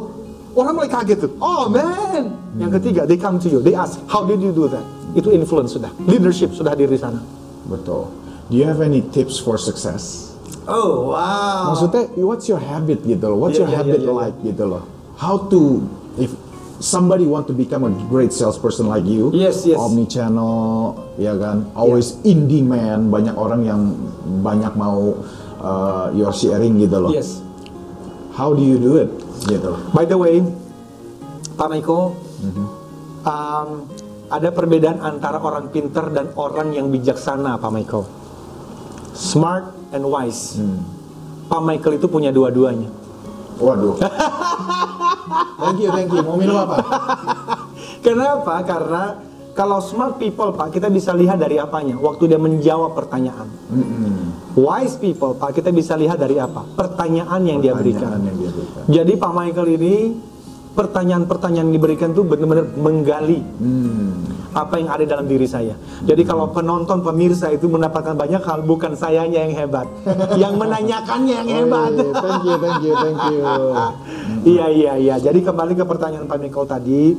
[0.58, 1.32] orang mulai kaget tuh.
[1.38, 2.34] Oh man.
[2.58, 4.82] Yang ketiga, they come to you, they ask, how did you do that?
[5.14, 7.22] Itu influence sudah, leadership sudah di sana.
[7.70, 8.10] Betul.
[8.50, 10.34] Do you have any tips for success?
[10.68, 11.72] Oh wow.
[11.74, 13.38] Maksudnya, what's your habit gitu loh?
[13.48, 14.84] What's Iya, your iya, habit iya, iya, like gitu loh?
[15.22, 15.86] How to,
[16.18, 16.34] if
[16.82, 19.78] somebody want to become a great salesperson like you, Yes, yes.
[19.78, 23.94] omni channel, ya kan, always in demand, banyak orang yang
[24.42, 25.22] banyak mau
[25.62, 27.14] uh, your sharing gitu loh.
[27.14, 27.38] Yes.
[28.34, 29.14] How do you do it?
[29.46, 29.70] Gitu.
[29.94, 30.42] By the way,
[31.54, 32.18] Pak Maiko,
[33.22, 33.70] um,
[34.26, 38.10] ada perbedaan antara orang pinter dan orang yang bijaksana, Pak Maiko.
[39.14, 40.58] Smart and wise.
[41.46, 42.90] Pak Michael itu punya dua-duanya.
[43.62, 44.02] Waduh.
[45.60, 46.22] thank you, thank you.
[46.24, 46.78] Mau minum apa?
[48.06, 48.62] Kenapa?
[48.66, 49.04] Karena
[49.52, 52.00] kalau smart people, Pak, kita bisa lihat dari apanya?
[52.00, 53.52] Waktu dia menjawab pertanyaan.
[54.56, 56.64] Wise people, Pak, kita bisa lihat dari apa?
[56.76, 58.16] Pertanyaan yang dia berikan.
[58.16, 58.84] Pertanyaan yang dia berikan.
[58.88, 59.96] Jadi Pak Michael ini
[60.72, 64.24] pertanyaan-pertanyaan yang diberikan tuh benar-benar menggali Hmm.
[64.52, 65.76] apa yang ada dalam diri saya.
[66.04, 69.88] Jadi kalau penonton pemirsa itu mendapatkan banyak hal, bukan sayanya yang hebat,
[70.42, 71.92] yang menanyakannya yang hebat.
[71.92, 73.42] Wih, thank you, thank you, thank you.
[74.42, 75.16] Iya iya iya.
[75.22, 77.14] Jadi kembali ke pertanyaan Pak Michael tadi,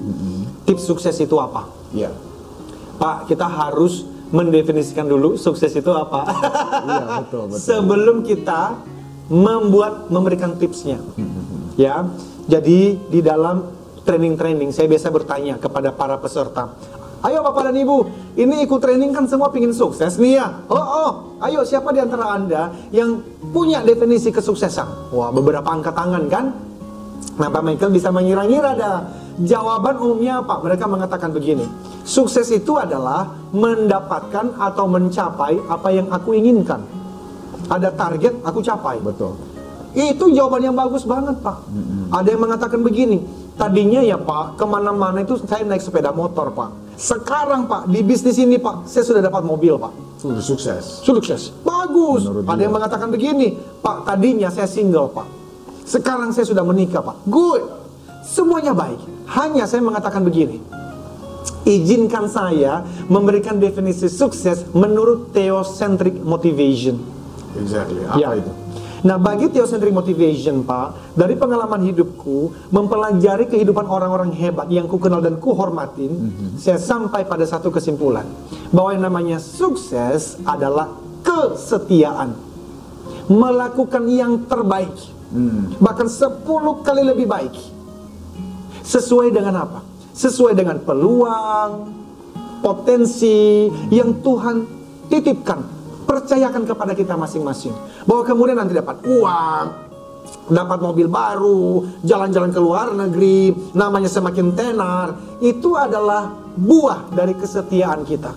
[0.64, 1.70] tips sukses itu apa?
[1.94, 2.11] Iya.
[2.98, 6.24] Pak, kita harus mendefinisikan dulu sukses itu apa.
[6.82, 7.61] Iya, betul, betul.
[7.68, 8.80] Sebelum kita
[9.28, 10.98] membuat memberikan tipsnya.
[11.76, 12.09] Ya.
[12.47, 13.62] Jadi di dalam
[14.03, 16.74] training-training saya biasa bertanya kepada para peserta.
[17.22, 17.99] Ayo Bapak dan Ibu,
[18.34, 20.66] ini ikut training kan semua pingin sukses nih ya.
[20.66, 21.11] Oh, oh,
[21.47, 23.22] ayo siapa di antara Anda yang
[23.55, 25.14] punya definisi kesuksesan?
[25.14, 26.51] Wah, beberapa angkat tangan kan?
[27.38, 28.99] Nah, Pak Michael bisa mengira-ngira dah.
[29.38, 30.66] Jawaban umumnya apa?
[30.66, 31.64] Mereka mengatakan begini.
[32.03, 36.82] Sukses itu adalah mendapatkan atau mencapai apa yang aku inginkan.
[37.70, 38.99] Ada target, aku capai.
[38.99, 39.51] Betul.
[39.93, 41.68] Itu jawaban yang bagus banget, Pak.
[42.11, 43.20] Ada yang mengatakan begini.
[43.53, 46.97] Tadinya ya, Pak, ke mana-mana itu saya naik sepeda motor, Pak.
[46.97, 49.93] Sekarang, Pak, di bisnis ini, Pak, saya sudah dapat mobil, Pak.
[50.16, 51.03] Sudah sukses.
[51.03, 51.53] Sukses.
[51.61, 52.24] Bagus.
[52.24, 52.64] Menurut Ada dia.
[52.64, 55.28] yang mengatakan begini, Pak, tadinya saya single, Pak.
[55.84, 57.26] Sekarang saya sudah menikah, Pak.
[57.26, 57.62] Good.
[58.22, 59.03] Semuanya baik.
[59.28, 60.62] Hanya saya mengatakan begini.
[61.62, 66.99] Izinkan saya memberikan definisi sukses menurut theocentric motivation.
[67.55, 68.03] Exactly.
[68.03, 68.28] Apa Ya.
[68.34, 68.51] itu?
[69.03, 75.18] Nah, bagi theocentric motivation, Pak, dari pengalaman hidupku, mempelajari kehidupan orang-orang hebat yang ku kenal
[75.18, 78.22] dan ku hormatin, saya sampai pada satu kesimpulan
[78.70, 80.94] bahwa yang namanya sukses adalah
[81.27, 82.39] kesetiaan.
[83.27, 84.94] Melakukan yang terbaik.
[85.82, 86.47] Bahkan 10
[86.86, 87.55] kali lebih baik.
[88.86, 89.81] Sesuai dengan apa?
[90.14, 91.90] Sesuai dengan peluang,
[92.62, 94.62] potensi yang Tuhan
[95.10, 95.60] titipkan,
[96.12, 97.72] percayakan kepada kita masing-masing.
[98.05, 99.64] Bahwa kemudian nanti dapat uang,
[100.52, 108.05] dapat mobil baru, jalan-jalan ke luar negeri, namanya semakin tenar, itu adalah buah dari kesetiaan
[108.05, 108.36] kita.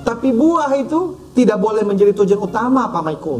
[0.00, 3.38] Tapi buah itu tidak boleh menjadi tujuan utama Pak Michael.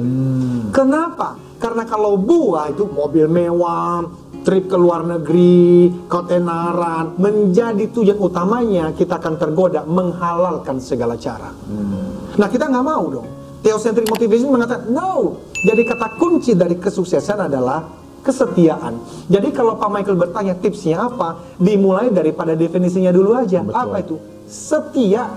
[0.77, 1.40] Kenapa?
[1.57, 4.05] Karena kalau buah itu mobil mewah,
[4.44, 11.52] trip ke luar negeri, ketenaran, menjadi tujuan utamanya kita akan tergoda menghalalkan segala cara.
[12.36, 13.40] Nah kita nggak mau dong.
[13.61, 15.41] Theocentric motivation mengatakan no.
[15.61, 17.85] Jadi kata kunci dari kesuksesan adalah
[18.24, 19.01] kesetiaan.
[19.28, 23.61] Jadi kalau Pak Michael bertanya tipsnya apa, dimulai daripada definisinya dulu aja.
[23.61, 23.77] Betul.
[23.77, 24.16] Apa itu?
[24.49, 25.28] Setia.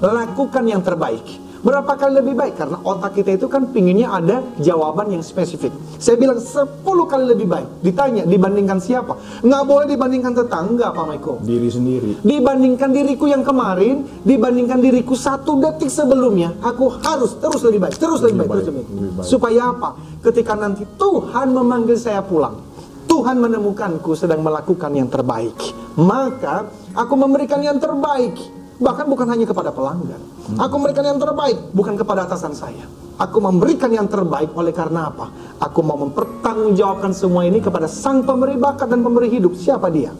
[0.00, 1.24] Lakukan yang terbaik.
[1.64, 2.54] Berapa kali lebih baik?
[2.60, 5.72] Karena otak kita itu kan pinginnya ada jawaban yang spesifik.
[5.96, 7.68] Saya bilang 10 kali lebih baik.
[7.80, 9.16] Ditanya, dibandingkan siapa?
[9.40, 11.36] Nggak boleh dibandingkan tetangga, Pak Michael.
[11.44, 12.10] Diri sendiri.
[12.20, 18.20] Dibandingkan diriku yang kemarin, dibandingkan diriku satu detik sebelumnya, aku harus terus lebih baik, terus
[18.20, 18.88] lebih baik, terus lebih baik.
[18.92, 19.28] lebih baik.
[19.28, 19.88] Supaya apa?
[20.20, 22.60] Ketika nanti Tuhan memanggil saya pulang,
[23.06, 25.56] Tuhan menemukanku sedang melakukan yang terbaik.
[25.96, 28.36] Maka aku memberikan yang terbaik.
[28.76, 30.20] Bahkan bukan hanya kepada pelanggan.
[30.60, 32.84] Aku memberikan yang terbaik, bukan kepada atasan saya.
[33.16, 35.32] Aku memberikan yang terbaik oleh karena apa?
[35.56, 39.56] Aku mau mempertanggungjawabkan semua ini kepada sang pemberi bakat dan pemberi hidup.
[39.56, 40.12] Siapa dia?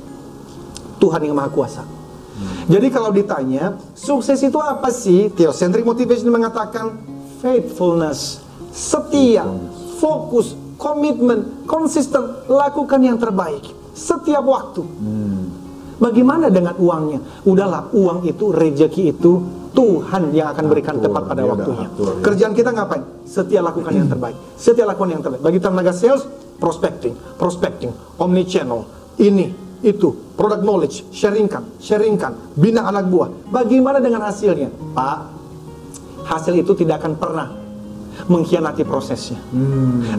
[0.96, 1.84] Tuhan yang Maha Kuasa.
[2.68, 5.28] Jadi kalau ditanya, sukses itu apa sih?
[5.32, 6.96] Theocentric motivation mengatakan
[7.44, 8.40] faithfulness,
[8.72, 9.44] setia,
[10.00, 13.64] fokus, komitmen, konsisten, lakukan yang terbaik
[13.96, 14.84] setiap waktu.
[15.96, 17.20] Bagaimana dengan uangnya?
[17.48, 19.32] Udahlah, uang itu, rejeki itu
[19.72, 21.88] Tuhan yang akan berikan Atur, tepat pada udah waktunya.
[21.88, 22.22] atur, ya.
[22.24, 23.02] Kerjaan kita ngapain?
[23.28, 24.36] Setia lakukan yang terbaik.
[24.56, 25.42] Setia lakukan yang terbaik.
[25.44, 26.24] Bagi tenaga sales,
[26.56, 28.88] prospecting, prospecting, omni channel,
[29.20, 29.52] ini,
[29.84, 33.28] itu, product knowledge, sharingkan, sharingkan, bina anak buah.
[33.52, 34.72] Bagaimana dengan hasilnya?
[34.96, 35.18] Pak,
[36.24, 37.65] hasil itu tidak akan pernah
[38.24, 39.36] mengkhianati prosesnya.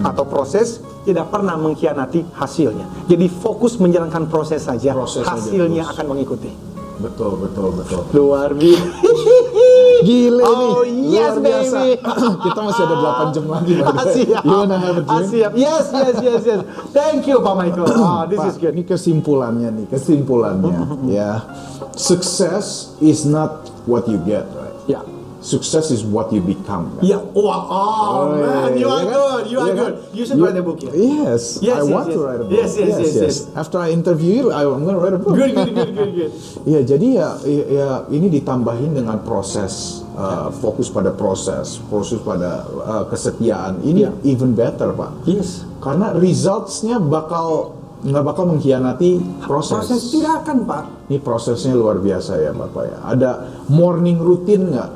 [0.01, 2.85] Atau proses tidak pernah mengkhianati hasilnya.
[3.05, 5.93] Jadi fokus menjalankan proses saja, Proses hasilnya terus.
[5.97, 6.51] akan mengikuti.
[6.97, 8.01] Betul, betul, betul.
[8.09, 8.89] Luar biasa.
[10.07, 11.13] Gile Oh, nih.
[11.13, 11.77] yes, Luar biasa.
[11.77, 12.01] baby.
[12.49, 13.73] Kita masih ada 8 jam lagi.
[13.77, 14.41] Siap.
[14.41, 15.25] You wanna have a drink?
[15.29, 15.51] Siap.
[15.53, 16.59] Yes, yes, yes, yes.
[16.89, 17.85] Thank you, Pak Michael.
[18.01, 18.73] Ah, this Pak, is good.
[18.73, 20.73] Ini kesimpulannya nih, kesimpulannya
[21.17, 21.45] ya.
[21.93, 24.66] Success is not what you get, right?
[25.37, 26.97] Success is what you become.
[26.97, 27.05] Kan?
[27.05, 29.13] Ya, wow, oh, man, you are kan?
[29.13, 29.77] good, you are kan?
[29.77, 29.93] good.
[30.09, 30.89] You should write a book ya.
[30.97, 32.15] Yes, Yes, I yes, want yes.
[32.17, 32.57] to write a book.
[32.57, 33.35] Yes, yes, yes, yes.
[33.53, 35.37] After I interview you, I, I'm gonna write a book.
[35.37, 36.31] Good, good, good, good, good.
[36.73, 42.65] Iya, jadi ya, ya, ya, ini ditambahin dengan proses, uh, fokus pada proses, fokus pada
[42.65, 43.85] uh, kesetiaan.
[43.85, 44.11] Ini Ya.
[44.25, 45.29] even better, Pak.
[45.29, 45.63] Yes.
[45.79, 49.85] Karena resultsnya bakal nggak bakal mengkhianati proses.
[49.85, 50.83] Proses tidak akan, Pak.
[51.09, 52.97] Ini prosesnya luar biasa ya Bapak ya.
[53.01, 53.31] Ada
[53.71, 54.89] morning routine nggak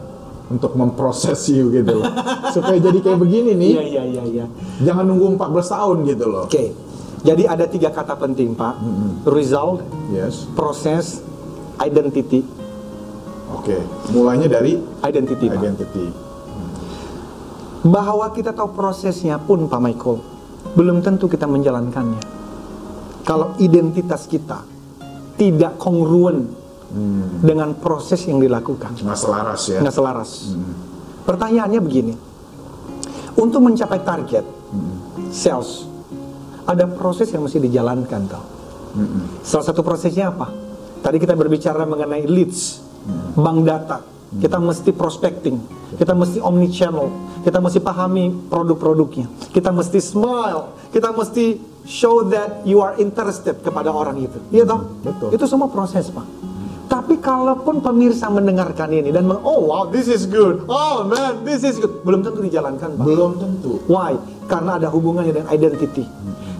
[0.51, 2.11] untuk memproses you gitu loh.
[2.51, 3.71] Supaya jadi kayak begini nih.
[3.79, 4.45] Iya, iya, iya, iya.
[4.83, 6.43] Jangan nunggu 14 tahun gitu loh.
[6.45, 6.75] Oke.
[7.21, 8.75] Jadi ada tiga kata penting, Pak.
[9.29, 10.49] Result, Yes.
[10.57, 11.21] proses,
[11.79, 12.41] identity.
[13.53, 13.77] Oke.
[14.11, 14.75] Mulainya dari
[15.05, 15.55] Identity, Pak.
[15.61, 16.05] identity.
[17.81, 20.17] Bahwa kita tahu prosesnya pun, Pak Michael,
[20.77, 22.21] belum tentu kita menjalankannya.
[23.21, 24.65] Kalau identitas kita
[25.37, 26.60] tidak kongruen
[27.41, 29.79] dengan proses yang dilakukan, Nggak selaras ya.
[29.79, 30.31] nggak selaras.
[31.23, 32.13] Pertanyaannya begini,
[33.39, 34.43] untuk mencapai target
[35.31, 35.87] sales,
[36.67, 38.45] ada proses yang mesti dijalankan, tau.
[39.41, 40.51] Salah satu prosesnya apa?
[40.99, 42.83] Tadi kita berbicara mengenai leads,
[43.33, 43.99] bank data.
[44.31, 45.59] Kita mesti prospecting,
[45.99, 47.11] kita mesti omni channel,
[47.43, 53.91] kita mesti pahami produk-produknya, kita mesti smile, kita mesti show that you are interested kepada
[53.91, 54.39] orang itu.
[54.55, 54.87] Iya toh?
[55.03, 55.35] Betul.
[55.35, 56.23] Itu semua proses, Pak.
[56.91, 60.67] Tapi kalaupun pemirsa mendengarkan ini dan meng, oh wow, this is good.
[60.67, 62.03] Oh man, this is good.
[62.03, 63.05] Belum tentu dijalankan, Pak.
[63.07, 63.79] Belum tentu.
[63.87, 64.19] Why?
[64.51, 66.03] Karena ada hubungannya dengan identity.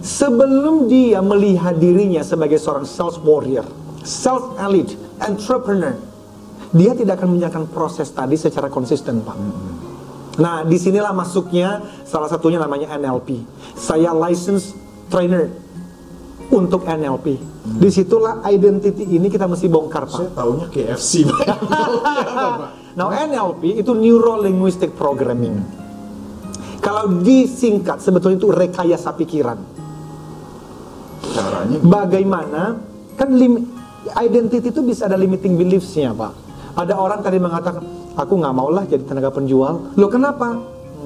[0.00, 3.68] Sebelum dia melihat dirinya sebagai seorang sales warrior,
[4.08, 6.00] sales elite, entrepreneur,
[6.72, 9.36] dia tidak akan menjalankan proses tadi secara konsisten, Pak.
[10.40, 13.44] Nah, di sinilah masuknya salah satunya namanya NLP.
[13.76, 14.72] Saya license
[15.12, 15.52] trainer
[16.48, 17.51] untuk NLP.
[17.62, 20.18] Di situlah identity ini kita mesti bongkar, Pak.
[20.18, 21.22] Saya taunya KFC.
[22.98, 25.62] Now NLP itu Neuro Linguistic Programming.
[26.82, 29.58] Kalau disingkat sebetulnya itu rekayasa pikiran.
[31.22, 32.62] Caranya Bagaimana
[33.14, 33.70] kan lim,
[34.18, 36.32] identity itu bisa ada limiting beliefs-nya, Pak.
[36.74, 37.86] Ada orang tadi mengatakan,
[38.18, 39.94] aku nggak maulah jadi tenaga penjual.
[39.94, 40.58] Loh kenapa?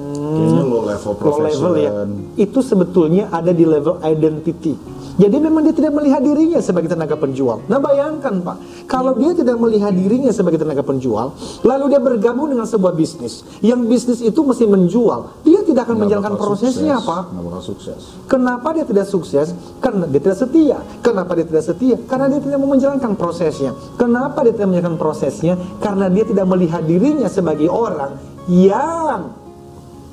[0.07, 1.91] kayaknya low level Low level ya.
[1.91, 2.09] profession.
[2.37, 4.73] Itu sebetulnya ada di level identity.
[5.17, 7.65] Jadi memang dia tidak melihat dirinya sebagai tenaga penjual.
[7.65, 11.33] Nah bayangkan Pak, kalau dia tidak melihat dirinya sebagai tenaga penjual,
[11.65, 16.37] lalu dia bergabung dengan sebuah bisnis, yang bisnis itu mesti menjual, dia tidak akan menjalankan
[16.37, 17.09] prosesnya sukses.
[17.09, 17.23] Pak.
[17.33, 18.01] Nggak bakal sukses.
[18.29, 19.47] Kenapa dia tidak sukses?
[19.81, 20.77] Karena dia tidak setia.
[21.01, 21.95] Kenapa dia tidak setia?
[22.05, 23.71] Karena dia tidak mau menjalankan prosesnya.
[23.97, 25.53] Kenapa dia tidak menjalankan prosesnya?
[25.81, 29.46] Karena dia tidak melihat dirinya sebagai orang yang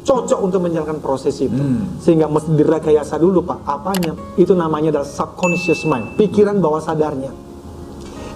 [0.04, 1.56] cocok untuk menjalankan proses itu.
[1.56, 1.96] Hmm.
[1.98, 3.64] Sehingga mesti direkayasa dulu Pak.
[3.64, 4.12] Apanya?
[4.36, 7.32] Itu namanya adalah subconscious mind, pikiran bawah sadarnya.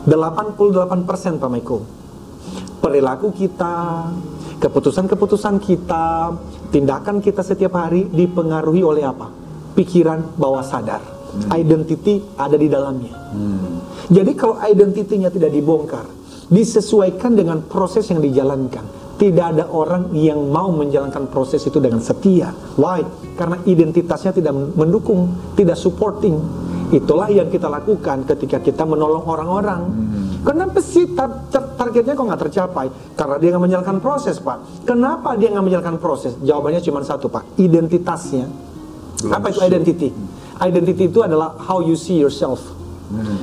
[0.09, 1.85] 88% Pak Maiko.
[2.81, 4.09] Perilaku kita,
[4.59, 6.33] keputusan-keputusan kita,
[6.73, 9.29] tindakan kita setiap hari dipengaruhi oleh apa?
[9.77, 11.03] Pikiran bawah sadar.
[11.53, 13.13] Identity ada di dalamnya.
[14.09, 16.07] Jadi kalau identitinya tidak dibongkar,
[16.49, 19.08] disesuaikan dengan proses yang dijalankan.
[19.19, 22.55] Tidak ada orang yang mau menjalankan proses itu dengan setia.
[22.79, 23.03] Why?
[23.35, 26.39] Karena identitasnya tidak mendukung, tidak supporting.
[26.95, 29.81] Itulah yang kita lakukan ketika kita menolong orang-orang.
[30.47, 32.87] Kenapa sih tar- tar- targetnya kok nggak tercapai?
[33.19, 34.87] Karena dia nggak menjalankan proses, Pak.
[34.87, 36.39] Kenapa dia nggak menjalankan proses?
[36.39, 37.59] Jawabannya cuma satu, Pak.
[37.59, 38.47] Identitasnya.
[39.35, 40.09] Apa itu identity?
[40.63, 42.63] Identity itu adalah how you see yourself.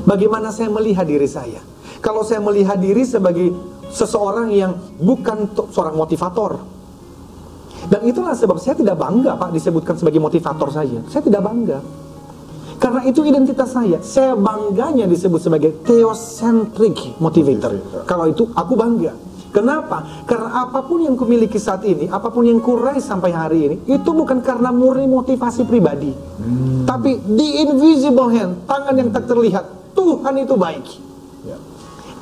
[0.07, 1.74] Bagaimana saya melihat diri saya?
[2.06, 3.49] Kalau saya melihat diri sebagai
[3.90, 6.61] seseorang yang bukan seorang motivator.
[7.90, 11.02] Dan itulah sebab saya tidak bangga Pak disebutkan sebagai motivator saja.
[11.10, 11.82] Saya tidak bangga.
[12.77, 13.98] Karena itu identitas saya.
[14.06, 18.06] Saya bangganya disebut sebagai theocentric motivator.
[18.06, 19.14] Kalau itu aku bangga.
[19.49, 20.27] Kenapa?
[20.27, 24.10] Karena apa pun yang kumiliki saat ini, apa pun yang kurai sampai hari ini, itu
[24.11, 26.11] bukan karena murni motivasi pribadi.
[26.84, 29.64] Tapi the invisible hand, tangan yang tak terlihat,
[29.95, 31.05] Tuhan itu baik.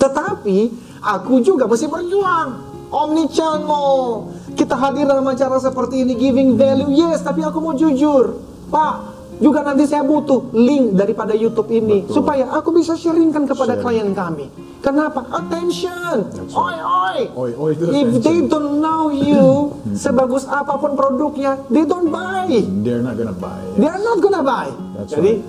[0.04, 0.58] Tetapi
[1.00, 2.76] aku juga masih berjuang.
[2.92, 4.28] Omni channel.
[4.54, 6.92] Kita hadir dalam acara seperti ini giving value.
[6.92, 8.38] Yes, tapi aku mau jujur.
[8.70, 8.94] Pak,
[9.42, 12.14] juga nanti saya butuh link daripada YouTube ini Betul.
[12.22, 13.82] supaya aku bisa sharingkan kepada Sharing.
[13.82, 14.46] klien kami.
[14.80, 15.26] Kenapa?
[15.32, 16.30] Attention.
[16.54, 17.20] Oi, oi.
[17.34, 18.22] Oi, oi, itu If attention.
[18.22, 19.74] they don't know you,
[20.04, 22.46] sebagus apa pun produknya, they don't buy.
[22.86, 23.58] They're not gonna buy.
[23.74, 23.80] it.
[23.82, 24.68] They are not gonna buy.
[25.00, 25.42] That's Jadi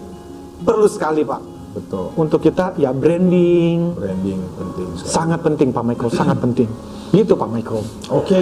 [0.64, 1.40] perlu sekali, Pak,
[1.74, 2.14] Betul.
[2.14, 5.10] untuk kita ya branding, Branding penting sekali.
[5.10, 6.70] Sangat penting Pak Michael, sangat penting.
[7.10, 7.82] Gitu Pak Michael.
[8.08, 8.38] Oke.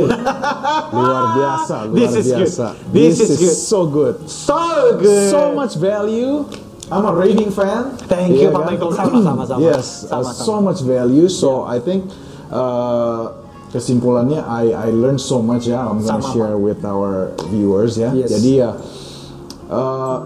[0.97, 2.41] luar biasa, luar This is good.
[2.45, 2.67] biasa.
[2.89, 3.57] This is good.
[3.57, 4.17] so good.
[4.29, 4.57] So
[4.97, 5.29] good.
[5.29, 6.45] So much value.
[6.89, 7.97] I'm a raving fan.
[8.05, 8.69] Thank you, Iya Pak kan?
[8.69, 8.91] Michael.
[9.01, 9.61] Sama-sama, sama.
[9.61, 10.45] Yes, uh, Sama-sama.
[10.45, 11.25] so much value.
[11.27, 12.13] So I think
[12.53, 13.33] uh,
[13.73, 15.89] kesimpulannya I I learned so much ya.
[15.89, 18.13] I'm gonna Sama, share with our viewers ya.
[18.13, 18.29] Yes.
[18.29, 18.77] Jadi ya
[19.69, 20.17] uh,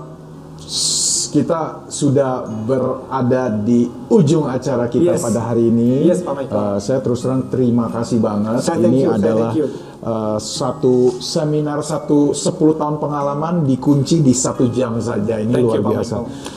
[0.59, 0.96] s-
[1.37, 5.21] kita sudah berada di ujung acara kita Yes.
[5.21, 6.09] pada hari ini.
[6.09, 6.57] Yes, Pak Michael.
[6.57, 8.65] Uh, saya terus terang terima kasih banget.
[8.65, 9.53] Saya ini you, adalah
[10.01, 15.37] uh, satu seminar satu 10 tahun pengalaman dikunci di satu jam saja.
[15.37, 16.17] Ini Thank luar you, biasa.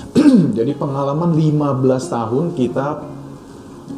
[0.58, 2.88] Jadi pengalaman 15 tahun kita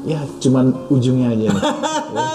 [0.02, 1.62] ya cuman ujungnya aja nih.
[2.18, 2.26] ya,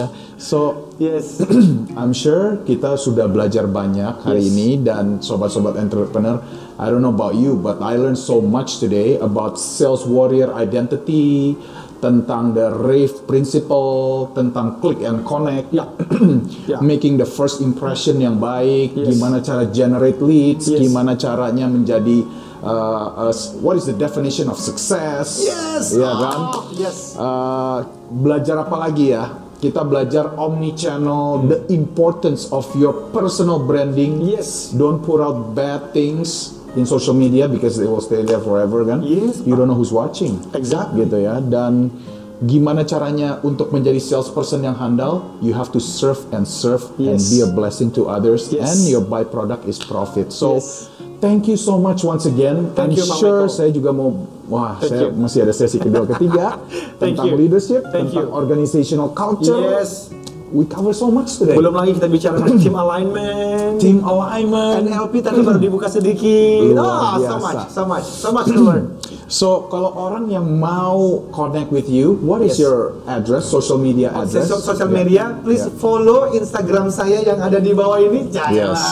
[0.00, 0.06] ya.
[0.40, 1.42] So Yes.
[1.98, 4.50] I'm sure kita sudah belajar banyak hari Yes.
[4.54, 6.38] ini dan sobat-sobat entrepreneur.
[6.82, 11.54] I don't know about you, but I learned so much today about sales warrior identity,
[12.02, 15.86] tentang the RAVE principle, tentang click and connect, Ya.
[16.66, 16.82] Ya.
[16.82, 19.14] making the first impression yang baik, Yes.
[19.14, 20.82] gimana cara generate leads, Yes.
[20.82, 22.26] gimana caranya menjadi
[22.58, 23.32] uh, uh,
[23.62, 25.94] what is the definition of success, Yes.
[25.94, 26.38] ya kan?
[26.58, 27.14] Oh, yes.
[27.14, 29.38] Uh, belajar apa lagi ya?
[29.62, 34.18] Kita belajar omni channel, the importance of your personal branding.
[34.26, 34.74] Yes.
[34.74, 39.02] Don't put out bad things in social media because they will stay there forever kan?
[39.02, 40.40] Yes, You don't know who's watching.
[40.52, 41.04] Exactly.
[41.04, 41.38] Gitu ya.
[41.38, 41.92] Dan
[42.40, 45.38] gimana caranya untuk menjadi salesperson yang handal?
[45.38, 47.30] You have to serve and serve and Yes.
[47.30, 48.66] be a blessing to others Yes.
[48.66, 50.30] and your byproduct is profit.
[50.30, 50.88] So Yes.
[51.22, 52.74] Thank you so much once again.
[52.74, 53.54] Thank I'm you, sure Michael.
[53.54, 54.10] saya juga mau
[54.50, 55.14] wah Thank saya you.
[55.14, 56.58] masih ada sesi kedua ketiga
[56.98, 57.38] Thank tentang you.
[57.38, 58.34] leadership, Thank tentang you.
[58.34, 59.62] organizational culture.
[59.62, 60.10] Yes.
[60.52, 61.56] We cover so much today.
[61.56, 63.80] Belum lagi kita bicara tentang team alignment.
[63.80, 64.84] Team alignment.
[64.84, 66.76] NLP tadi baru dibuka sedikit.
[66.76, 68.84] Luar Ah, so much, so much, so much to learn.
[69.32, 72.68] So kalau orang yang mau connect with you, what is Yes.
[72.68, 74.44] your address, social media address?
[74.44, 74.98] Sosial sosial Yeah.
[75.00, 75.80] media, please Yeah.
[75.80, 78.28] follow Instagram saya yang ada di bawah ini.
[78.28, 78.76] Janganlah.
[78.76, 78.84] Yes.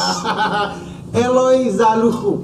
[1.29, 2.41] Eloy Zaluhu.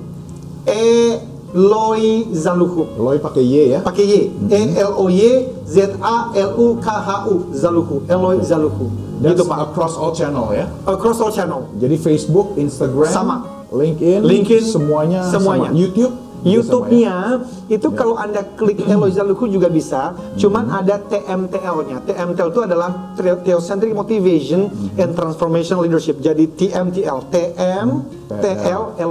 [0.69, 2.03] Eloy
[2.37, 2.85] Zaluhu.
[3.01, 3.81] Loy pakai Y ya.
[3.81, 4.15] Pakai Y.
[4.45, 5.25] E L O Y
[5.65, 7.49] Z A L U K H U.
[7.57, 8.05] Zaluhu.
[8.07, 8.93] Eloy Zaluhu.
[9.17, 9.59] That's Gitu Pak.
[9.67, 10.67] across all channel ya.
[10.85, 11.69] Across all channel.
[11.75, 13.37] Jadi Facebook, Instagram, Sama.
[13.67, 15.69] LinkedIn, LinkedIn, semuanya, semuanya.
[15.69, 15.75] sama.
[15.75, 16.15] YouTube,
[16.47, 22.07] YouTube-nya sama itu kalau anda klik Eloy Zaluhu juga bisa, cuman ada TMTL-nya.
[22.07, 26.21] TMTL itu adalah Theo- Theocentric Motivation and Transformation Leadership.
[26.21, 27.27] Jadi TMTL,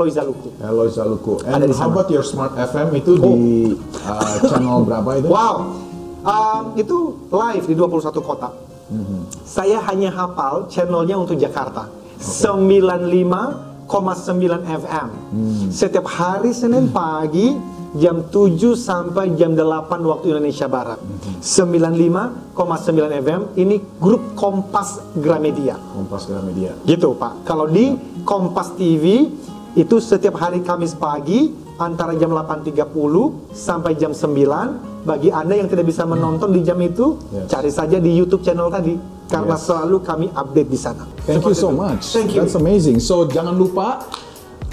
[0.07, 0.47] Zaluhu.
[0.55, 0.71] ya.
[0.71, 1.33] Hello Zaluku.
[1.43, 3.35] And Ada di how about your Smart FM itu di
[4.01, 5.27] uh, channel berapa itu?
[5.27, 5.55] Wow,
[6.25, 6.97] Um, itu
[7.29, 8.49] live di 21 kota.
[9.45, 11.89] Saya hanya hafal channelnya untuk Jakarta.
[12.21, 13.89] 95,9
[14.65, 15.09] FM.
[15.73, 17.57] Setiap hari Senin pagi
[17.95, 20.99] jam 7 sampai jam 8 waktu Indonesia Barat.
[21.41, 25.79] 95,9 FM ini grup Kompas Gramedia.
[25.95, 26.75] Kompas Gramedia.
[26.85, 27.47] Gitu Pak.
[27.47, 29.31] Kalau di Kompas TV
[29.75, 32.71] itu setiap hari Kamis pagi antara jam 8.30
[33.51, 37.51] sampai jam 9 bagi Anda yang tidak bisa menonton di jam itu Yes.
[37.51, 38.95] cari saja di YouTube channel tadi
[39.27, 39.67] karena Yes.
[39.67, 41.03] selalu kami update di sana.
[41.21, 41.77] Thank you Seperti so itu.
[41.77, 42.03] much.
[42.09, 42.39] Thank you.
[42.41, 42.97] That's amazing.
[42.97, 44.07] So jangan lupa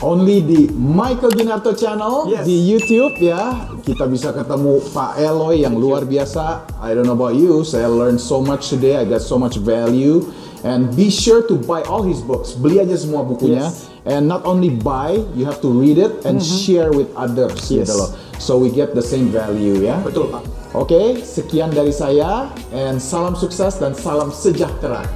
[0.00, 2.46] only di Michael Ginarto channel Yes.
[2.46, 3.68] di YouTube ya.
[3.82, 6.64] Kita bisa ketemu Pak Eloy yang luar biasa.
[6.78, 8.96] I don't know about you, saya learn so much today.
[8.96, 10.30] I got so much value.
[10.62, 12.54] And be sure to buy all his books.
[12.54, 13.66] Beli aja semua bukunya.
[13.66, 13.91] Yes.
[14.02, 17.86] And not only buy, you have to read it and share with others Yes.
[17.86, 18.10] gitu loh.
[18.42, 20.02] So we get the same value ya.
[20.02, 20.42] Betul Pak.
[20.74, 25.06] Oke, sekian dari saya and salam sukses dan salam sejahtera.